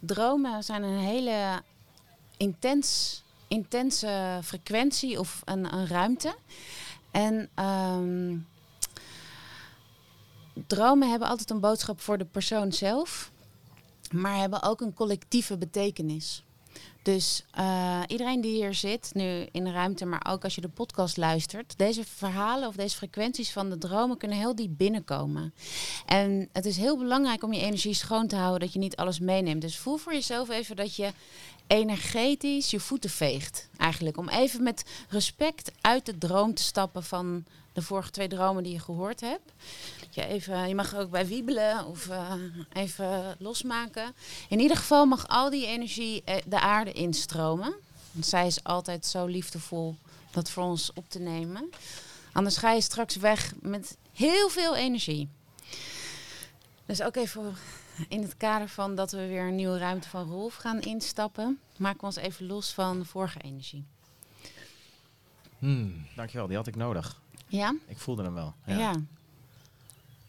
dromen 0.00 0.62
zijn 0.62 0.82
een 0.82 0.98
hele 0.98 1.62
intens, 2.36 3.22
intense 3.48 4.38
frequentie 4.42 5.18
of 5.18 5.42
een, 5.44 5.74
een 5.74 5.86
ruimte. 5.86 6.34
En 7.10 7.48
ehm, 7.54 8.36
dromen 10.66 11.10
hebben 11.10 11.28
altijd 11.28 11.50
een 11.50 11.60
boodschap 11.60 12.00
voor 12.00 12.18
de 12.18 12.24
persoon 12.24 12.72
zelf, 12.72 13.30
maar 14.14 14.36
hebben 14.36 14.62
ook 14.62 14.80
een 14.80 14.94
collectieve 14.94 15.58
betekenis. 15.58 16.44
Dus 17.02 17.44
eh, 17.50 18.00
iedereen 18.06 18.40
die 18.40 18.54
hier 18.54 18.74
zit, 18.74 19.10
nu 19.14 19.46
in 19.52 19.64
de 19.64 19.70
ruimte, 19.70 20.04
maar 20.04 20.26
ook 20.28 20.44
als 20.44 20.54
je 20.54 20.60
de 20.60 20.68
podcast 20.68 21.16
luistert, 21.16 21.78
deze 21.78 22.04
verhalen 22.04 22.68
of 22.68 22.74
deze 22.74 22.96
frequenties 22.96 23.52
van 23.52 23.70
de 23.70 23.78
dromen 23.78 24.16
kunnen 24.16 24.38
heel 24.38 24.54
diep 24.54 24.70
binnenkomen. 24.76 25.54
En 26.06 26.48
het 26.52 26.64
is 26.64 26.76
heel 26.76 26.98
belangrijk 26.98 27.42
om 27.42 27.52
je 27.52 27.60
energie 27.60 27.94
schoon 27.94 28.26
te 28.26 28.36
houden, 28.36 28.60
dat 28.60 28.72
je 28.72 28.78
niet 28.78 28.96
alles 28.96 29.18
meeneemt. 29.18 29.60
Dus 29.60 29.78
voel 29.78 29.96
voor 29.96 30.12
jezelf 30.12 30.50
even 30.50 30.76
dat 30.76 30.96
je 30.96 31.12
energetisch 31.66 32.70
je 32.70 32.80
voeten 32.80 33.10
veegt. 33.10 33.68
Eigenlijk 33.76 34.16
om 34.16 34.28
even 34.28 34.62
met 34.62 34.84
respect 35.08 35.72
uit 35.80 36.06
de 36.06 36.18
droom 36.18 36.54
te 36.54 36.62
stappen 36.62 37.04
van 37.04 37.44
de 37.72 37.82
vorige 37.82 38.10
twee 38.10 38.28
dromen 38.28 38.62
die 38.62 38.72
je 38.72 38.80
gehoord 38.80 39.20
hebt. 39.20 39.52
Je, 40.10 40.26
even, 40.26 40.68
je 40.68 40.74
mag 40.74 40.96
ook 40.96 41.10
bij 41.10 41.26
wiebelen 41.26 41.86
of 41.86 42.08
eh, 42.08 42.32
even 42.72 43.36
losmaken. 43.38 44.14
In 44.48 44.60
ieder 44.60 44.76
geval 44.76 45.06
mag 45.06 45.28
al 45.28 45.50
die 45.50 45.66
energie 45.66 46.22
eh, 46.24 46.36
de 46.46 46.60
aarde 46.60 46.92
instromen. 46.92 47.74
Want 48.10 48.26
zij 48.26 48.46
is 48.46 48.64
altijd 48.64 49.06
zo 49.06 49.26
liefdevol 49.26 49.96
dat 50.30 50.50
voor 50.50 50.62
ons 50.62 50.90
op 50.94 51.04
te 51.08 51.18
nemen. 51.18 51.70
Anders 52.32 52.56
ga 52.56 52.72
je 52.72 52.80
straks 52.80 53.16
weg 53.16 53.52
met 53.60 53.96
heel 54.12 54.48
veel 54.48 54.76
energie. 54.76 55.28
Dus 56.86 57.02
ook 57.02 57.16
even 57.16 57.56
in 58.08 58.22
het 58.22 58.36
kader 58.36 58.68
van 58.68 58.94
dat 58.94 59.12
we 59.12 59.26
weer 59.26 59.46
een 59.46 59.54
nieuwe 59.54 59.78
ruimte 59.78 60.08
van 60.08 60.28
Rolf 60.28 60.54
gaan 60.54 60.80
instappen, 60.80 61.58
maken 61.76 62.00
we 62.00 62.06
ons 62.06 62.16
even 62.16 62.46
los 62.46 62.72
van 62.72 62.98
de 62.98 63.04
vorige 63.04 63.40
energie. 63.40 63.84
Hmm. 65.58 66.06
Dankjewel, 66.16 66.46
die 66.46 66.56
had 66.56 66.66
ik 66.66 66.76
nodig. 66.76 67.20
Ja? 67.46 67.74
Ik 67.86 67.98
voelde 67.98 68.22
hem 68.22 68.34
wel. 68.34 68.54
Ja. 68.66 68.78
Ja, 68.78 68.94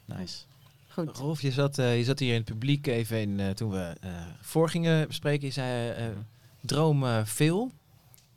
Nice. 0.04 0.44
Goed. 0.88 1.16
Rolf, 1.16 1.40
je 1.40 1.52
zat, 1.52 1.78
eh, 1.78 1.98
je 1.98 2.04
zat 2.04 2.18
hier 2.18 2.32
in 2.32 2.40
het 2.40 2.44
publiek 2.44 2.86
even 2.86 3.20
in, 3.20 3.40
eh, 3.40 3.50
toen 3.50 3.70
we 3.70 3.94
eh 4.00 4.10
voor 4.40 4.70
gingen 4.70 5.06
bespreken. 5.06 5.46
Je 5.46 5.52
zei 5.52 5.90
eh, 5.90 6.06
droom 6.60 7.26
veel. 7.26 7.72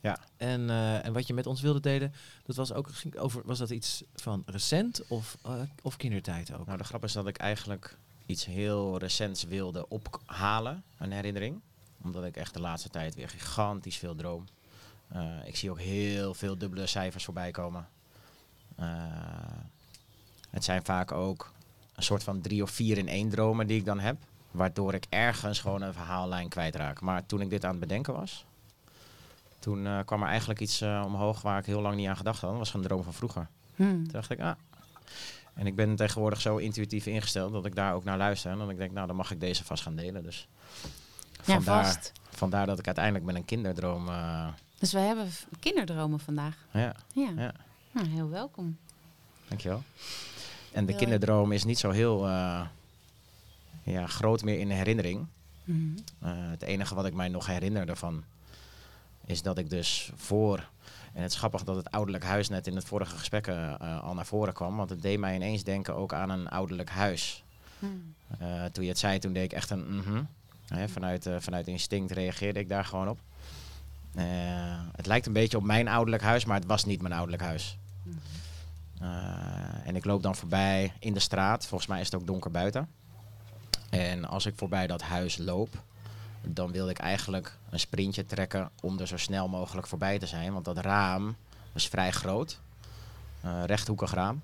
Ja. 0.02 0.20
En, 0.38 0.70
eh, 0.70 1.06
en 1.06 1.14
wat 1.14 1.28
je 1.28 1.34
met 1.34 1.48
ons 1.48 1.62
wilde 1.62 1.80
delen, 1.80 2.14
dat 2.46 2.56
was 2.56 2.74
ook 2.74 2.90
ging 2.92 3.18
over, 3.18 3.42
was 3.46 3.58
dat 3.58 3.70
iets 3.70 4.04
van 4.16 4.44
recent 4.46 5.08
of, 5.08 5.38
of 5.82 5.98
kindertijd 5.98 6.54
ook? 6.54 6.66
Nou, 6.66 6.78
de 6.78 6.84
grap 6.84 7.04
is 7.04 7.14
dat 7.14 7.28
ik 7.28 7.38
eigenlijk 7.38 7.98
iets 8.30 8.46
heel 8.46 8.98
recents 8.98 9.44
wilde 9.44 9.88
ophalen, 9.88 10.84
een 10.98 11.12
herinnering. 11.12 11.62
Omdat 12.04 12.24
ik 12.24 12.38
echt 12.38 12.54
de 12.54 12.62
laatste 12.62 12.90
tijd 12.90 13.16
weer 13.16 13.30
gigantisch 13.30 13.98
veel 13.98 14.16
droom. 14.16 14.46
Eh, 15.08 15.22
ik 15.46 15.56
zie 15.56 15.72
ook 15.72 15.80
heel 15.80 16.34
veel 16.34 16.58
dubbele 16.58 16.88
cijfers 16.88 17.26
voorbij 17.26 17.52
komen. 17.52 17.88
Eh, 18.76 18.88
het 20.50 20.64
zijn 20.64 20.86
vaak 20.86 21.12
ook 21.12 21.52
een 21.96 22.04
soort 22.04 22.24
van 22.24 22.42
drie 22.42 22.64
of 22.64 22.72
vier 22.72 22.98
in 22.98 23.08
één 23.08 23.30
dromen 23.30 23.68
die 23.68 23.78
ik 23.78 23.86
dan 23.86 24.00
heb. 24.00 24.18
Waardoor 24.52 24.94
ik 24.94 25.06
ergens 25.10 25.60
gewoon 25.60 25.82
een 25.82 25.94
verhaallijn 25.94 26.50
kwijtraak. 26.50 27.02
Maar 27.02 27.26
toen 27.26 27.42
ik 27.42 27.50
dit 27.50 27.64
aan 27.64 27.72
het 27.72 27.80
bedenken 27.80 28.14
was, 28.14 28.46
toen 29.60 29.86
eh, 29.86 30.00
kwam 30.06 30.22
er 30.22 30.28
eigenlijk 30.28 30.60
iets 30.60 30.82
omhoog 30.82 31.42
waar 31.42 31.60
ik 31.60 31.66
heel 31.66 31.82
lang 31.82 31.96
niet 31.96 32.08
aan 32.08 32.18
gedacht 32.18 32.42
had. 32.42 32.50
Dat 32.50 32.60
was 32.60 32.74
een 32.74 32.82
droom 32.82 33.04
van 33.04 33.14
vroeger. 33.14 33.48
Hmm. 33.76 34.04
Toen 34.04 34.12
dacht 34.12 34.30
ik, 34.30 34.40
ah. 34.40 34.56
En 35.60 35.68
ik 35.68 35.76
ben 35.76 35.96
tegenwoordig 35.96 36.42
zo 36.42 36.58
intuïtief 36.58 37.06
ingesteld 37.06 37.52
dat 37.52 37.66
ik 37.66 37.76
daar 37.76 37.94
ook 37.94 38.04
naar 38.04 38.18
luister. 38.18 38.52
En 38.52 38.58
dat 38.58 38.70
ik 38.70 38.78
denk, 38.78 38.92
nou, 38.92 39.08
dan 39.08 39.16
mag 39.16 39.32
ik 39.32 39.40
deze 39.40 39.64
vast 39.64 39.84
gaan 39.84 39.96
delen. 39.96 40.24
Dus 40.24 40.48
Ja, 41.46 41.54
vandaar, 41.54 41.86
vast. 41.86 42.12
vandaar 42.30 42.66
dat 42.66 42.80
ik 42.80 42.86
uiteindelijk 42.86 43.26
met 43.26 43.36
een 43.36 43.46
kinderdroom... 43.46 44.08
eh, 44.10 44.48
Dus 44.78 44.92
we 44.94 45.00
hebben 45.00 45.30
kinderdromen 45.60 46.20
vandaag. 46.20 46.56
ja, 46.74 46.96
Ja. 47.14 47.32
Ja. 47.36 47.54
Nou, 47.92 48.08
heel 48.08 48.30
welkom. 48.30 48.78
dankjewel. 49.48 49.84
En 50.72 50.86
de 50.86 50.96
kinderdroom 50.96 51.52
is 51.52 51.64
niet 51.64 51.80
zo 51.80 51.90
heel 51.90 52.28
eh, 52.28 52.62
ja, 53.84 54.08
groot 54.08 54.44
meer 54.44 54.60
in 54.60 54.68
de 54.68 54.74
herinnering. 54.74 55.26
Mhm. 55.64 55.98
Eh, 56.20 56.32
het 56.36 56.62
enige 56.62 56.96
wat 56.96 57.06
ik 57.06 57.14
mij 57.14 57.28
nog 57.30 57.46
herinner 57.46 57.86
daarvan 57.86 58.24
is 59.26 59.42
dat 59.42 59.58
ik 59.58 59.70
dus 59.70 60.12
voor. 60.16 60.70
En 61.20 61.26
het 61.26 61.34
is 61.34 61.38
grappig 61.38 61.64
dat 61.64 61.76
het 61.76 61.92
ouderlijk 61.92 62.24
huis 62.24 62.50
net 62.50 62.68
in 62.68 62.76
het 62.76 62.86
vorige 62.86 63.18
gesprek 63.18 63.48
eh, 63.48 63.74
eh, 63.74 64.04
al 64.04 64.14
naar 64.14 64.26
voren 64.26 64.54
kwam. 64.54 64.76
Want 64.76 64.90
het 64.90 65.02
deed 65.02 65.20
mij 65.20 65.36
ineens 65.36 65.64
denken 65.64 65.96
ook 65.96 66.14
aan 66.14 66.30
een 66.30 66.48
ouderlijk 66.48 66.90
huis. 66.90 67.44
Hmm. 67.80 68.14
Eh, 68.40 68.66
toen 68.66 68.84
je 68.84 68.90
het 68.90 69.00
zei, 69.00 69.20
toen 69.20 69.34
deed 69.34 69.44
ik 69.44 69.54
echt 69.54 69.70
een. 69.70 70.04
Hè, 70.68 70.90
vanuit, 70.90 71.30
vanuit 71.40 71.68
instinct 71.68 72.12
reageerde 72.12 72.60
ik 72.60 72.70
daar 72.70 72.86
gewoon 72.86 73.10
op. 73.10 73.20
Het 74.96 75.06
lijkt 75.06 75.26
een 75.26 75.34
beetje 75.34 75.58
op 75.58 75.64
mijn 75.64 75.88
ouderlijk 75.88 76.24
huis, 76.24 76.46
maar 76.46 76.58
het 76.58 76.68
was 76.68 76.86
niet 76.86 77.02
mijn 77.02 77.14
ouderlijk 77.14 77.44
huis. 77.44 77.78
Eh, 79.00 79.88
en 79.88 79.96
ik 79.96 80.06
loop 80.06 80.24
dan 80.24 80.36
voorbij 80.36 80.94
in 81.00 81.14
de 81.14 81.20
straat. 81.20 81.66
Volgens 81.66 81.90
mij 81.90 82.00
is 82.00 82.06
het 82.06 82.16
ook 82.16 82.28
donker 82.28 82.52
buiten. 82.52 82.90
En 83.90 84.26
als 84.26 84.46
ik 84.46 84.54
voorbij 84.56 84.88
dat 84.88 85.02
huis 85.02 85.38
loop, 85.38 85.84
dan 86.42 86.72
wilde 86.72 86.92
ik 86.92 86.98
eigenlijk 86.98 87.58
een 87.70 87.80
sprintje 87.80 88.26
trekken 88.26 88.70
om 88.82 89.00
er 89.00 89.08
zo 89.08 89.18
snel 89.18 89.48
mogelijk 89.48 89.88
voorbij 89.88 90.20
te 90.20 90.28
zijn. 90.28 90.54
Want 90.54 90.66
dat 90.66 90.78
raam 90.78 91.36
was 91.72 91.88
vrij 91.88 92.12
groot. 92.12 92.60
Eh, 93.42 93.64
rechthoekig 93.66 94.14
raam. 94.14 94.42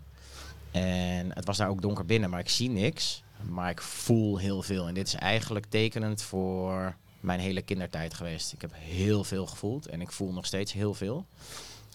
En 0.72 1.34
het 1.34 1.46
was 1.46 1.58
daar 1.58 1.70
ook 1.70 1.82
donker 1.82 2.06
binnen, 2.06 2.30
maar 2.30 2.40
ik 2.40 2.50
zie 2.50 2.70
niks. 2.70 3.24
Maar 3.42 3.70
ik 3.70 3.82
voel 3.82 4.38
heel 4.38 4.62
veel. 4.62 4.88
En 4.88 4.94
dit 4.94 5.08
is 5.08 5.14
eigenlijk 5.14 5.66
tekenend 5.70 6.22
voor 6.22 6.96
mijn 7.20 7.40
hele 7.40 7.62
kindertijd 7.62 8.14
geweest. 8.14 8.54
Ik 8.54 8.62
heb 8.62 8.72
heel 8.74 9.24
veel 9.24 9.46
gevoeld 9.46 9.88
en 9.88 10.02
ik 10.02 10.12
voel 10.12 10.32
nog 10.32 10.46
steeds 10.46 10.74
heel 10.74 10.94
veel. 10.94 11.26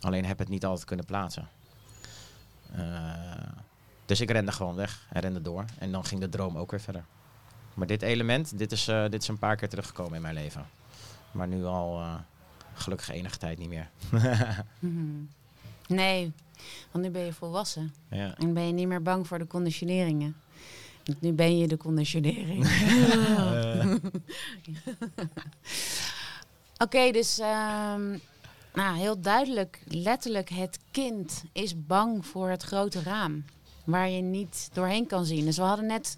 Alleen 0.01 0.25
heb 0.25 0.39
het 0.39 0.49
niet 0.49 0.65
altijd 0.65 0.87
kunnen 0.87 1.05
plaatsen. 1.05 1.49
Eh, 2.73 2.81
dus 4.07 4.21
ik 4.21 4.31
rende 4.31 4.53
gewoon 4.53 4.75
weg 4.75 5.07
en 5.11 5.21
rende 5.21 5.43
door. 5.43 5.65
En 5.79 5.93
dan 5.93 6.05
ging 6.05 6.21
de 6.21 6.29
droom 6.29 6.59
ook 6.59 6.71
weer 6.71 6.81
verder. 6.81 7.05
Maar 7.75 7.87
dit 7.87 8.03
element, 8.03 8.59
dit 8.59 8.73
is, 8.73 8.89
eh, 8.89 9.03
dit 9.09 9.23
is 9.23 9.29
een 9.29 9.39
paar 9.39 9.57
keer 9.57 9.69
teruggekomen 9.69 10.15
in 10.15 10.23
mijn 10.23 10.35
leven. 10.35 10.67
Maar 11.31 11.49
nu 11.49 11.65
al 11.65 11.99
eh, 12.01 12.15
gelukkig 12.75 13.09
enige 13.09 13.39
tijd 13.39 13.59
niet 13.59 13.69
meer. 13.69 13.89
Mhm. 14.79 15.23
Nee, 15.87 16.33
want 16.91 17.05
nu 17.05 17.11
ben 17.11 17.25
je 17.25 17.33
volwassen. 17.33 17.95
ja. 18.11 18.35
En 18.39 18.55
ben 18.55 18.67
je 18.67 18.73
niet 18.73 18.89
meer 18.89 19.03
bang 19.03 19.27
voor 19.27 19.39
de 19.39 19.47
conditioneringen. 19.47 20.37
Want 21.05 21.21
nu 21.21 21.33
ben 21.33 21.59
je 21.59 21.69
de 21.69 21.77
conditionering. 21.77 22.67
Oké, 26.85 27.11
dus 27.11 27.39
ehm, 27.39 28.11
nou, 28.75 28.97
heel 28.99 29.21
duidelijk, 29.21 29.81
letterlijk, 29.85 30.49
het 30.49 30.79
kind 30.91 31.43
is 31.53 31.87
bang 31.87 32.27
voor 32.27 32.49
het 32.49 32.63
grote 32.63 33.03
raam. 33.03 33.45
Waar 33.85 34.09
je 34.09 34.23
niet 34.23 34.69
doorheen 34.73 35.07
kan 35.07 35.25
zien. 35.25 35.45
Dus 35.45 35.57
we 35.57 35.63
hadden 35.63 35.87
net 35.87 36.17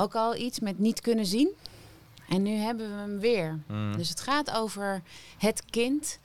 ook 0.00 0.14
al 0.14 0.36
iets 0.36 0.60
met 0.60 0.78
niet 0.78 1.00
kunnen 1.00 1.26
zien. 1.26 1.48
En 2.28 2.42
nu 2.42 2.50
hebben 2.50 2.88
we 2.88 2.96
hem 2.96 3.18
weer. 3.18 3.58
Mm. 3.66 3.96
Dus 3.96 4.08
het 4.08 4.20
gaat 4.20 4.50
over 4.50 5.02
het 5.38 5.64
kind 5.70 6.18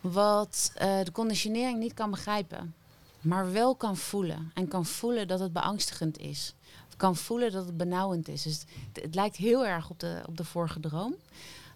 wat 0.00 0.72
eh, 0.74 1.04
de 1.04 1.12
conditionering 1.12 1.78
niet 1.78 1.94
kan 1.94 2.10
begrijpen, 2.10 2.74
maar 3.20 3.52
wel 3.52 3.74
kan 3.74 3.96
voelen. 3.96 4.50
En 4.54 4.68
kan 4.68 4.86
voelen 4.86 5.28
dat 5.28 5.40
het 5.40 5.52
beangstigend 5.52 6.18
is. 6.18 6.54
kan 6.96 7.16
voelen 7.16 7.52
dat 7.52 7.66
het 7.66 7.76
benauwend 7.76 8.28
is. 8.28 8.42
Dus 8.42 8.64
het, 8.92 9.02
het 9.02 9.14
lijkt 9.14 9.36
heel 9.36 9.66
erg 9.66 9.90
op 9.90 10.00
de, 10.00 10.22
op 10.26 10.36
de 10.36 10.44
vorige 10.44 10.80
droom. 10.80 11.14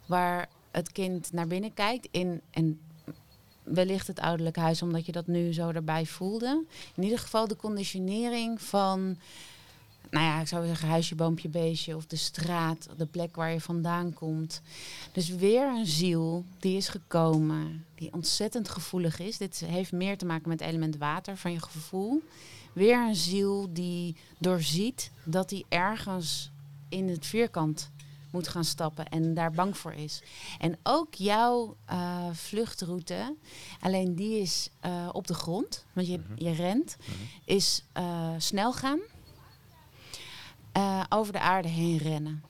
Waar 0.07 0.49
het 0.71 0.93
kind 0.93 1.33
naar 1.33 1.47
binnen 1.47 1.75
kijkt 1.75 2.09
in, 2.11 2.41
en 2.51 2.81
wellicht 3.63 4.07
het 4.07 4.21
ouderlijk 4.21 4.57
huis, 4.57 4.83
omdat 4.83 5.07
je 5.07 5.13
dat 5.13 5.27
nu 5.27 5.53
zo 5.53 5.71
erbij 5.71 6.07
voelde. 6.07 6.65
In 6.95 7.03
ieder 7.03 7.19
geval 7.19 7.49
de 7.49 7.57
conditionering 7.57 8.63
van, 8.63 9.19
nou 10.15 10.27
ja, 10.27 10.41
ik 10.41 10.49
zou 10.49 10.67
zeggen 10.67 10.89
huisje, 10.89 11.15
boompje, 11.15 11.49
beestje 11.49 11.97
of 11.97 12.07
de 12.07 12.17
straat, 12.17 12.89
de 12.97 13.07
plek 13.07 13.37
waar 13.37 13.53
je 13.53 13.61
vandaan 13.61 14.13
komt. 14.13 14.63
Dus 15.13 15.29
weer 15.29 15.67
een 15.67 15.87
ziel 15.87 16.45
die 16.59 16.77
is 16.77 16.89
gekomen, 16.89 17.85
die 17.95 18.13
ontzettend 18.13 18.69
gevoelig 18.69 19.19
is. 19.19 19.39
Dit 19.39 19.63
heeft 19.67 19.93
meer 19.93 20.19
te 20.19 20.27
maken 20.27 20.49
met 20.49 20.61
het 20.61 20.69
element 20.69 20.97
water 20.97 21.37
van 21.37 21.53
je 21.53 21.61
gevoel. 21.61 22.23
Weer 22.73 22.99
een 22.99 23.17
ziel 23.17 23.69
die 23.73 24.17
doorziet 24.39 25.11
dat 25.25 25.51
hij 25.51 25.65
ergens 25.69 26.51
in 26.89 27.09
het 27.09 27.27
vierkant 27.27 27.91
moet 28.31 28.49
gaan 28.49 28.65
stappen 28.65 29.09
en 29.09 29.35
daar 29.35 29.51
bang 29.51 29.77
voor 29.77 29.93
is. 29.93 30.23
En 30.59 30.79
ook 30.83 31.15
jouw 31.15 31.77
uh, 31.91 32.27
vluchtroute, 32.33 33.37
alleen 33.81 34.15
die 34.15 34.41
is 34.41 34.69
uh, 34.87 35.09
op 35.13 35.27
de 35.27 35.35
grond, 35.35 35.85
want 35.93 36.07
je, 36.07 36.21
je 36.37 36.53
rent, 36.53 36.97
is 37.45 37.85
uh, 37.99 38.29
snel 38.39 38.73
gaan, 38.73 39.01
over 41.09 41.33
de 41.33 41.41
aarde 41.41 41.69
heen 41.69 41.99
rennen. 41.99 42.43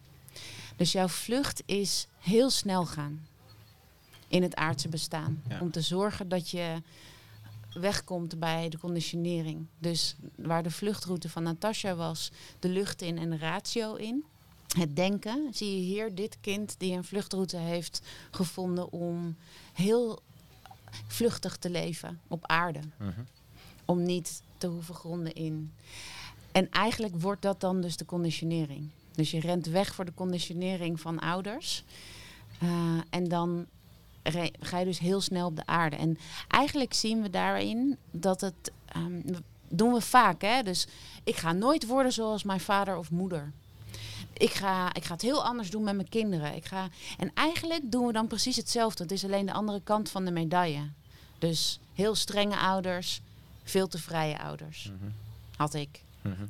Dus 0.76 0.92
jouw 0.92 1.08
vlucht 1.08 1.62
is 1.66 2.06
heel 2.18 2.50
snel 2.50 2.86
gaan 2.86 3.26
in 4.28 4.42
het 4.42 4.54
aardse 4.54 4.88
bestaan. 4.88 5.42
Ja. 5.48 5.60
Om 5.60 5.70
te 5.70 5.80
zorgen 5.80 6.28
dat 6.28 6.50
je 6.50 6.82
wegkomt 7.72 8.38
bij 8.38 8.68
de 8.68 8.78
conditionering. 8.78 9.66
Dus 9.78 10.16
waar 10.34 10.62
de 10.62 10.70
vluchtroute 10.70 11.28
van 11.28 11.42
Natasha 11.42 11.94
was, 11.94 12.30
de 12.58 12.68
lucht 12.68 13.02
in 13.02 13.18
en 13.18 13.30
de 13.30 13.38
ratio 13.38 13.94
in 13.94 14.24
het 14.76 14.96
denken, 14.96 15.48
zie 15.52 15.74
je 15.74 15.82
hier 15.82 16.14
dit 16.14 16.36
kind 16.40 16.74
die 16.78 16.96
een 16.96 17.04
vluchtroute 17.04 17.56
heeft 17.56 18.02
gevonden 18.30 18.92
om 18.92 19.36
heel 19.72 20.22
vluchtig 21.06 21.56
te 21.56 21.70
leven 21.70 22.20
op 22.28 22.46
aarde. 22.46 22.80
Mhm. 22.98 23.20
Om 23.84 24.02
niet 24.02 24.42
te 24.58 24.66
hoeven 24.66 24.94
gronden 24.94 25.34
in. 25.34 25.72
En 26.54 26.70
eigenlijk 26.70 27.20
wordt 27.20 27.42
dat 27.42 27.60
dan 27.60 27.80
dus 27.80 27.96
de 27.96 28.04
conditionering. 28.04 28.88
Dus 29.14 29.30
je 29.30 29.40
rent 29.40 29.66
weg 29.66 29.94
voor 29.94 30.04
de 30.04 30.14
conditionering 30.14 31.00
van 31.00 31.18
ouders. 31.18 31.84
Uh, 32.62 32.70
en 33.10 33.28
dan 33.28 33.66
ga 34.60 34.78
je 34.78 34.84
dus 34.84 34.98
heel 34.98 35.20
snel 35.20 35.46
op 35.46 35.56
de 35.56 35.66
aarde. 35.66 35.96
En 35.96 36.18
eigenlijk 36.48 36.94
zien 36.94 37.22
we 37.22 37.30
daarin 37.30 37.96
dat 38.10 38.40
het. 38.40 38.72
Um, 38.96 39.24
doen 39.68 39.92
we 39.92 40.00
vaak, 40.00 40.42
hè? 40.42 40.62
Dus 40.62 40.86
ik 41.24 41.36
ga 41.36 41.52
nooit 41.52 41.86
worden 41.86 42.12
zoals 42.12 42.42
mijn 42.42 42.60
vader 42.60 42.96
of 42.96 43.10
moeder 43.10 43.52
ik 44.34 44.52
ga, 44.52 44.94
ik 44.94 45.04
ga 45.04 45.12
het 45.12 45.22
heel 45.22 45.44
anders 45.44 45.70
doen 45.70 45.82
met 45.82 45.94
mijn 45.94 46.08
kinderen. 46.08 46.54
Ik 46.54 46.64
ga, 46.64 46.88
en 47.18 47.30
eigenlijk 47.34 47.90
doen 47.90 48.06
we 48.06 48.12
dan 48.12 48.26
precies 48.26 48.56
hetzelfde. 48.56 49.02
Het 49.02 49.12
is 49.12 49.24
alleen 49.24 49.46
de 49.46 49.52
andere 49.52 49.80
kant 49.84 50.10
van 50.10 50.24
de 50.24 50.30
medaille. 50.30 50.88
Dus 51.38 51.78
heel 51.94 52.14
strenge 52.14 52.56
ouders, 52.56 53.20
veel 53.64 53.88
te 53.88 53.98
vrije 53.98 54.38
ouders. 54.38 54.90
Mhm. 55.00 55.10
Had 55.56 55.74
ik. 55.74 56.02
Mhm. 56.24 56.46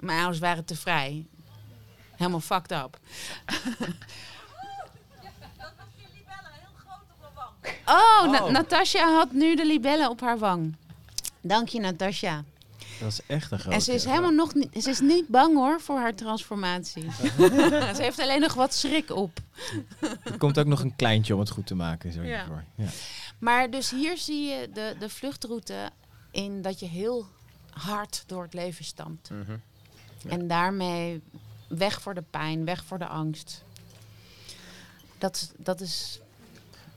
Mijn 0.00 0.18
ouders 0.18 0.38
waren 0.38 0.64
te 0.64 0.76
vrij. 0.76 1.26
Helemaal 2.16 2.40
fucked 2.40 2.70
up. 2.72 2.98
Oh, 7.86 8.30
Na 8.30 8.42
Oh. 8.44 8.50
Natasja 8.50 9.12
had 9.14 9.32
nu 9.32 9.56
de 9.56 9.66
libellen 9.66 10.10
op 10.10 10.20
haar 10.20 10.38
wang. 10.38 10.76
Dank 11.40 11.68
je, 11.68 11.80
Natasja. 11.80 12.44
Dat 13.00 13.12
is 13.12 13.20
echt 13.26 13.50
een 13.52 13.58
grote... 13.58 13.74
En 13.76 13.82
ze 13.82 13.92
is 13.92 14.04
helemaal 14.04 14.30
nog 14.30 14.54
niet, 14.54 14.82
ze 14.82 14.90
is 14.90 15.00
niet 15.00 15.28
bang 15.28 15.54
hoor 15.56 15.80
voor 15.80 15.98
haar 15.98 16.14
transformatie. 16.14 17.10
ze 17.96 17.98
heeft 17.98 18.18
alleen 18.20 18.40
nog 18.40 18.54
wat 18.54 18.74
schrik 18.74 19.10
op. 19.10 19.38
Er 20.24 20.38
komt 20.38 20.58
ook 20.58 20.66
nog 20.66 20.80
een 20.80 20.96
kleintje 20.96 21.34
om 21.34 21.40
het 21.40 21.50
goed 21.50 21.66
te 21.66 21.74
maken. 21.74 22.12
Zo 22.12 22.22
Ja. 22.22 22.46
voor. 22.46 22.64
Ja. 22.74 22.88
Maar 23.38 23.70
dus 23.70 23.90
hier 23.90 24.16
zie 24.18 24.48
je 24.48 24.70
de, 24.72 24.96
de 24.98 25.08
vluchtroute 25.08 25.90
in 26.30 26.62
dat 26.62 26.80
je 26.80 26.86
heel 26.86 27.26
hard 27.78 28.22
door 28.26 28.42
het 28.42 28.54
leven 28.54 28.84
stamt. 28.84 29.30
Mhm. 29.30 29.56
Ja. 30.22 30.30
En 30.30 30.48
daarmee 30.48 31.22
weg 31.68 32.00
voor 32.02 32.14
de 32.14 32.22
pijn, 32.30 32.64
weg 32.64 32.84
voor 32.84 32.98
de 32.98 33.06
angst. 33.06 33.64
Dat, 35.18 35.34
is- 35.36 35.52
dat 35.56 35.80
is 35.80 36.20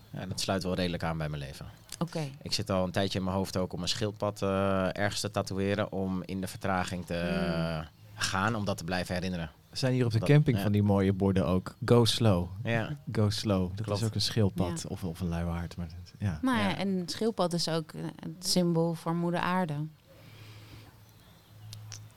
Ja, 0.09 0.25
dat 0.25 0.39
sluit 0.39 0.63
wel 0.63 0.73
redelijk 0.75 1.03
aan 1.03 1.17
bij 1.17 1.29
mijn 1.29 1.41
leven. 1.41 1.65
oké. 1.99 2.29
Ik 2.41 2.53
zit 2.53 2.69
al 2.69 2.83
een 2.83 2.91
tijdje 2.91 3.17
in 3.19 3.25
mijn 3.25 3.35
hoofd 3.37 3.57
ook 3.57 3.73
om 3.73 3.81
een 3.81 3.87
schildpad 3.87 4.41
eh, 4.41 4.97
ergens 4.97 5.19
te 5.21 5.31
tatoeëren. 5.31 5.91
Om 5.91 6.23
in 6.23 6.41
de 6.41 6.47
vertraging 6.47 7.05
te 7.05 7.15
eh, 7.17 7.79
gaan, 8.13 8.55
om 8.55 8.65
dat 8.65 8.77
te 8.77 8.83
blijven 8.83 9.15
herinneren. 9.15 9.49
Er 9.69 9.77
zijn 9.77 9.93
hier 9.93 10.05
op 10.05 10.11
de 10.11 10.19
Dat- 10.19 10.27
camping 10.29 10.57
ja. 10.57 10.63
van 10.63 10.71
die 10.71 10.83
mooie 10.83 11.13
borden 11.13 11.45
ook. 11.47 11.75
Go 11.85 12.05
slow. 12.05 12.47
Ja, 12.63 12.97
Go 13.11 13.29
slow. 13.29 13.71
Dat 13.75 13.85
Klopt. 13.85 14.01
is 14.01 14.07
ook 14.07 14.15
een 14.15 14.21
schildpad 14.21 14.81
Ja. 14.81 14.89
of, 14.89 15.03
of 15.03 15.19
een 15.19 15.27
luiwaard. 15.27 15.75
Maar 15.77 15.87
dat- 15.87 16.13
ja. 16.19 16.39
Nou 16.41 16.57
ja, 16.57 16.69
Ja. 16.69 16.77
en 16.77 17.03
schildpad 17.05 17.53
is 17.53 17.67
ook 17.67 17.91
het 18.15 18.47
symbool 18.47 18.93
voor 18.93 19.15
moeder 19.15 19.39
aarde. 19.39 19.73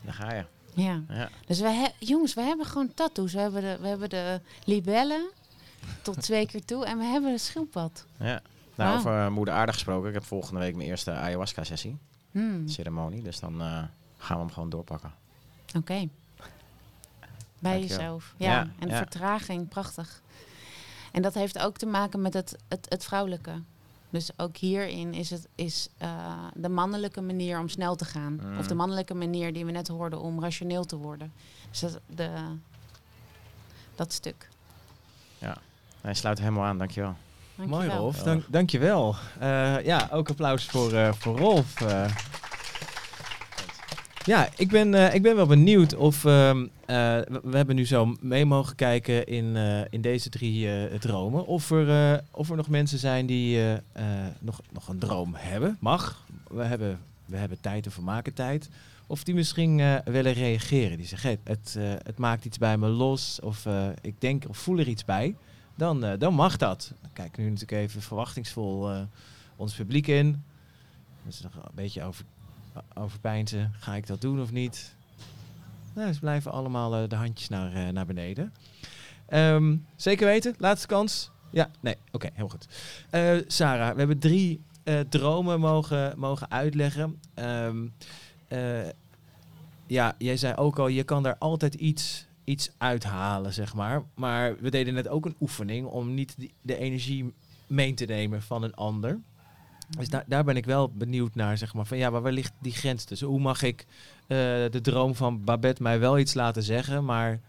Daar 0.04 0.14
ga 0.14 0.32
je. 0.34 0.44
Ja. 0.74 1.02
Ja. 1.08 1.28
Dus 1.46 1.60
we 1.60 1.68
he- 1.68 1.92
jongens, 2.06 2.34
we 2.34 2.40
hebben 2.42 2.66
gewoon 2.66 2.94
tattoos. 2.94 3.32
We 3.32 3.40
hebben 3.40 3.60
de, 3.62 3.76
we 3.80 3.86
hebben 3.86 4.08
de 4.10 4.40
libellen 4.64 5.30
tot 6.02 6.22
twee 6.22 6.46
keer 6.46 6.64
toe 6.64 6.84
en 6.86 6.98
we 6.98 7.04
hebben 7.04 7.32
een 7.32 7.38
schildpad. 7.38 8.04
Ja. 8.18 8.40
Nou, 8.74 8.96
over 8.98 9.32
moeder 9.32 9.54
aarde 9.54 9.72
gesproken. 9.72 10.08
Ik 10.08 10.14
heb 10.14 10.24
volgende 10.24 10.60
week 10.60 10.74
mijn 10.76 10.88
eerste 10.88 11.10
ayahuasca-sessie. 11.12 11.96
Hmm, 12.30 12.68
Ceremonie. 12.68 13.22
Dus 13.22 13.40
dan 13.40 13.60
eh, 13.60 13.82
gaan 14.18 14.36
we 14.36 14.42
hem 14.44 14.50
gewoon 14.52 14.70
doorpakken. 14.70 15.12
Oké. 15.76 16.08
Bij 17.58 17.72
Dankjewel. 17.72 17.80
jezelf. 17.98 18.34
Ja, 18.36 18.50
Ja, 18.52 18.68
en 18.78 18.88
ja. 18.88 18.96
vertraging, 18.96 19.68
prachtig. 19.68 20.22
En 21.12 21.22
dat 21.22 21.34
heeft 21.34 21.58
ook 21.58 21.76
te 21.76 21.86
maken 21.86 22.22
met 22.22 22.34
het, 22.34 22.56
het, 22.68 22.86
het 22.88 23.04
vrouwelijke. 23.04 23.52
Dus 24.14 24.30
ook 24.36 24.56
hierin 24.56 25.14
is 25.14 25.30
het 25.30 25.48
is, 25.54 25.88
eh, 25.98 26.08
de 26.54 26.68
mannelijke 26.68 27.20
manier 27.20 27.58
om 27.58 27.68
snel 27.68 27.94
te 27.94 28.04
gaan. 28.04 28.40
Mm. 28.42 28.58
Of 28.58 28.66
de 28.66 28.74
mannelijke 28.74 29.14
manier 29.14 29.52
die 29.52 29.64
we 29.64 29.70
net 29.70 29.88
hoorden 29.88 30.20
om 30.20 30.40
rationeel 30.40 30.84
te 30.84 30.96
worden. 30.96 31.32
Dus 31.70 31.80
dat, 31.80 32.00
de, 32.06 32.30
dat 33.94 34.12
stuk. 34.12 34.48
Hij 36.00 36.14
sluit 36.14 36.38
helemaal 36.38 36.64
aan, 36.64 36.78
dankjewel. 36.78 37.14
Mooi 37.54 37.68
Dankjewel. 37.70 37.98
Rolf, 37.98 38.22
dank, 38.22 38.44
dankjewel. 38.48 39.16
Eh 39.38 39.84
ja, 39.84 40.08
ook 40.12 40.28
applaus 40.28 40.66
voor, 40.66 40.92
eh, 40.92 41.12
voor 41.12 41.38
Rolf. 41.38 41.80
Ja, 44.26 44.48
ik 44.56 44.68
ben, 44.68 44.94
eh, 44.94 45.14
ik 45.14 45.22
ben 45.22 45.36
wel 45.36 45.46
benieuwd 45.46 45.94
of... 45.94 46.24
ehm, 46.24 46.66
eh, 46.80 46.96
we, 47.42 47.56
hebben 47.56 47.76
nu 47.76 47.86
zo 47.86 48.16
mee 48.20 48.44
mogen 48.44 48.76
kijken 48.76 49.26
in, 49.26 49.56
eh, 49.56 49.80
in 49.90 50.00
deze 50.00 50.28
drie 50.28 50.68
dromen. 50.98 51.46
Of 51.46 51.70
er, 51.70 52.22
of 52.30 52.50
er 52.50 52.56
nog 52.56 52.68
mensen 52.68 52.98
zijn 52.98 53.26
die 53.26 53.60
nog, 54.38 54.60
nog 54.72 54.88
een 54.88 54.98
droom 54.98 55.34
hebben. 55.34 55.76
Mag. 55.80 56.26
We 56.48 56.62
hebben, 56.62 57.00
we 57.24 57.36
hebben 57.36 57.60
tijd 57.60 57.86
of 57.86 57.96
we 57.96 58.02
maken 58.02 58.34
tijd. 58.34 58.68
Of 59.06 59.24
die 59.24 59.34
misschien 59.34 59.76
willen 60.04 60.32
reageren. 60.32 60.96
Die 60.96 61.06
zeggen, 61.06 61.38
het, 61.44 61.76
het 62.02 62.18
maakt 62.18 62.44
iets 62.44 62.58
bij 62.58 62.78
me 62.78 62.88
los. 62.88 63.40
Of 63.42 63.66
ik 64.00 64.20
denk 64.20 64.44
of 64.48 64.56
voel 64.56 64.78
er 64.78 64.88
iets 64.88 65.04
bij. 65.04 65.36
Dan, 65.74 66.16
dan 66.18 66.34
mag 66.34 66.56
dat. 66.56 66.92
Dan 67.00 67.10
kijken 67.12 67.42
nu 67.42 67.50
natuurlijk 67.50 67.80
even 67.82 68.02
verwachtingsvol 68.02 68.90
ons 69.56 69.74
publiek 69.74 70.06
in. 70.06 70.42
Dus 71.24 71.40
nog 71.40 71.54
een 71.54 71.70
beetje 71.74 72.02
over, 72.02 72.24
overpeinzen. 72.94 73.72
Ga 73.78 73.94
ik 73.94 74.06
dat 74.06 74.20
doen 74.20 74.40
of 74.40 74.52
niet? 74.52 74.94
Nou, 75.94 76.12
ze 76.12 76.20
blijven 76.20 76.52
allemaal 76.52 76.94
eh, 76.94 77.08
de 77.08 77.16
handjes 77.16 77.48
naar, 77.48 77.72
eh, 77.72 77.88
naar 77.88 78.06
beneden. 78.06 78.52
Ehm, 79.26 79.76
zeker 79.96 80.26
weten, 80.26 80.54
laatste 80.58 80.86
kans. 80.86 81.30
Ja, 81.50 81.70
nee, 81.80 81.96
oké, 82.12 82.28
heel 82.32 82.48
goed. 82.48 82.66
Eh, 83.10 83.36
Sarah, 83.46 83.92
we 83.92 83.98
hebben 83.98 84.18
drie 84.18 84.60
dromen 85.08 85.60
mogen, 85.60 86.18
mogen 86.18 86.50
uitleggen. 86.50 87.20
Ehm, 87.34 87.86
eh, 88.54 88.88
ja, 89.86 90.14
jij 90.18 90.36
zei 90.36 90.54
ook 90.54 90.78
al, 90.78 90.88
je 90.88 91.02
kan 91.02 91.22
daar 91.22 91.38
altijd 91.38 91.74
iets, 91.74 92.26
iets 92.44 92.70
uithalen, 92.78 93.52
zeg 93.52 93.74
maar. 93.74 94.02
Maar 94.14 94.56
we 94.60 94.70
deden 94.70 94.94
net 94.94 95.08
ook 95.08 95.26
een 95.26 95.36
oefening 95.40 95.86
om 95.86 96.14
niet 96.14 96.36
de 96.62 96.76
energie 96.76 97.34
mee 97.66 97.94
te 97.94 98.04
nemen 98.04 98.42
van 98.42 98.62
een 98.62 98.74
ander. 98.74 99.20
Dus 99.98 100.08
daar, 100.08 100.24
daar 100.26 100.44
ben 100.44 100.56
ik 100.56 100.64
wel 100.64 100.90
benieuwd 100.90 101.34
naar, 101.34 101.58
zeg 101.58 101.74
maar. 101.74 101.86
Van 101.86 101.96
ja, 101.96 102.10
maar 102.10 102.22
waar 102.22 102.32
ligt 102.32 102.52
die 102.58 102.72
grens 102.72 103.04
tussen? 103.04 103.26
Hoe 103.28 103.40
mag 103.40 103.62
ik 103.62 103.86
eh, 104.20 104.36
de 104.70 104.80
droom 104.82 105.14
van 105.14 105.44
Babette 105.44 105.82
mij 105.82 105.98
wel 105.98 106.18
iets 106.18 106.34
laten 106.34 106.62
zeggen, 106.62 107.04
maar 107.04 107.40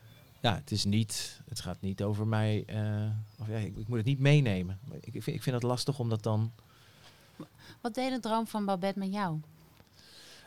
ja, 0.41 0.55
het 0.55 0.71
is 0.71 0.85
niet, 0.85 1.41
het 1.49 1.59
gaat 1.59 1.81
niet 1.81 2.03
over 2.03 2.27
mij. 2.27 2.63
eh, 2.67 3.09
of 3.39 3.47
ja, 3.47 3.57
ik, 3.57 3.77
ik 3.77 3.87
moet 3.87 3.97
het 3.97 4.05
niet 4.05 4.19
meenemen. 4.19 4.79
Ik, 4.91 5.13
ik, 5.13 5.23
vind, 5.23 5.35
ik 5.35 5.43
vind 5.43 5.55
het 5.55 5.63
lastig 5.63 5.99
om 5.99 6.09
dat 6.09 6.23
dan. 6.23 6.51
Wat 7.81 7.93
deed 7.93 8.11
de 8.11 8.19
droom 8.19 8.47
van 8.47 8.65
Babette 8.65 8.99
met 8.99 9.13
jou? 9.13 9.39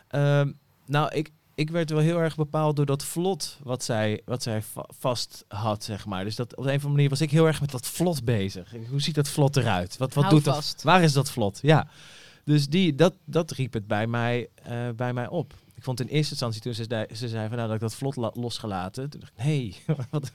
Ehm, 0.07 0.51
nou, 0.85 1.13
ik, 1.15 1.31
ik 1.59 1.69
werd 1.69 1.89
wel 1.89 1.99
heel 1.99 2.17
erg 2.19 2.35
bepaald 2.35 2.75
door 2.75 2.85
dat 2.85 3.03
vlot 3.03 3.57
wat 3.63 3.83
zij, 3.83 4.21
wat 4.25 4.43
zij 4.43 4.61
va- 4.61 4.89
vast 4.97 5.45
had, 5.47 5.83
zeg 5.83 6.05
maar. 6.05 6.23
Dus 6.23 6.35
dat, 6.35 6.51
op 6.55 6.57
een 6.63 6.69
of 6.69 6.71
andere 6.73 6.89
manier 6.93 7.09
was 7.09 7.21
ik 7.21 7.31
heel 7.31 7.45
erg 7.47 7.61
met 7.61 7.71
dat 7.71 7.87
vlot 7.87 8.23
bezig. 8.23 8.73
Hoe 8.89 9.01
ziet 9.01 9.15
dat 9.15 9.29
vlot 9.29 9.57
eruit? 9.57 9.97
Wat, 9.97 10.13
wat 10.13 10.23
Hou 10.23 10.35
doet 10.35 10.43
vast. 10.53 10.73
dat? 10.73 10.83
Waar 10.83 11.03
is 11.03 11.13
dat 11.13 11.31
vlot? 11.31 11.59
Ja. 11.61 11.87
Dus 12.43 12.67
die, 12.67 12.95
dat, 12.95 13.13
dat 13.25 13.51
riep 13.51 13.73
het 13.73 13.87
bij 13.87 14.07
mij, 14.07 14.49
eh, 14.63 14.89
bij 14.95 15.13
mij 15.13 15.27
op. 15.27 15.53
ik 15.75 15.83
vond 15.83 15.99
in 15.99 16.07
eerste 16.07 16.31
instantie 16.31 16.61
toen 16.61 16.73
ze, 16.73 16.85
zei- 16.89 17.05
ze 17.15 17.27
zei 17.27 17.47
van 17.47 17.55
nou 17.57 17.67
dat 17.67 17.75
ik 17.75 17.81
dat 17.81 17.95
vlot 17.95 18.15
la- 18.15 18.31
losgelaten. 18.33 19.09
Toen 19.09 19.19
dacht 19.19 19.33
ik, 19.37 19.43
nee, 19.43 19.75
wat, 20.11 20.31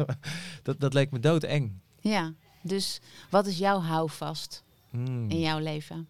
dat, 0.63 0.81
dat 0.81 0.93
leek 0.95 1.11
me 1.11 1.21
doodeng. 1.21 1.73
Ja, 2.01 2.33
dus 2.63 3.01
wat 3.31 3.47
is 3.47 3.59
jouw 3.59 3.81
houvast 3.81 4.63
Hmm. 4.91 5.31
in 5.31 5.41
jouw 5.41 5.59
leven? 5.59 6.09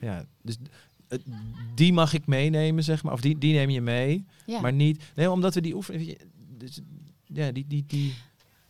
Ja, 0.00 0.24
dus 0.42 0.56
die 1.74 1.92
mag 1.92 2.12
ik 2.12 2.26
meenemen, 2.26 2.84
zeg 2.84 3.02
maar. 3.02 3.12
Of 3.12 3.20
die, 3.20 3.38
die 3.38 3.54
neem 3.54 3.70
je 3.70 3.80
mee. 3.80 4.26
Ja. 4.46 4.60
Maar 4.60 4.72
niet. 4.72 5.02
Nee, 5.14 5.30
omdat 5.30 5.54
we 5.54 5.60
die 5.60 5.74
oefenen. 5.74 6.16
Dus, 6.48 6.80
ja, 7.24 7.52
die. 7.52 7.66
die, 7.66 7.84
die 7.86 8.14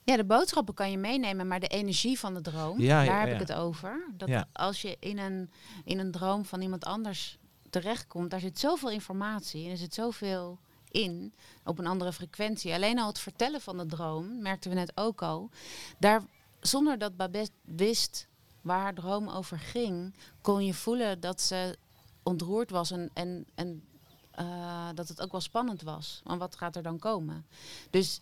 ja, 0.04 0.16
de 0.16 0.24
boodschappen 0.24 0.74
kan 0.74 0.90
je 0.90 0.98
meenemen, 0.98 1.48
maar 1.48 1.60
de 1.60 1.66
energie 1.66 2.18
van 2.18 2.34
de 2.34 2.40
droom, 2.40 2.80
Ja, 2.80 3.04
daar 3.04 3.20
heb 3.20 3.32
ik 3.32 3.48
het 3.48 3.52
over. 3.52 4.06
Dat 4.16 4.28
Ja. 4.28 4.48
als 4.52 4.82
je 4.82 4.96
in 5.00 5.18
een, 5.18 5.50
in 5.84 5.98
een 5.98 6.10
droom 6.10 6.44
van 6.44 6.60
iemand 6.60 6.84
anders 6.84 7.38
terechtkomt, 7.70 8.30
daar 8.30 8.40
zit 8.40 8.58
zoveel 8.58 8.90
informatie 8.90 9.64
en 9.64 9.70
er 9.70 9.76
zit 9.76 9.94
zoveel 9.94 10.58
in 10.90 11.34
op 11.64 11.78
een 11.78 11.86
andere 11.86 12.12
frequentie. 12.12 12.72
Alleen 12.72 12.98
al 12.98 13.06
het 13.06 13.18
vertellen 13.18 13.60
van 13.60 13.78
de 13.78 13.86
droom, 13.86 14.42
merkten 14.42 14.70
we 14.70 14.76
net 14.76 14.92
ook 14.94 15.22
al, 15.22 15.50
daar, 15.98 16.22
zonder 16.60 16.98
dat 16.98 17.16
Babette 17.16 17.52
wist 17.64 18.28
waar 18.60 18.80
haar 18.80 18.94
droom 18.94 19.28
over 19.28 19.58
ging, 19.58 20.14
kon 20.40 20.64
je 20.64 20.74
voelen 20.74 21.20
dat 21.20 21.40
ze 21.40 21.76
ontroerd 22.24 22.70
was 22.70 22.90
en, 22.90 23.10
en, 23.12 23.46
en 23.54 23.82
eh, 24.30 24.88
dat 24.94 25.08
het 25.08 25.20
ook 25.20 25.32
wel 25.32 25.40
spannend 25.40 25.82
was. 25.82 26.20
Want 26.24 26.40
wat 26.40 26.56
gaat 26.56 26.76
er 26.76 26.82
dan 26.82 26.98
komen? 26.98 27.46
Dus 27.90 28.20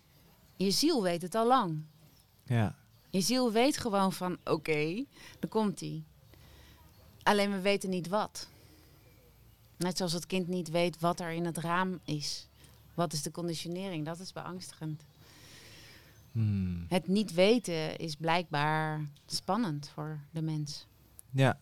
je 0.57 0.71
ziel 0.71 1.03
weet 1.03 1.23
het 1.23 1.35
al 1.35 1.47
lang. 1.47 1.83
ja. 2.45 2.75
Je 3.11 3.21
ziel 3.21 3.53
weet 3.53 3.79
gewoon 3.79 4.13
van, 4.13 4.39
oké, 4.45 5.05
dan 5.39 5.51
komt 5.51 5.81
hij. 5.81 6.03
Alleen 7.23 7.53
we 7.53 7.61
weten 7.61 7.91
niet 7.91 8.09
wat. 8.09 8.49
Net 9.77 9.97
zoals 9.97 10.13
het 10.13 10.27
kind 10.27 10.49
niet 10.49 10.71
weet 10.71 11.01
wat 11.01 11.21
er 11.21 11.31
in 11.31 11.45
het 11.45 11.59
raam 11.59 12.01
is. 12.05 12.47
Wat 12.95 13.13
is 13.13 13.23
de 13.23 13.31
conditionering? 13.31 14.05
Dat 14.05 14.19
is 14.19 14.33
beangstigend. 14.33 15.05
Hmm. 16.33 16.87
Het 16.89 17.07
niet 17.07 17.33
weten 17.33 17.97
is 17.97 18.15
blijkbaar 18.17 19.09
spannend 19.27 19.89
voor 19.89 20.19
de 20.31 20.43
mens. 20.43 20.87
Ja. 21.31 21.59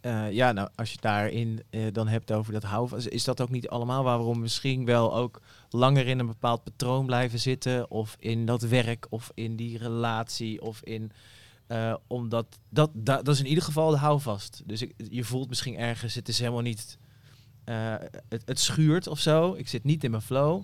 Eh, 0.00 0.32
ja, 0.32 0.52
nou, 0.52 0.68
als 0.74 0.92
je 0.92 0.98
daarin 1.00 1.62
eh, 1.70 1.82
dan 1.92 2.08
hebt 2.08 2.32
over 2.32 2.52
dat 2.52 2.62
houvast, 2.62 3.06
is 3.06 3.24
dat 3.24 3.40
ook 3.40 3.50
niet 3.50 3.68
allemaal 3.68 4.02
waarom 4.04 4.32
we 4.34 4.38
misschien 4.38 4.84
wel 4.84 5.14
ook 5.16 5.40
langer 5.70 6.06
in 6.06 6.18
een 6.18 6.26
bepaald 6.26 6.64
patroon 6.64 7.06
blijven 7.06 7.38
zitten, 7.38 7.90
of 7.90 8.16
in 8.18 8.46
dat 8.46 8.62
werk, 8.62 9.06
of 9.10 9.30
in 9.34 9.56
die 9.56 9.78
relatie, 9.78 10.62
of 10.62 10.80
in. 10.82 11.12
eh, 11.66 11.94
omdat 12.06 12.58
dat, 12.68 12.90
dat, 12.92 13.24
dat 13.24 13.28
is 13.34 13.40
in 13.40 13.46
ieder 13.46 13.64
geval 13.64 13.90
de 13.90 13.96
houvast. 13.96 14.62
Dus 14.66 14.84
je 14.96 15.24
voelt 15.24 15.48
misschien 15.48 15.76
ergens, 15.76 16.14
het 16.14 16.28
is 16.28 16.38
helemaal 16.38 16.60
niet. 16.60 16.98
het, 18.28 18.42
het 18.44 18.60
schuurt 18.60 19.06
of 19.06 19.18
zo. 19.18 19.54
Ik 19.54 19.68
zit 19.68 19.84
niet 19.84 20.04
in 20.04 20.10
mijn 20.10 20.22
flow. 20.22 20.62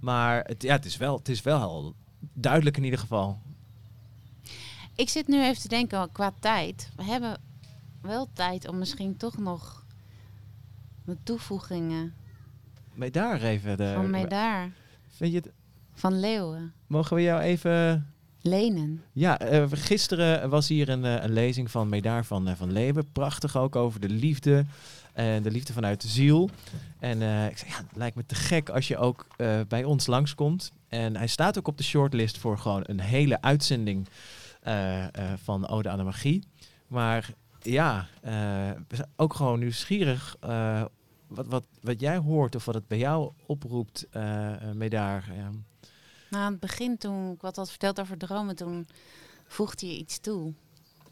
Maar 0.00 0.44
het, 0.44 0.62
ja, 0.62 0.72
het, 0.72 0.84
is 0.84 0.96
wel, 0.96 1.16
het 1.16 1.28
is 1.28 1.42
wel 1.42 1.94
duidelijk 2.32 2.76
in 2.76 2.84
ieder 2.84 2.98
geval. 2.98 3.38
Ik 4.94 5.08
zit 5.08 5.28
nu 5.28 5.42
even 5.44 5.62
te 5.62 5.68
denken 5.68 6.12
qua 6.12 6.32
tijd. 6.40 6.90
We 6.96 7.04
hebben 7.04 7.40
wel 8.00 8.28
tijd 8.32 8.68
om 8.68 8.78
misschien 8.78 9.16
toch 9.16 9.38
nog 9.38 9.84
de 11.04 11.16
toevoegingen 11.22 12.14
Maar 12.94 13.10
daar 13.10 13.42
even. 13.42 13.76
De, 13.76 13.92
van 13.94 14.10
Medaar, 14.10 14.70
Vind 15.08 15.32
je 15.32 15.38
het, 15.38 15.50
van 15.92 16.20
Leeuwen, 16.20 16.72
mogen 16.86 17.16
we 17.16 17.22
jou 17.22 17.40
even 17.40 18.06
lenen. 18.42 19.02
Ja, 19.12 19.38
eh, 19.38 19.64
gisteren 19.70 20.50
was 20.50 20.68
hier 20.68 20.88
een, 20.88 21.04
eh, 21.04 21.22
een 21.22 21.32
lezing 21.32 21.70
van 21.70 21.88
Medaar 21.88 22.24
van, 22.24 22.48
eh, 22.48 22.54
van 22.54 22.72
Leeuwen. 22.72 23.12
Prachtig 23.12 23.56
ook 23.56 23.76
over 23.76 24.00
de 24.00 24.08
liefde. 24.08 24.64
En 25.12 25.42
de 25.42 25.50
liefde 25.50 25.72
vanuit 25.72 26.00
de 26.00 26.08
ziel. 26.08 26.50
En 26.98 27.22
ik 27.50 27.58
zei, 27.58 27.70
ja, 27.70 27.76
het 27.76 27.96
lijkt 27.96 28.16
me 28.16 28.26
te 28.26 28.34
gek 28.34 28.68
als 28.68 28.88
je 28.88 28.96
ook 28.96 29.26
bij 29.68 29.84
ons 29.84 30.06
langskomt. 30.06 30.72
En 30.88 31.16
hij 31.16 31.26
staat 31.26 31.58
ook 31.58 31.68
op 31.68 31.76
de 31.76 31.82
shortlist 31.82 32.38
voor 32.38 32.58
gewoon 32.58 32.82
een 32.86 33.00
hele 33.00 33.40
uitzending 33.40 34.08
van 35.42 35.68
Ode 35.68 35.88
aan 35.88 35.98
de 35.98 36.04
Magie. 36.04 36.42
Maar 36.86 37.30
ja, 37.70 38.06
eh, 38.20 38.32
we 38.88 38.96
zijn 38.96 39.08
ook 39.16 39.34
gewoon 39.34 39.58
nieuwsgierig 39.58 40.36
eh, 40.40 40.84
wat, 41.26 41.46
wat, 41.46 41.64
wat 41.80 42.00
jij 42.00 42.16
hoort 42.16 42.54
of 42.54 42.64
wat 42.64 42.74
het 42.74 42.88
bij 42.88 42.98
jou 42.98 43.32
oproept, 43.46 44.06
eh 44.10 44.52
Medaar. 44.74 45.24
Ja. 45.36 45.50
Nou, 46.30 46.44
aan 46.44 46.50
het 46.50 46.60
begin, 46.60 46.98
toen 46.98 47.32
ik 47.32 47.40
wat 47.40 47.56
had 47.56 47.70
verteld 47.70 48.00
over 48.00 48.18
dromen, 48.18 48.56
toen 48.56 48.88
voegde 49.46 49.86
je 49.86 49.98
iets 49.98 50.18
toe. 50.18 50.52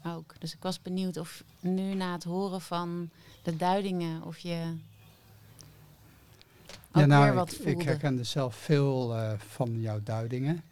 Ook. 0.05 0.33
Dus 0.39 0.53
ik 0.53 0.61
was 0.61 0.81
benieuwd 0.81 1.17
of 1.17 1.43
nu 1.59 1.93
na 1.93 2.11
het 2.13 2.23
horen 2.23 2.61
van 2.61 3.09
de 3.43 3.55
duidingen, 3.55 4.23
of 4.23 4.37
je 4.37 4.73
ook 6.91 7.01
Ja, 7.01 7.05
nou, 7.05 7.23
weer 7.23 7.33
wat 7.33 7.51
ik, 7.51 7.55
voelde. 7.55 7.71
ik 7.71 7.81
herkende 7.81 8.23
zelf 8.23 8.55
veel 8.55 9.15
eh, 9.15 9.31
van 9.37 9.81
jouw 9.81 9.99
duidingen. 10.03 10.63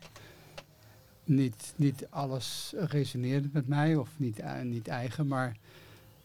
Niet, 1.25 1.73
niet 1.75 2.07
alles 2.09 2.73
resoneerde 2.77 3.49
met 3.51 3.67
mij 3.67 3.95
of 3.95 4.09
niet, 4.17 4.39
eh, 4.39 4.61
niet 4.61 4.87
eigen, 4.87 5.27
maar 5.27 5.57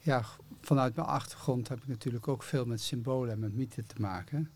ja, 0.01 0.25
vanuit 0.61 0.97
mijn 0.97 1.09
achtergrond 1.09 1.69
heb 1.69 1.79
ik 1.79 1.89
natuurlijk 1.89 2.29
ook 2.29 2.43
veel 2.43 2.67
met 2.67 2.81
symbolen 2.81 3.33
en 3.33 3.39
met 3.39 3.57
mythen 3.57 3.87
te 3.87 4.01
maken. 4.01 4.51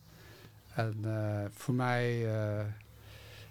En 0.74 0.98
eh, 1.02 1.44
voor 1.50 1.74
mij, 1.74 2.34
eh 2.34 2.64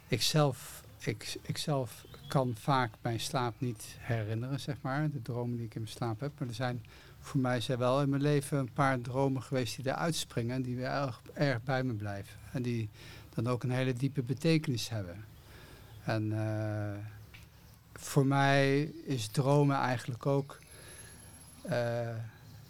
ik, 0.08 0.22
zelf, 0.22 0.84
ik, 1.00 1.38
ik 1.42 1.58
zelf 1.58 2.06
kan 2.28 2.56
vaak 2.60 2.92
mijn 3.02 3.20
slaap 3.20 3.54
niet 3.58 3.96
herinneren, 4.00 4.60
zeg 4.60 4.76
maar, 4.82 5.12
de 5.12 5.22
dromen 5.22 5.58
die 5.58 5.66
ik 5.66 5.76
in 5.76 5.82
mijn 5.82 5.94
slaap 5.94 6.20
heb. 6.20 6.32
Maar 6.40 6.48
er 6.48 6.54
zijn 6.54 6.84
voor 7.20 7.42
mij 7.42 7.62
zijn 7.62 7.78
wel 7.78 8.02
in 8.02 8.10
mijn 8.10 8.22
leven 8.22 8.58
een 8.58 8.74
paar 8.74 9.02
dromen 9.02 9.42
geweest 9.42 9.76
die 9.76 9.88
eruit 9.88 10.16
springen. 10.16 10.56
En 10.56 10.62
die 10.62 10.76
weer 10.76 10.86
erg, 10.86 11.22
erg 11.34 11.64
bij 11.64 11.84
me 11.84 11.94
blijven. 11.94 12.40
En 12.52 12.62
die 12.62 12.90
dan 13.30 13.48
ook 13.48 13.64
een 13.64 13.72
hele 13.72 13.94
diepe 13.94 14.24
betekenis 14.24 14.90
hebben. 14.90 15.26
En 16.04 16.32
eh, 16.34 17.00
voor 17.94 18.26
mij 18.26 18.82
is 18.84 19.28
dromen 19.28 19.78
eigenlijk 19.78 20.26
ook... 20.26 20.60
eh, 21.62 22.16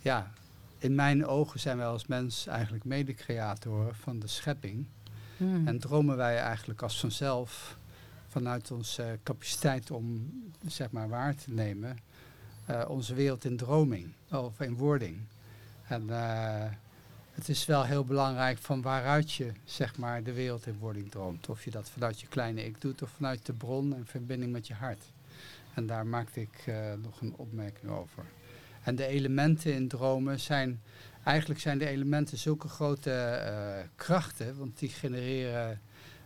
ja, 0.01 0.31
in 0.77 0.95
mijn 0.95 1.25
ogen 1.25 1.59
zijn 1.59 1.77
wij 1.77 1.85
als 1.85 2.05
mens 2.05 2.47
eigenlijk 2.47 2.83
mede-creatoren 2.83 3.95
van 3.95 4.19
de 4.19 4.27
schepping. 4.27 4.85
Hmm. 5.37 5.67
En 5.67 5.79
dromen 5.79 6.17
wij 6.17 6.37
eigenlijk 6.37 6.81
als 6.81 6.99
vanzelf 6.99 7.77
vanuit 8.27 8.71
onze 8.71 9.19
capaciteit 9.23 9.91
om 9.91 10.31
zeg 10.67 10.91
maar 10.91 11.09
waar 11.09 11.35
te 11.35 11.51
nemen, 11.51 11.97
eh, 12.65 12.85
onze 12.87 13.13
wereld 13.13 13.45
in 13.45 13.57
droming 13.57 14.13
of 14.31 14.59
in 14.59 14.75
wording. 14.75 15.17
En 15.87 16.07
het 17.33 17.49
is 17.49 17.65
wel 17.65 17.83
heel 17.83 18.05
belangrijk 18.05 18.57
van 18.57 18.81
waaruit 18.81 19.31
je 19.31 19.51
zeg 19.63 19.97
maar 19.97 20.23
de 20.23 20.33
wereld 20.33 20.67
in 20.67 20.77
wording 20.77 21.11
droomt. 21.11 21.49
Of 21.49 21.63
je 21.63 21.71
dat 21.71 21.89
vanuit 21.89 22.19
je 22.19 22.27
kleine 22.27 22.65
ik 22.65 22.81
doet 22.81 23.01
of 23.01 23.09
vanuit 23.09 23.45
de 23.45 23.53
bron 23.53 23.95
en 23.95 24.05
verbinding 24.05 24.51
met 24.51 24.67
je 24.67 24.73
hart. 24.73 25.03
En 25.73 25.85
daar 25.85 26.07
maakte 26.07 26.41
ik 26.41 26.63
eh, 26.65 26.75
nog 27.01 27.21
een 27.21 27.33
opmerking 27.35 27.91
over. 27.91 28.23
En 28.83 28.95
de 28.95 29.05
elementen 29.05 29.73
in 29.73 29.87
dromen 29.87 30.39
zijn, 30.39 30.81
eigenlijk 31.23 31.59
zijn 31.59 31.77
de 31.77 31.87
elementen 31.87 32.37
zulke 32.37 32.67
grote 32.67 33.11
eh, 33.11 33.87
krachten, 33.95 34.57
want 34.57 34.79
die 34.79 34.89
genereren 34.89 35.81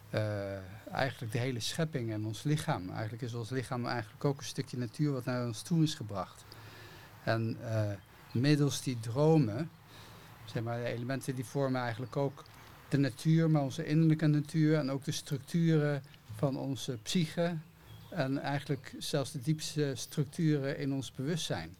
eh, 0.09 0.57
eigenlijk 0.91 1.31
de 1.31 1.39
hele 1.39 1.59
schepping 1.59 2.11
en 2.11 2.25
ons 2.25 2.43
lichaam. 2.43 2.89
Eigenlijk 2.89 3.21
is 3.21 3.33
ons 3.33 3.49
lichaam 3.49 3.85
eigenlijk 3.85 4.25
ook 4.25 4.37
een 4.37 4.45
stukje 4.45 4.77
natuur 4.77 5.11
wat 5.11 5.25
naar 5.25 5.45
ons 5.45 5.61
toe 5.61 5.83
is 5.83 5.93
gebracht. 5.93 6.45
En 7.23 7.57
middels 8.31 8.81
die 8.81 8.99
dromen, 8.99 9.69
zeg 10.53 10.63
maar, 10.63 10.79
de 10.79 10.85
elementen 10.85 11.35
die 11.35 11.45
vormen 11.45 11.81
eigenlijk 11.81 12.15
ook 12.15 12.43
de 12.89 12.97
natuur, 12.97 13.49
maar 13.49 13.61
onze 13.61 13.85
innerlijke 13.85 14.27
natuur 14.27 14.77
en 14.77 14.91
ook 14.91 15.03
de 15.03 15.11
structuren 15.11 16.03
van 16.35 16.57
onze 16.57 16.97
psyche 17.03 17.57
en 18.09 18.37
eigenlijk 18.37 18.95
zelfs 18.97 19.31
de 19.31 19.41
diepste 19.41 19.91
structuren 19.95 20.77
in 20.77 20.93
ons 20.93 21.11
bewustzijn. 21.11 21.75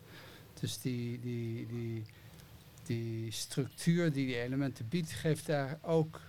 Dus 0.60 0.82
die, 0.82 1.20
die, 1.20 1.68
die, 1.68 2.04
die 2.84 3.32
structuur 3.32 4.12
die 4.12 4.26
die 4.26 4.40
elementen 4.40 4.88
biedt, 4.90 5.12
geeft 5.12 5.46
daar 5.46 5.80
ook, 5.82 6.22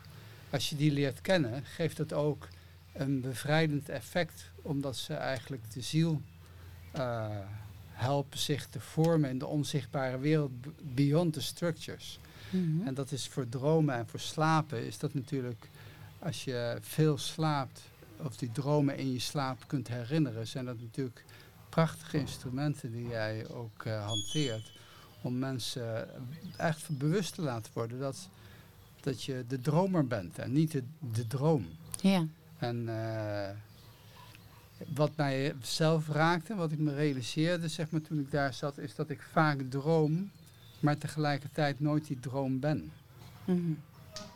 als 0.51 0.71
je 0.71 0.77
die 0.77 0.93
leert 0.93 1.21
kennen, 1.21 1.65
geeft 1.65 1.97
dat 1.97 2.13
ook 2.13 2.49
een 2.93 3.21
bevrijdend 3.21 3.89
effect, 3.89 4.51
omdat 4.63 4.97
ze 4.97 5.15
eigenlijk 5.15 5.73
de 5.73 5.81
ziel 5.81 6.23
eh, 6.91 7.27
helpen 7.91 8.39
zich 8.39 8.67
te 8.67 8.81
vormen 8.81 9.31
in 9.31 9.39
de 9.39 9.47
onzichtbare 9.47 10.19
wereld 10.19 10.51
beyond 10.95 11.33
the 11.33 11.41
structures. 11.41 12.19
Mhm. 12.51 12.87
En 12.87 12.95
dat 12.95 13.13
is 13.13 13.29
voor 13.29 13.49
dromen 13.49 13.95
en 13.95 14.07
voor 14.07 14.21
slapen 14.21 14.87
is 14.87 14.99
dat 14.99 15.15
natuurlijk, 15.15 15.69
als 16.19 16.45
je 16.45 16.79
veel 16.81 17.19
slaapt 17.19 17.81
of 18.17 18.37
die 18.37 18.53
dromen 18.53 18.97
in 18.97 19.13
je 19.13 19.19
slaap 19.19 19.65
kunt 19.67 19.89
herinneren, 19.89 20.47
zijn 20.47 20.65
dat 20.65 20.81
natuurlijk 20.81 21.25
prachtige 21.69 22.19
instrumenten 22.19 22.93
die 22.93 23.09
jij 23.09 23.49
ook 23.49 23.85
eh, 23.85 24.07
hanteert. 24.07 24.73
Om 25.23 25.39
mensen 25.39 26.09
echt 26.57 26.99
bewust 26.99 27.35
te 27.35 27.43
laten 27.43 27.73
worden 27.75 27.99
dat, 27.99 28.29
dat 29.01 29.23
je 29.23 29.45
de 29.49 29.61
dromer 29.61 30.07
bent 30.07 30.39
en 30.39 30.53
niet 30.53 30.73
de, 30.73 30.83
de 31.13 31.27
droom. 31.27 31.67
Ja. 32.01 32.27
En 32.59 32.89
eh, 32.89 33.51
wat 34.95 35.17
mij 35.17 35.55
zelf 35.63 36.09
raakte, 36.09 36.55
wat 36.55 36.73
ik 36.73 36.79
me 36.79 36.95
realiseerde 36.95 37.69
zeg 37.69 37.91
maar, 37.91 38.03
toen 38.03 38.19
ik 38.19 38.31
daar 38.31 38.55
zat, 38.55 38.79
is 38.79 38.95
dat 38.95 39.11
ik 39.11 39.23
vaak 39.33 39.61
droom, 39.69 40.31
maar 40.81 40.99
tegelijkertijd 40.99 41.81
nooit 41.81 42.07
die 42.07 42.21
droom 42.21 42.61
ben. 42.61 42.93
Mhm. 43.45 43.73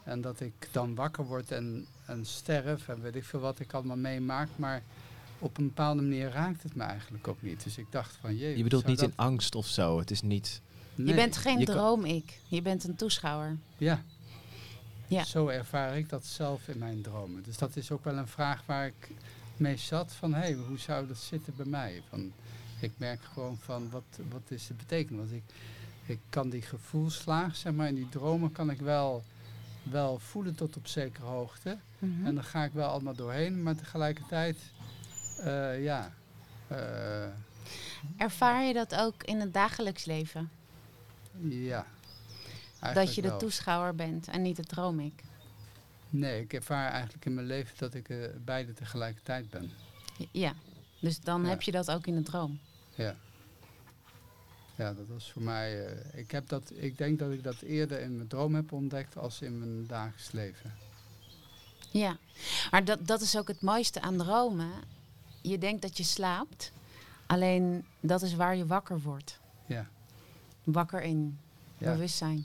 En 0.05 0.20
dat 0.20 0.40
ik 0.40 0.68
dan 0.72 0.95
wakker 0.95 1.24
word 1.24 1.53
en, 1.53 1.86
en 2.07 2.26
sterf 2.26 2.88
en 2.88 3.03
weet 3.03 3.16
ik 3.16 3.24
veel 3.24 3.40
wat 3.40 3.59
ik 3.59 3.72
allemaal 3.72 3.97
meemaak. 3.97 4.49
Maar 4.57 4.82
op 5.38 5.59
een 5.59 5.66
bepaalde 5.66 6.03
manier 6.03 6.30
raakt 6.30 6.62
het 6.62 6.74
me 6.74 6.82
eigenlijk 6.82 7.28
ook 7.28 7.43
niet. 7.43 7.64
Dus 7.64 7.78
ik 7.78 7.86
dacht 7.90 8.16
van 8.20 8.36
jee. 8.36 8.57
Je 8.57 8.62
bedoelt 8.62 8.86
niet 8.86 9.03
in 9.03 9.12
angst 9.16 9.55
of 9.55 9.66
zo. 9.66 9.99
Het 9.99 10.11
is 10.11 10.22
niet... 10.22 10.61
Je 10.95 11.14
bent 11.14 11.36
geen 11.36 11.59
je 11.59 11.64
droom-ik. 11.64 12.38
Je 12.49 12.62
bent 12.62 12.84
een 12.84 12.97
toeschouwer. 12.97 13.57
Ja. 13.76 14.03
Ja. 15.07 15.24
Zo 15.24 15.49
ervaar 15.49 15.97
ik 15.97 16.09
dat 16.09 16.26
zelf 16.26 16.68
in 16.68 16.78
mijn 16.78 17.03
dromen. 17.03 17.43
Dus 17.43 17.59
dat 17.59 17.76
is 17.76 17.90
ook 17.90 18.05
wel 18.05 18.16
een 18.16 18.28
vraag 18.28 18.62
waar 18.66 18.86
ik 18.86 19.11
mee 19.57 19.76
zat 19.76 20.12
van 20.12 20.34
hé, 20.34 20.40
hey, 20.40 20.53
hoe 20.53 20.78
zou 20.78 21.07
dat 21.07 21.18
zitten 21.18 21.53
bij 21.57 21.66
mij? 21.66 22.03
Van, 22.09 22.32
ik 22.80 22.93
merk 22.97 23.20
gewoon 23.32 23.59
van 23.59 23.90
wat, 23.90 24.05
wat 24.30 24.43
is 24.49 24.66
de 24.66 24.74
betekenis? 24.74 25.18
Want 25.20 25.32
ik, 25.32 25.43
ik 26.07 26.21
kan 26.29 26.51
die 26.51 26.63
gevoelslaag, 26.63 27.57
zeg 27.57 27.73
maar, 27.73 27.89
in 27.89 27.95
die 27.95 28.09
dromen 28.09 28.53
kan 28.53 28.71
ik 28.71 28.81
wel, 28.81 29.23
wel 29.83 30.19
voelen 30.19 30.55
tot 30.55 30.77
op 30.77 30.87
zekere 30.87 31.27
hoogte. 31.27 31.79
Mhm. 31.99 32.27
En 32.27 32.35
daar 32.35 32.45
ga 32.45 32.65
ik 32.65 32.73
wel 32.73 32.89
allemaal 32.89 33.15
doorheen, 33.15 33.63
maar 33.63 33.77
tegelijkertijd, 33.77 34.59
eh, 35.41 35.83
ja. 35.83 36.13
eh, 36.67 37.25
Ervaar 38.17 38.63
je 38.65 38.73
dat 38.73 38.95
ook 38.95 39.23
in 39.23 39.41
het 39.41 39.53
dagelijks 39.55 40.05
leven? 40.05 40.51
ja. 41.49 41.87
dat 42.95 43.15
je 43.15 43.23
de 43.23 43.29
wel. 43.29 43.39
toeschouwer 43.39 43.95
bent 43.95 44.29
en 44.29 44.43
niet 44.43 44.57
het 44.57 44.69
droom-ik? 44.69 45.23
Nee, 46.11 46.41
ik 46.41 46.53
ervaar 46.53 46.91
eigenlijk 46.91 47.25
in 47.25 47.35
mijn 47.35 47.47
leven 47.47 47.75
dat 47.79 47.95
ik 47.95 48.09
eh, 48.09 48.17
beide 48.45 48.73
tegelijkertijd 48.73 49.51
ben. 49.51 49.71
Ja. 50.31 50.55
Dus 51.01 51.21
dan 51.21 51.43
Ja. 51.43 51.49
heb 51.49 51.63
je 51.63 51.71
dat 51.73 51.91
ook 51.91 52.07
in 52.07 52.15
de 52.15 52.23
droom. 52.23 52.59
Ja. 52.95 53.17
Ja, 54.83 54.93
dat 54.93 55.07
was 55.09 55.33
voor 55.33 55.43
mij. 55.43 55.87
eh, 55.87 56.18
ik, 56.20 56.30
heb 56.30 56.49
dat, 56.49 56.72
ik 56.74 56.99
denk 56.99 57.18
dat 57.18 57.30
ik 57.33 57.43
dat 57.43 57.61
eerder 57.61 58.01
in 58.01 58.16
mijn 58.16 58.28
droom 58.28 58.55
heb 58.55 58.72
ontdekt 58.72 59.16
als 59.18 59.41
in 59.43 59.59
mijn 59.59 59.87
dagelijks 59.87 60.33
leven. 60.33 60.74
Ja, 61.91 62.16
maar 62.70 62.85
dat, 62.85 63.07
dat 63.07 63.20
is 63.20 63.37
ook 63.39 63.49
het 63.49 63.61
mooiste 63.62 64.01
aan 64.01 64.16
dromen. 64.16 64.70
Je 65.43 65.59
denkt 65.59 65.83
dat 65.83 65.97
je 65.97 66.03
slaapt, 66.05 66.72
alleen 67.26 67.85
dat 68.01 68.22
is 68.22 68.35
waar 68.35 68.57
je 68.57 68.66
wakker 68.66 69.01
wordt. 69.01 69.39
Ja. 69.66 69.87
Wakker 70.64 71.03
in 71.03 71.39
Ja. 71.78 71.93
bewustzijn. 71.93 72.45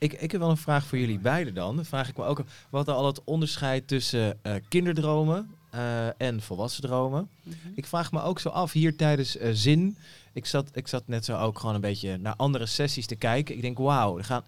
Ik, 0.00 0.12
ik 0.12 0.30
heb 0.30 0.40
wel 0.40 0.50
een 0.50 0.56
vraag 0.56 0.86
voor 0.86 0.98
jullie 0.98 1.18
beiden 1.18 1.54
dan. 1.54 1.76
Dan 1.76 1.84
vraag 1.84 2.08
ik 2.08 2.16
me 2.16 2.24
ook 2.24 2.44
wat 2.70 2.88
er 2.88 2.94
al 2.94 3.06
het 3.06 3.24
onderscheid 3.24 3.88
tussen 3.88 4.38
eh, 4.42 4.54
kinderdromen 4.68 5.50
eh, 5.70 6.20
en 6.20 6.42
volwassen 6.42 6.82
dromen. 6.82 7.28
Mhm. 7.42 7.56
Ik 7.74 7.86
vraag 7.86 8.12
me 8.12 8.22
ook 8.22 8.38
zo 8.40 8.48
af 8.48 8.72
hier 8.72 8.96
tijdens 8.96 9.36
eh, 9.36 9.50
zin. 9.52 9.96
Ik 10.32 10.46
zat, 10.46 10.68
ik 10.72 10.88
zat 10.88 11.02
net 11.06 11.24
zo 11.24 11.36
ook 11.38 11.58
gewoon 11.58 11.74
een 11.74 11.80
beetje 11.80 12.16
naar 12.16 12.34
andere 12.36 12.66
sessies 12.66 13.06
te 13.06 13.16
kijken. 13.16 13.54
Ik 13.54 13.62
denk, 13.62 13.78
wauw, 13.78 14.18
er 14.18 14.24
gaan. 14.24 14.42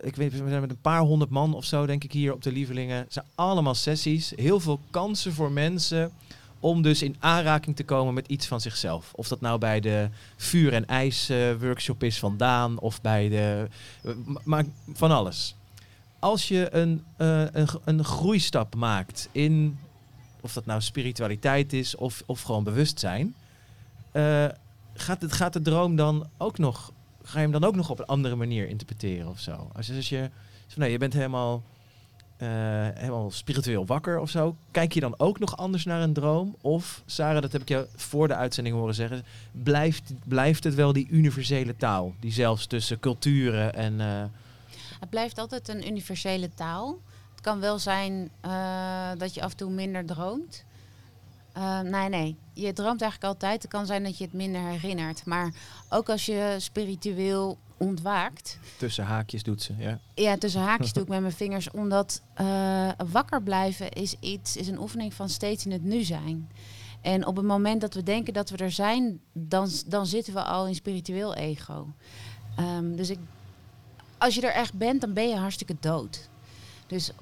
Ik 0.00 0.16
weet, 0.16 0.32
we 0.32 0.48
zijn 0.48 0.60
met 0.60 0.70
een 0.70 0.80
paar 0.80 1.00
honderd 1.00 1.30
man 1.30 1.54
of 1.54 1.64
zo, 1.64 1.86
denk 1.86 2.04
ik, 2.04 2.12
hier 2.12 2.32
op 2.32 2.42
de 2.42 2.52
lievelingen. 2.52 2.96
Het 2.96 3.12
zijn 3.12 3.24
allemaal 3.34 3.74
sessies. 3.74 4.32
Heel 4.36 4.60
veel 4.60 4.80
kansen 4.90 5.32
voor 5.32 5.52
mensen 5.52 6.12
om 6.60 6.82
dus 6.82 7.02
in 7.02 7.16
aanraking 7.18 7.76
te 7.76 7.84
komen 7.84 8.14
met 8.14 8.26
iets 8.28 8.46
van 8.46 8.60
zichzelf. 8.60 9.12
Of 9.14 9.28
dat 9.28 9.40
nou 9.40 9.58
bij 9.58 9.80
de 9.80 10.08
vuur- 10.36 10.72
en 10.72 10.86
ijs 10.86 11.28
eh, 11.28 11.52
workshop 11.60 12.02
is 12.02 12.18
van 12.18 12.36
Daan 12.36 12.78
of 12.78 13.00
bij 13.00 13.28
de... 13.28 13.68
ma- 14.24 14.40
maar 14.44 14.64
van 14.92 15.10
alles. 15.10 15.54
Als 16.18 16.48
je 16.48 16.74
een, 16.74 17.04
eh, 17.16 17.44
een, 17.52 17.68
een 17.84 18.04
groeistap 18.04 18.74
maakt 18.74 19.28
in 19.32 19.78
of 20.48 20.54
dat 20.54 20.66
nou 20.66 20.80
spiritualiteit 20.80 21.72
is 21.72 21.96
of, 21.96 22.22
of 22.26 22.42
gewoon 22.42 22.64
bewustzijn, 22.64 23.34
eh, 24.12 24.46
gaat, 24.94 25.20
het, 25.22 25.32
gaat 25.32 25.52
de 25.52 25.62
droom 25.62 25.96
dan 25.96 26.28
ook 26.36 26.58
nog, 26.58 26.92
ga 27.22 27.34
je 27.40 27.42
hem 27.48 27.52
dan 27.60 27.64
ook 27.64 27.76
nog 27.76 27.90
op 27.90 27.98
een 27.98 28.06
andere 28.06 28.34
manier 28.36 28.68
interpreteren 28.68 29.28
of 29.28 29.40
zo? 29.40 29.70
Als, 29.76 29.86
je- 29.86 29.94
als 29.94 30.08
je, 30.08 30.30
zo, 30.66 30.80
nee, 30.80 30.90
je 30.90 30.98
bent 30.98 31.12
helemaal, 31.12 31.62
eh, 32.36 32.48
helemaal 32.94 33.30
spiritueel 33.30 33.86
wakker 33.86 34.18
of 34.18 34.30
zo, 34.30 34.56
kijk 34.70 34.92
je 34.92 35.00
dan 35.00 35.14
ook 35.18 35.38
nog 35.38 35.56
anders 35.56 35.84
naar 35.84 36.00
een 36.02 36.12
droom? 36.12 36.56
Of, 36.60 37.02
Sarah, 37.06 37.42
dat 37.42 37.52
heb 37.52 37.60
ik 37.60 37.68
je 37.68 37.86
voor 37.96 38.28
de 38.28 38.34
uitzending 38.34 38.76
horen 38.76 38.94
zeggen, 38.94 39.24
blijft, 39.52 40.12
blijft 40.24 40.64
het 40.64 40.74
wel 40.74 40.92
die 40.92 41.08
universele 41.10 41.76
taal, 41.76 42.14
die 42.20 42.32
zelfs 42.32 42.66
tussen 42.66 43.00
culturen 43.00 43.74
en... 43.74 44.00
eh, 44.00 44.24
Het 45.00 45.10
blijft 45.10 45.38
altijd 45.38 45.68
een 45.68 45.86
universele 45.86 46.50
taal. 46.54 46.98
Het 47.38 47.46
kan 47.46 47.60
wel 47.60 47.78
zijn 47.78 48.30
eh, 48.40 49.10
dat 49.18 49.34
je 49.34 49.42
af 49.42 49.50
en 49.50 49.56
toe 49.56 49.70
minder 49.70 50.04
droomt. 50.04 50.64
Eh, 51.52 51.80
nee, 51.80 52.08
nee. 52.08 52.36
Je 52.52 52.72
droomt 52.72 53.02
eigenlijk 53.02 53.32
altijd. 53.32 53.62
Het 53.62 53.70
kan 53.70 53.86
zijn 53.86 54.02
dat 54.02 54.18
je 54.18 54.24
het 54.24 54.32
minder 54.32 54.60
herinnert. 54.60 55.24
Maar 55.24 55.52
ook 55.88 56.08
als 56.08 56.26
je 56.26 56.56
spiritueel 56.58 57.58
ontwaakt, 57.76 58.58
tussen 58.76 59.04
haakjes 59.04 59.42
doet 59.42 59.62
ze, 59.62 59.74
ja. 59.78 59.98
Ja, 60.14 60.36
tussen 60.36 60.60
haakjes 60.60 60.92
doe 60.94 61.02
ik 61.02 61.08
met 61.08 61.20
mijn 61.20 61.32
vingers. 61.32 61.70
Omdat 61.70 62.22
eh, 62.34 62.88
wakker 63.12 63.42
blijven 63.42 63.90
is 63.90 64.14
iets, 64.20 64.56
is 64.56 64.68
een 64.68 64.80
oefening 64.80 65.14
van 65.14 65.28
steeds 65.28 65.64
in 65.64 65.72
het 65.72 65.84
nu 65.84 66.02
zijn. 66.02 66.50
En 67.00 67.26
op 67.26 67.36
het 67.36 67.46
moment 67.46 67.80
dat 67.80 67.94
we 67.94 68.02
denken 68.02 68.32
dat 68.32 68.50
we 68.50 68.56
er 68.56 68.70
zijn, 68.70 69.20
dan, 69.32 69.70
dan 69.86 70.06
zitten 70.06 70.34
we 70.34 70.42
al 70.42 70.66
in 70.66 70.74
spiritueel 70.74 71.34
ego. 71.34 71.86
Ehm, 72.56 72.96
dus 72.96 73.10
ik, 73.10 73.18
als 74.18 74.34
je 74.34 74.40
er 74.40 74.52
echt 74.52 74.74
bent, 74.74 75.00
dan 75.00 75.12
ben 75.12 75.28
je 75.28 75.36
hartstikke 75.36 75.76
dood. 75.80 76.28
Dus 76.86 77.12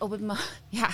op 0.00 0.10
het, 0.10 0.20
ja, 0.68 0.88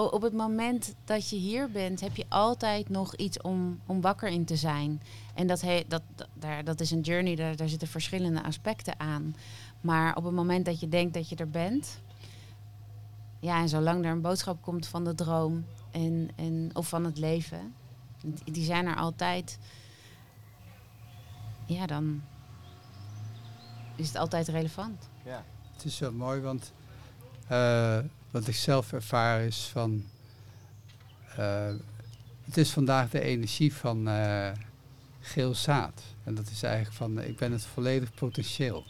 op 0.00 0.22
het 0.22 0.32
moment 0.32 0.94
dat 1.04 1.28
je 1.30 1.36
hier 1.36 1.70
bent, 1.70 2.00
heb 2.00 2.16
je 2.16 2.24
altijd 2.28 2.88
nog 2.88 3.14
iets 3.14 3.40
om, 3.40 3.80
om 3.86 4.00
wakker 4.00 4.28
in 4.28 4.44
te 4.44 4.56
zijn. 4.56 5.02
En 5.34 5.46
dat, 5.46 5.60
he, 5.60 5.84
dat, 5.88 6.02
dat, 6.14 6.28
daar, 6.34 6.64
dat 6.64 6.80
is 6.80 6.90
een 6.90 7.00
journey, 7.00 7.34
daar, 7.34 7.56
daar 7.56 7.68
zitten 7.68 7.88
verschillende 7.88 8.42
aspecten 8.42 9.00
aan. 9.00 9.36
Maar 9.80 10.16
op 10.16 10.24
het 10.24 10.34
moment 10.34 10.64
dat 10.64 10.80
je 10.80 10.88
denkt 10.88 11.14
dat 11.14 11.28
je 11.28 11.36
er 11.36 11.50
bent, 11.50 12.00
ja, 13.40 13.60
en 13.60 13.68
zolang 13.68 14.04
er 14.04 14.10
een 14.10 14.20
boodschap 14.20 14.62
komt 14.62 14.86
van 14.86 15.04
de 15.04 15.14
droom 15.14 15.64
en, 15.90 16.30
en, 16.36 16.70
of 16.72 16.88
van 16.88 17.04
het 17.04 17.18
leven, 17.18 17.74
die- 18.44 18.64
zijn 18.64 18.86
er 18.86 18.96
altijd, 18.96 19.58
ja, 21.66 21.86
dan 21.86 22.22
is 23.96 24.06
het 24.06 24.16
altijd 24.16 24.48
relevant. 24.48 25.08
Het 25.72 25.84
is 25.84 25.98
wel 25.98 26.12
mooi, 26.12 26.40
want 26.40 26.72
eh, 27.48 27.98
wat 28.30 28.48
ik 28.48 28.54
zelf 28.54 28.92
ervaar 28.92 29.42
is 29.42 29.68
van. 29.72 30.04
eh, 31.36 31.74
het 32.44 32.56
is 32.56 32.70
vandaag 32.70 33.10
de 33.10 33.20
energie 33.20 33.74
van 33.74 34.08
eh, 34.08 34.50
geel 35.20 35.54
zaad. 35.54 36.02
En 36.24 36.34
dat 36.34 36.50
is 36.50 36.62
eigenlijk 36.62 36.96
van, 36.96 37.22
ik 37.22 37.36
ben 37.36 37.52
het 37.52 37.64
volledig 37.64 38.14
potentieel. 38.14 38.84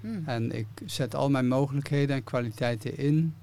Hm. 0.00 0.20
En 0.26 0.52
ik 0.52 0.66
zet 0.86 1.14
al 1.14 1.30
mijn 1.30 1.48
mogelijkheden 1.48 2.16
en 2.16 2.24
kwaliteiten 2.24 2.98
in 2.98 3.34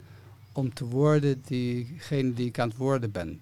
om 0.51 0.73
te 0.73 0.85
worden 0.85 1.41
diegene 1.45 2.33
die 2.33 2.47
ik 2.47 2.59
aan 2.59 2.67
het 2.67 2.77
worden 2.77 3.11
ben. 3.11 3.41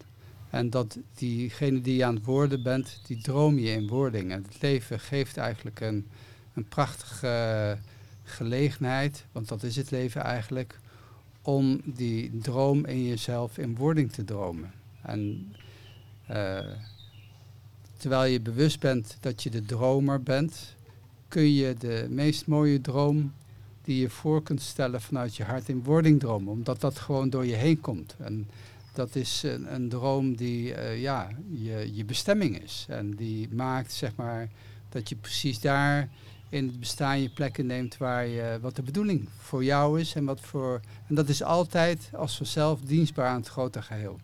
En 0.49 0.69
dat 0.69 0.97
diegene 1.13 1.81
die 1.81 1.95
je 1.95 2.05
aan 2.05 2.15
het 2.15 2.25
worden 2.25 2.63
bent, 2.63 3.01
die 3.07 3.21
droom 3.21 3.57
je 3.57 3.71
in 3.71 3.87
wording. 3.87 4.31
En 4.31 4.43
het 4.43 4.61
leven 4.61 4.99
geeft 4.99 5.37
eigenlijk 5.37 5.79
een, 5.79 6.07
een 6.53 6.67
prachtige 6.67 7.77
gelegenheid, 8.23 9.25
want 9.31 9.47
dat 9.47 9.63
is 9.63 9.75
het 9.75 9.91
leven 9.91 10.23
eigenlijk, 10.23 10.79
om 11.45 11.81
die 11.83 12.37
droom 12.37 12.85
in 12.85 13.03
jezelf 13.03 13.57
in 13.57 13.75
wording 13.75 14.11
te 14.11 14.23
dromen. 14.23 14.71
En 15.01 15.53
eh, 16.27 16.59
terwijl 17.97 18.31
je 18.31 18.41
bewust 18.41 18.79
bent 18.79 19.17
dat 19.19 19.43
je 19.43 19.49
de 19.49 19.65
dromer 19.65 20.23
bent, 20.23 20.75
kun 21.27 21.53
je 21.53 21.73
de 21.73 22.07
meest 22.09 22.47
mooie 22.47 22.81
droom 22.81 23.33
die 23.81 24.01
je 24.01 24.09
voor 24.09 24.43
kunt 24.43 24.61
stellen 24.61 25.01
vanuit 25.01 25.35
je 25.35 25.43
hart 25.43 25.69
in 25.69 25.83
wording 25.83 26.19
dromen. 26.19 26.53
Omdat 26.53 26.81
dat 26.81 26.99
gewoon 26.99 27.29
door 27.29 27.45
je 27.45 27.55
heen 27.55 27.79
komt. 27.79 28.15
En 28.19 28.47
dat 28.93 29.15
is 29.15 29.43
een, 29.43 29.73
een 29.73 29.89
droom 29.89 30.35
die 30.35 30.73
eh, 30.73 31.01
ja, 31.01 31.29
je, 31.51 31.89
je 31.93 32.05
bestemming 32.05 32.61
is. 32.61 32.85
En 32.89 33.15
die 33.15 33.49
maakt 33.53 33.91
zeg 33.91 34.15
maar 34.15 34.49
dat 34.89 35.09
je 35.09 35.15
precies 35.15 35.59
daar 35.59 36.09
in 36.55 36.67
het 36.67 36.79
bestaan 36.79 37.21
je 37.21 37.29
plekken 37.29 37.65
neemt 37.65 37.97
waar 37.97 38.27
je, 38.27 38.57
wat 38.61 38.75
de 38.75 38.81
bedoeling 38.81 39.29
voor 39.37 39.63
jou 39.63 39.99
is. 39.99 40.15
En, 40.15 40.25
wat 40.25 40.41
voor, 40.41 40.79
en 41.07 41.15
dat 41.15 41.29
is 41.29 41.43
altijd 41.43 42.09
als 42.13 42.37
vanzelf 42.37 42.81
dienstbaar 42.81 43.27
aan 43.27 43.39
het 43.39 43.47
grote 43.47 43.81
geheel. 43.81 44.19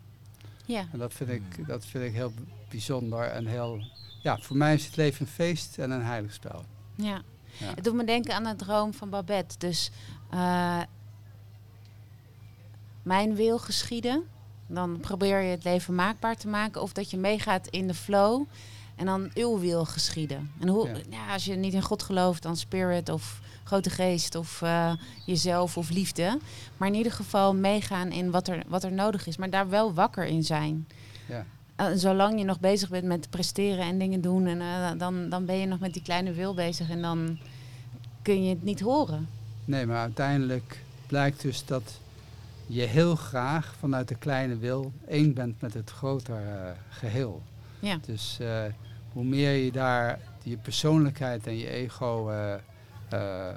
Ja, 0.64 0.86
En 0.92 0.98
dat 0.98 1.12
vind 1.12 1.30
ik, 1.30 1.66
dat 1.66 1.86
vind 1.86 2.04
ik 2.04 2.12
heel 2.12 2.32
bijzonder 2.68 3.24
en 3.24 3.46
heel... 3.46 3.82
Ja, 4.22 4.38
voor 4.38 4.56
mij 4.56 4.74
is 4.74 4.84
het 4.84 4.96
leven 4.96 5.26
een 5.26 5.32
feest 5.32 5.78
en 5.78 5.90
een 5.90 6.04
heiligspel. 6.04 6.64
ja. 6.94 7.22
Ja. 7.58 7.74
Het 7.74 7.84
doet 7.84 7.94
me 7.94 8.04
denken 8.04 8.34
aan 8.34 8.44
de 8.44 8.56
droom 8.56 8.94
van 8.94 9.10
Babette. 9.10 9.58
Dus 9.58 9.90
eh, 10.30 10.82
mijn 13.02 13.34
wil 13.34 13.58
geschieden. 13.58 14.24
Dan 14.66 15.00
probeer 15.00 15.40
je 15.40 15.50
het 15.50 15.64
leven 15.64 15.94
maakbaar 15.94 16.36
te 16.36 16.48
maken. 16.48 16.82
Of 16.82 16.92
dat 16.92 17.10
je 17.10 17.16
meegaat 17.16 17.66
in 17.66 17.86
de 17.86 17.94
flow. 17.94 18.46
En 18.96 19.06
dan 19.06 19.30
uw 19.34 19.58
wil 19.58 19.84
geschieden. 19.84 20.50
En 20.60 20.68
hoe, 20.68 20.88
Ja. 20.88 20.94
ja. 21.10 21.32
als 21.32 21.44
je 21.44 21.54
niet 21.54 21.72
in 21.74 21.82
God 21.82 22.02
gelooft, 22.02 22.42
dan 22.42 22.56
spirit 22.56 23.08
of 23.08 23.40
grote 23.64 23.90
geest 23.90 24.34
of 24.34 24.62
eh, 24.62 24.92
jezelf 25.26 25.76
of 25.76 25.90
liefde. 25.90 26.38
Maar 26.76 26.88
in 26.88 26.94
ieder 26.94 27.12
geval 27.12 27.54
meegaan 27.54 28.10
in 28.10 28.30
wat 28.30 28.48
er, 28.48 28.62
wat 28.66 28.84
er 28.84 28.92
nodig 28.92 29.26
is. 29.26 29.36
Maar 29.36 29.50
daar 29.50 29.68
wel 29.68 29.94
wakker 29.94 30.24
in 30.24 30.44
zijn. 30.44 30.86
Ja. 31.28 31.46
Eh, 31.76 31.86
zolang 31.94 32.38
je 32.38 32.44
nog 32.44 32.60
bezig 32.60 32.88
bent 32.88 33.04
met 33.04 33.30
presteren 33.30 33.84
en 33.84 33.98
dingen 33.98 34.20
doen, 34.20 34.46
en, 34.46 34.60
eh, 34.60 34.90
dan, 34.98 35.28
dan 35.28 35.44
ben 35.44 35.56
je 35.56 35.66
nog 35.66 35.78
met 35.78 35.92
die 35.92 36.02
kleine 36.02 36.32
wil 36.32 36.54
bezig 36.54 36.90
en 36.90 37.02
dan 37.02 37.38
kun 38.22 38.44
je 38.44 38.50
het 38.50 38.62
niet 38.62 38.80
horen. 38.80 39.28
Nee, 39.64 39.86
maar 39.86 40.00
uiteindelijk 40.00 40.82
blijkt 41.06 41.42
dus 41.42 41.64
dat 41.64 42.00
je 42.66 42.82
heel 42.82 43.16
graag 43.16 43.74
vanuit 43.78 44.08
de 44.08 44.14
kleine 44.14 44.56
wil 44.56 44.92
één 45.08 45.34
bent 45.34 45.60
met 45.60 45.74
het 45.74 45.90
grotere 45.90 46.36
eh, 46.36 46.70
geheel. 46.88 47.42
Ja. 47.82 47.98
Dus 48.06 48.38
eh, 48.40 48.64
hoe 49.12 49.24
meer 49.24 49.52
je 49.52 49.72
daar 49.72 50.20
je 50.42 50.56
persoonlijkheid 50.56 51.46
en 51.46 51.56
je 51.56 51.68
ego 51.68 52.30
eh, 52.30 52.54
eh, 53.08 53.56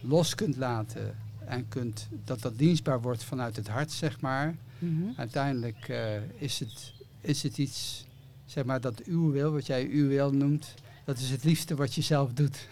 los 0.00 0.34
kunt 0.34 0.56
laten 0.56 1.16
en 1.44 1.68
kunt, 1.68 2.08
dat 2.24 2.40
dat 2.40 2.58
dienstbaar 2.58 3.00
wordt 3.00 3.24
vanuit 3.24 3.56
het 3.56 3.68
hart, 3.68 3.92
zeg 3.92 4.20
maar. 4.20 4.56
Mhm. 4.78 5.10
Uiteindelijk 5.16 5.88
is, 6.34 6.58
het, 6.58 6.92
is 7.20 7.42
het 7.42 7.58
iets, 7.58 8.06
zeg 8.44 8.64
maar, 8.64 8.80
dat 8.80 9.02
uw 9.02 9.30
wil, 9.30 9.52
wat 9.52 9.66
jij 9.66 9.86
uw 9.86 10.08
wil 10.08 10.32
noemt, 10.32 10.74
dat 11.04 11.18
is 11.18 11.30
het 11.30 11.44
liefste 11.44 11.74
wat 11.74 11.94
je 11.94 12.02
zelf 12.02 12.32
doet. 12.32 12.68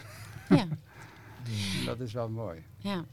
Ja. 0.49 0.66
Dat 1.84 2.01
is 2.01 2.12
wel 2.12 2.28
mooi. 2.28 2.62
Ja. 2.78 3.05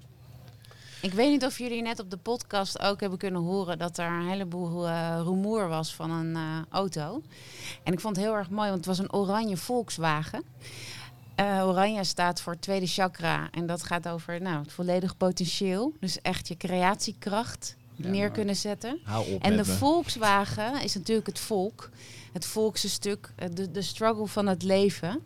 Ik 1.03 1.13
weet 1.13 1.29
niet 1.29 1.45
of 1.45 1.57
jullie 1.57 1.81
net 1.81 1.99
op 1.99 2.09
de 2.09 2.17
podcast 2.17 2.79
ook 2.79 2.99
hebben 2.99 3.19
kunnen 3.19 3.41
horen 3.41 3.77
dat 3.77 3.97
er 3.97 4.05
een 4.07 4.27
heleboel 4.27 4.87
eh 4.87 5.19
rumoer 5.23 5.67
was 5.67 5.95
van 5.95 6.11
een 6.11 6.35
eh, 6.35 6.57
auto. 6.69 7.21
En 7.83 7.93
ik 7.93 7.99
vond 7.99 8.15
het 8.15 8.25
heel 8.25 8.35
erg 8.35 8.49
mooi, 8.49 8.65
want 8.69 8.77
het 8.77 8.85
was 8.85 8.99
een 8.99 9.13
oranje 9.13 9.57
Volkswagen. 9.57 10.43
Eh, 11.35 11.67
oranje 11.67 12.03
staat 12.03 12.41
voor 12.41 12.59
tweede 12.59 12.87
chakra 12.87 13.47
en 13.51 13.65
dat 13.65 13.83
gaat 13.83 14.07
over 14.07 14.41
nou, 14.41 14.61
het 14.61 14.71
volledige 14.71 15.15
potentieel. 15.15 15.93
Dus 15.99 16.21
echt 16.21 16.47
je 16.47 16.57
creatiekracht 16.57 17.75
Ja, 17.95 18.07
neer 18.07 18.19
mooi. 18.19 18.31
kunnen 18.31 18.55
zetten. 18.55 18.99
En 19.39 19.51
de 19.51 19.57
me. 19.57 19.65
Volkswagen 19.65 20.81
is 20.81 20.95
natuurlijk 20.95 21.27
het 21.27 21.39
volk. 21.39 21.89
Het 22.33 22.45
volkse 22.45 22.89
stuk, 22.89 23.29
de, 23.53 23.71
de 23.71 23.81
struggle 23.81 24.27
van 24.27 24.47
het 24.47 24.63
leven. 24.63 25.23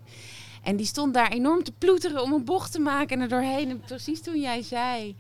En 0.64 0.76
die 0.76 0.86
stond 0.86 1.14
daar 1.14 1.32
enorm 1.32 1.64
te 1.64 1.72
ploeteren 1.78 2.22
om 2.22 2.34
een 2.34 2.46
bocht 2.46 2.72
te 2.72 2.80
maken 2.80 3.16
en 3.16 3.22
er 3.22 3.30
doorheen. 3.30 3.70
En 3.70 3.80
precies 3.80 4.22
toen 4.22 4.42
jij 4.42 4.62
zei, 4.62 5.16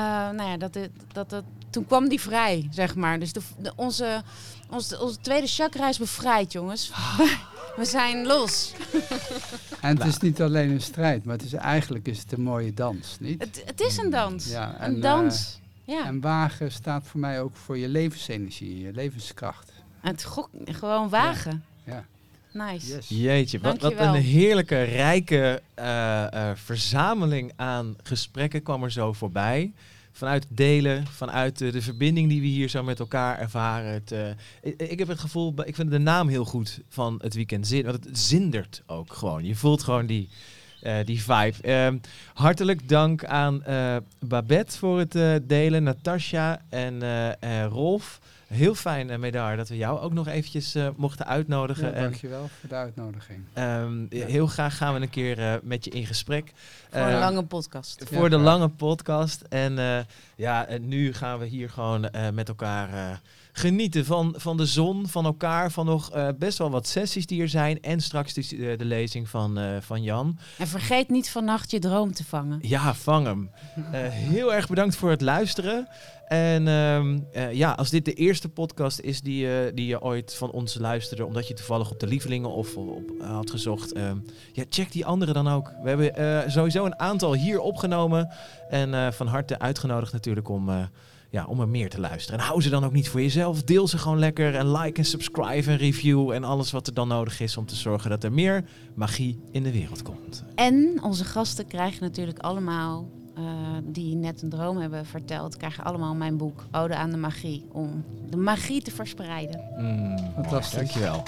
nou 0.00 0.42
ja, 0.42 0.56
dat, 0.56 0.78
dat, 1.12 1.30
dat, 1.30 1.44
toen 1.70 1.86
kwam 1.86 2.08
die 2.08 2.20
vrij, 2.20 2.68
zeg 2.70 2.94
maar. 2.94 3.18
Dus 3.18 3.32
de, 3.32 3.40
de- 3.58 3.72
onze, 3.76 4.22
onze, 4.70 5.00
onze 5.00 5.18
tweede 5.20 5.46
chakra 5.46 5.88
is 5.88 5.98
bevrijd, 5.98 6.52
jongens. 6.52 6.90
We 7.76 7.84
zijn 7.84 8.26
los. 8.26 8.72
En 9.80 9.96
het 9.98 10.06
is 10.06 10.18
niet 10.18 10.42
alleen 10.42 10.70
een 10.70 10.80
strijd, 10.80 11.24
maar 11.24 11.36
het 11.36 11.44
is, 11.44 11.52
eigenlijk 11.52 12.06
is 12.06 12.18
het 12.18 12.32
een 12.32 12.40
mooie 12.42 12.74
dans, 12.74 13.16
niet? 13.20 13.40
Het, 13.42 13.62
het 13.66 13.80
is 13.80 13.96
een 13.96 14.10
dans. 14.10 14.48
Ja, 14.50 14.76
en, 14.78 14.94
een 14.94 15.00
dans. 15.00 15.60
ja, 15.84 16.04
En 16.06 16.20
wagen 16.20 16.72
staat 16.72 17.02
voor 17.06 17.20
mij 17.20 17.40
ook 17.40 17.56
voor 17.56 17.78
je 17.78 17.88
levensenergie, 17.88 18.80
je 18.80 18.92
levenskracht. 18.92 19.72
het 20.00 20.24
gok, 20.24 20.48
gewoon 20.64 21.08
wagen. 21.08 21.64
Ja. 21.84 22.04
Nice. 22.54 22.94
Yes. 22.94 23.08
Jeetje, 23.08 23.60
wat, 23.60 23.82
een 23.82 24.14
heerlijke, 24.14 24.82
rijke 24.82 25.62
eh, 25.74 26.50
eh, 26.50 26.56
verzameling 26.56 27.52
aan 27.56 27.96
gesprekken 28.02 28.62
kwam 28.62 28.82
er 28.82 28.92
zo 28.92 29.12
voorbij. 29.12 29.72
Vanuit 30.12 30.46
delen, 30.48 31.06
vanuit 31.06 31.58
de 31.58 31.82
verbinding 31.82 32.28
die 32.28 32.40
we 32.40 32.46
hier 32.46 32.68
zo 32.68 32.82
met 32.82 32.98
elkaar 32.98 33.38
ervaren. 33.38 33.92
Het, 33.92 34.12
eh, 34.12 34.28
ik, 34.62 34.82
ik 34.82 34.98
heb 34.98 35.08
het 35.08 35.18
gevoel, 35.18 35.54
ik 35.64 35.74
vind 35.74 35.90
de 35.90 35.98
naam 35.98 36.28
heel 36.28 36.44
goed 36.44 36.80
van 36.88 37.18
het 37.22 37.34
weekend. 37.34 37.66
Zin, 37.66 37.84
want 37.84 38.04
het 38.04 38.18
zindert 38.18 38.82
ook 38.86 39.12
gewoon. 39.12 39.44
Je 39.44 39.56
voelt 39.56 39.82
gewoon 39.82 40.06
die, 40.06 40.28
eh, 40.84 40.96
die 41.04 41.22
vibe. 41.22 41.54
Ehm, 41.62 41.98
hartelijk 42.34 42.88
dank 42.88 43.24
aan 43.24 43.64
eh, 43.64 43.96
Babette 44.18 44.78
voor 44.78 44.98
het 44.98 45.14
eh, 45.14 45.34
delen, 45.42 45.82
Natasja 45.82 46.60
en 46.68 47.02
Rolf. 47.68 48.20
Heel 48.54 48.74
fijn, 48.74 49.10
uh, 49.10 49.16
Medar, 49.16 49.56
dat 49.56 49.68
we 49.68 49.76
jou 49.76 50.00
ook 50.00 50.12
nog 50.12 50.26
eventjes 50.28 50.74
eh, 50.74 50.88
mochten 50.96 51.26
uitnodigen. 51.26 51.86
Ja, 51.86 51.92
en 51.92 52.02
dankjewel 52.02 52.48
voor 52.60 52.68
de 52.68 52.74
uitnodiging. 52.74 53.44
Ehm, 53.52 54.06
Ja. 54.08 54.26
Heel 54.26 54.46
graag 54.46 54.76
gaan 54.76 54.94
we 54.94 55.00
een 55.00 55.10
keer 55.10 55.38
eh, 55.38 55.54
met 55.62 55.84
je 55.84 55.90
in 55.90 56.06
gesprek. 56.06 56.52
Voor 56.90 57.00
een 57.00 57.18
lange 57.18 57.44
podcast. 57.44 58.04
voor 58.12 58.30
de 58.30 58.38
lange 58.38 58.68
podcast. 58.68 59.40
En 59.48 59.78
eh, 59.78 59.98
ja, 60.36 60.66
en 60.66 60.88
nu 60.88 61.12
gaan 61.12 61.38
we 61.38 61.46
hier 61.46 61.70
gewoon 61.70 62.08
eh, 62.10 62.30
met 62.30 62.48
elkaar 62.48 62.88
eh, 62.92 63.16
genieten 63.56 64.04
van, 64.04 64.34
van 64.36 64.56
de 64.56 64.66
zon, 64.66 65.08
van 65.08 65.24
elkaar, 65.24 65.70
van 65.70 65.86
nog 65.86 66.10
eh, 66.10 66.28
best 66.38 66.58
wel 66.58 66.70
wat 66.70 66.86
sessies 66.86 67.26
die 67.26 67.42
er 67.42 67.48
zijn. 67.48 67.80
En 67.80 68.00
straks 68.00 68.34
de, 68.34 68.40
eh, 68.40 68.78
de 68.78 68.84
lezing 68.84 69.28
van, 69.28 69.58
eh, 69.58 69.76
van 69.80 70.02
Jan. 70.02 70.38
En 70.58 70.66
vergeet 70.66 71.10
niet 71.10 71.30
vannacht 71.30 71.70
je 71.70 71.78
droom 71.78 72.12
te 72.12 72.24
vangen. 72.24 72.58
Ja, 72.62 72.94
vang 72.94 73.26
hem. 73.26 73.50
Heel 74.32 74.54
erg 74.54 74.68
bedankt 74.68 74.96
voor 74.96 75.10
het 75.10 75.20
luisteren. 75.20 75.88
En 76.28 76.68
ehm, 76.68 77.18
eh, 77.32 77.52
ja, 77.52 77.72
als 77.72 77.90
dit 77.90 78.04
de 78.04 78.12
eerste 78.12 78.48
podcast 78.48 79.00
is 79.00 79.20
die, 79.20 79.46
je 79.46 79.72
die 79.74 79.86
je 79.86 80.02
ooit 80.02 80.34
van 80.34 80.50
ons 80.50 80.74
luisterde, 80.74 81.26
omdat 81.26 81.48
je 81.48 81.54
toevallig 81.54 81.90
op 81.90 82.00
de 82.00 82.06
lievelingen 82.06 82.50
of 82.50 82.76
op, 82.76 83.12
had 83.20 83.50
gezocht, 83.50 83.92
ehm, 83.92 84.16
ja, 84.52 84.64
check 84.68 84.92
die 84.92 85.06
andere 85.06 85.32
dan 85.32 85.48
ook. 85.48 85.72
We 85.82 85.88
hebben 85.88 86.52
sowieso 86.52 86.84
een 86.84 86.98
aantal 86.98 87.34
hier 87.34 87.60
opgenomen 87.60 88.32
en 88.68 89.12
van 89.12 89.26
harte 89.26 89.58
uitgenodigd 89.58 90.12
natuurlijk 90.12 90.48
om, 90.48 90.88
ja, 91.34 91.44
om 91.44 91.60
er 91.60 91.68
meer 91.68 91.90
te 91.90 92.00
luisteren. 92.00 92.40
En 92.40 92.46
hou 92.46 92.62
ze 92.62 92.70
dan 92.70 92.84
ook 92.84 92.92
niet 92.92 93.08
voor 93.08 93.20
jezelf. 93.20 93.62
Deel 93.62 93.88
ze 93.88 93.98
gewoon 93.98 94.18
lekker 94.18 94.54
en 94.54 94.72
like 94.72 94.98
en 94.98 95.04
subscribe 95.04 95.70
en 95.70 95.76
review 95.76 96.30
en 96.30 96.44
alles 96.44 96.70
wat 96.70 96.86
er 96.86 96.94
dan 96.94 97.08
nodig 97.08 97.40
is 97.40 97.56
om 97.56 97.66
te 97.66 97.74
zorgen 97.74 98.10
dat 98.10 98.24
er 98.24 98.32
meer 98.32 98.64
magie 98.94 99.40
in 99.50 99.62
de 99.62 99.72
wereld 99.72 100.02
komt. 100.02 100.44
En 100.54 100.98
onze 101.02 101.24
gasten 101.24 101.66
krijgen 101.66 102.02
natuurlijk 102.02 102.38
allemaal, 102.38 103.08
eh, 103.34 103.42
die 103.84 104.16
net 104.16 104.42
een 104.42 104.48
droom 104.48 104.78
hebben 104.78 105.06
verteld, 105.06 105.56
krijgen 105.56 105.84
allemaal 105.84 106.14
mijn 106.14 106.36
boek 106.36 106.66
Ode 106.72 106.96
aan 106.96 107.10
de 107.10 107.16
Magie. 107.16 107.66
Om 107.72 108.04
de 108.30 108.36
magie 108.36 108.82
te 108.82 108.90
verspreiden. 108.90 109.64
Mm, 109.76 110.18
Fantastisch. 110.34 110.78
Dankjewel. 110.78 111.22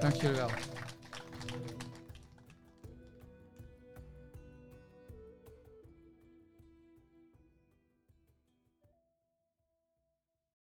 Dank 0.00 0.14
jullie 0.14 0.36
wel. 0.36 0.50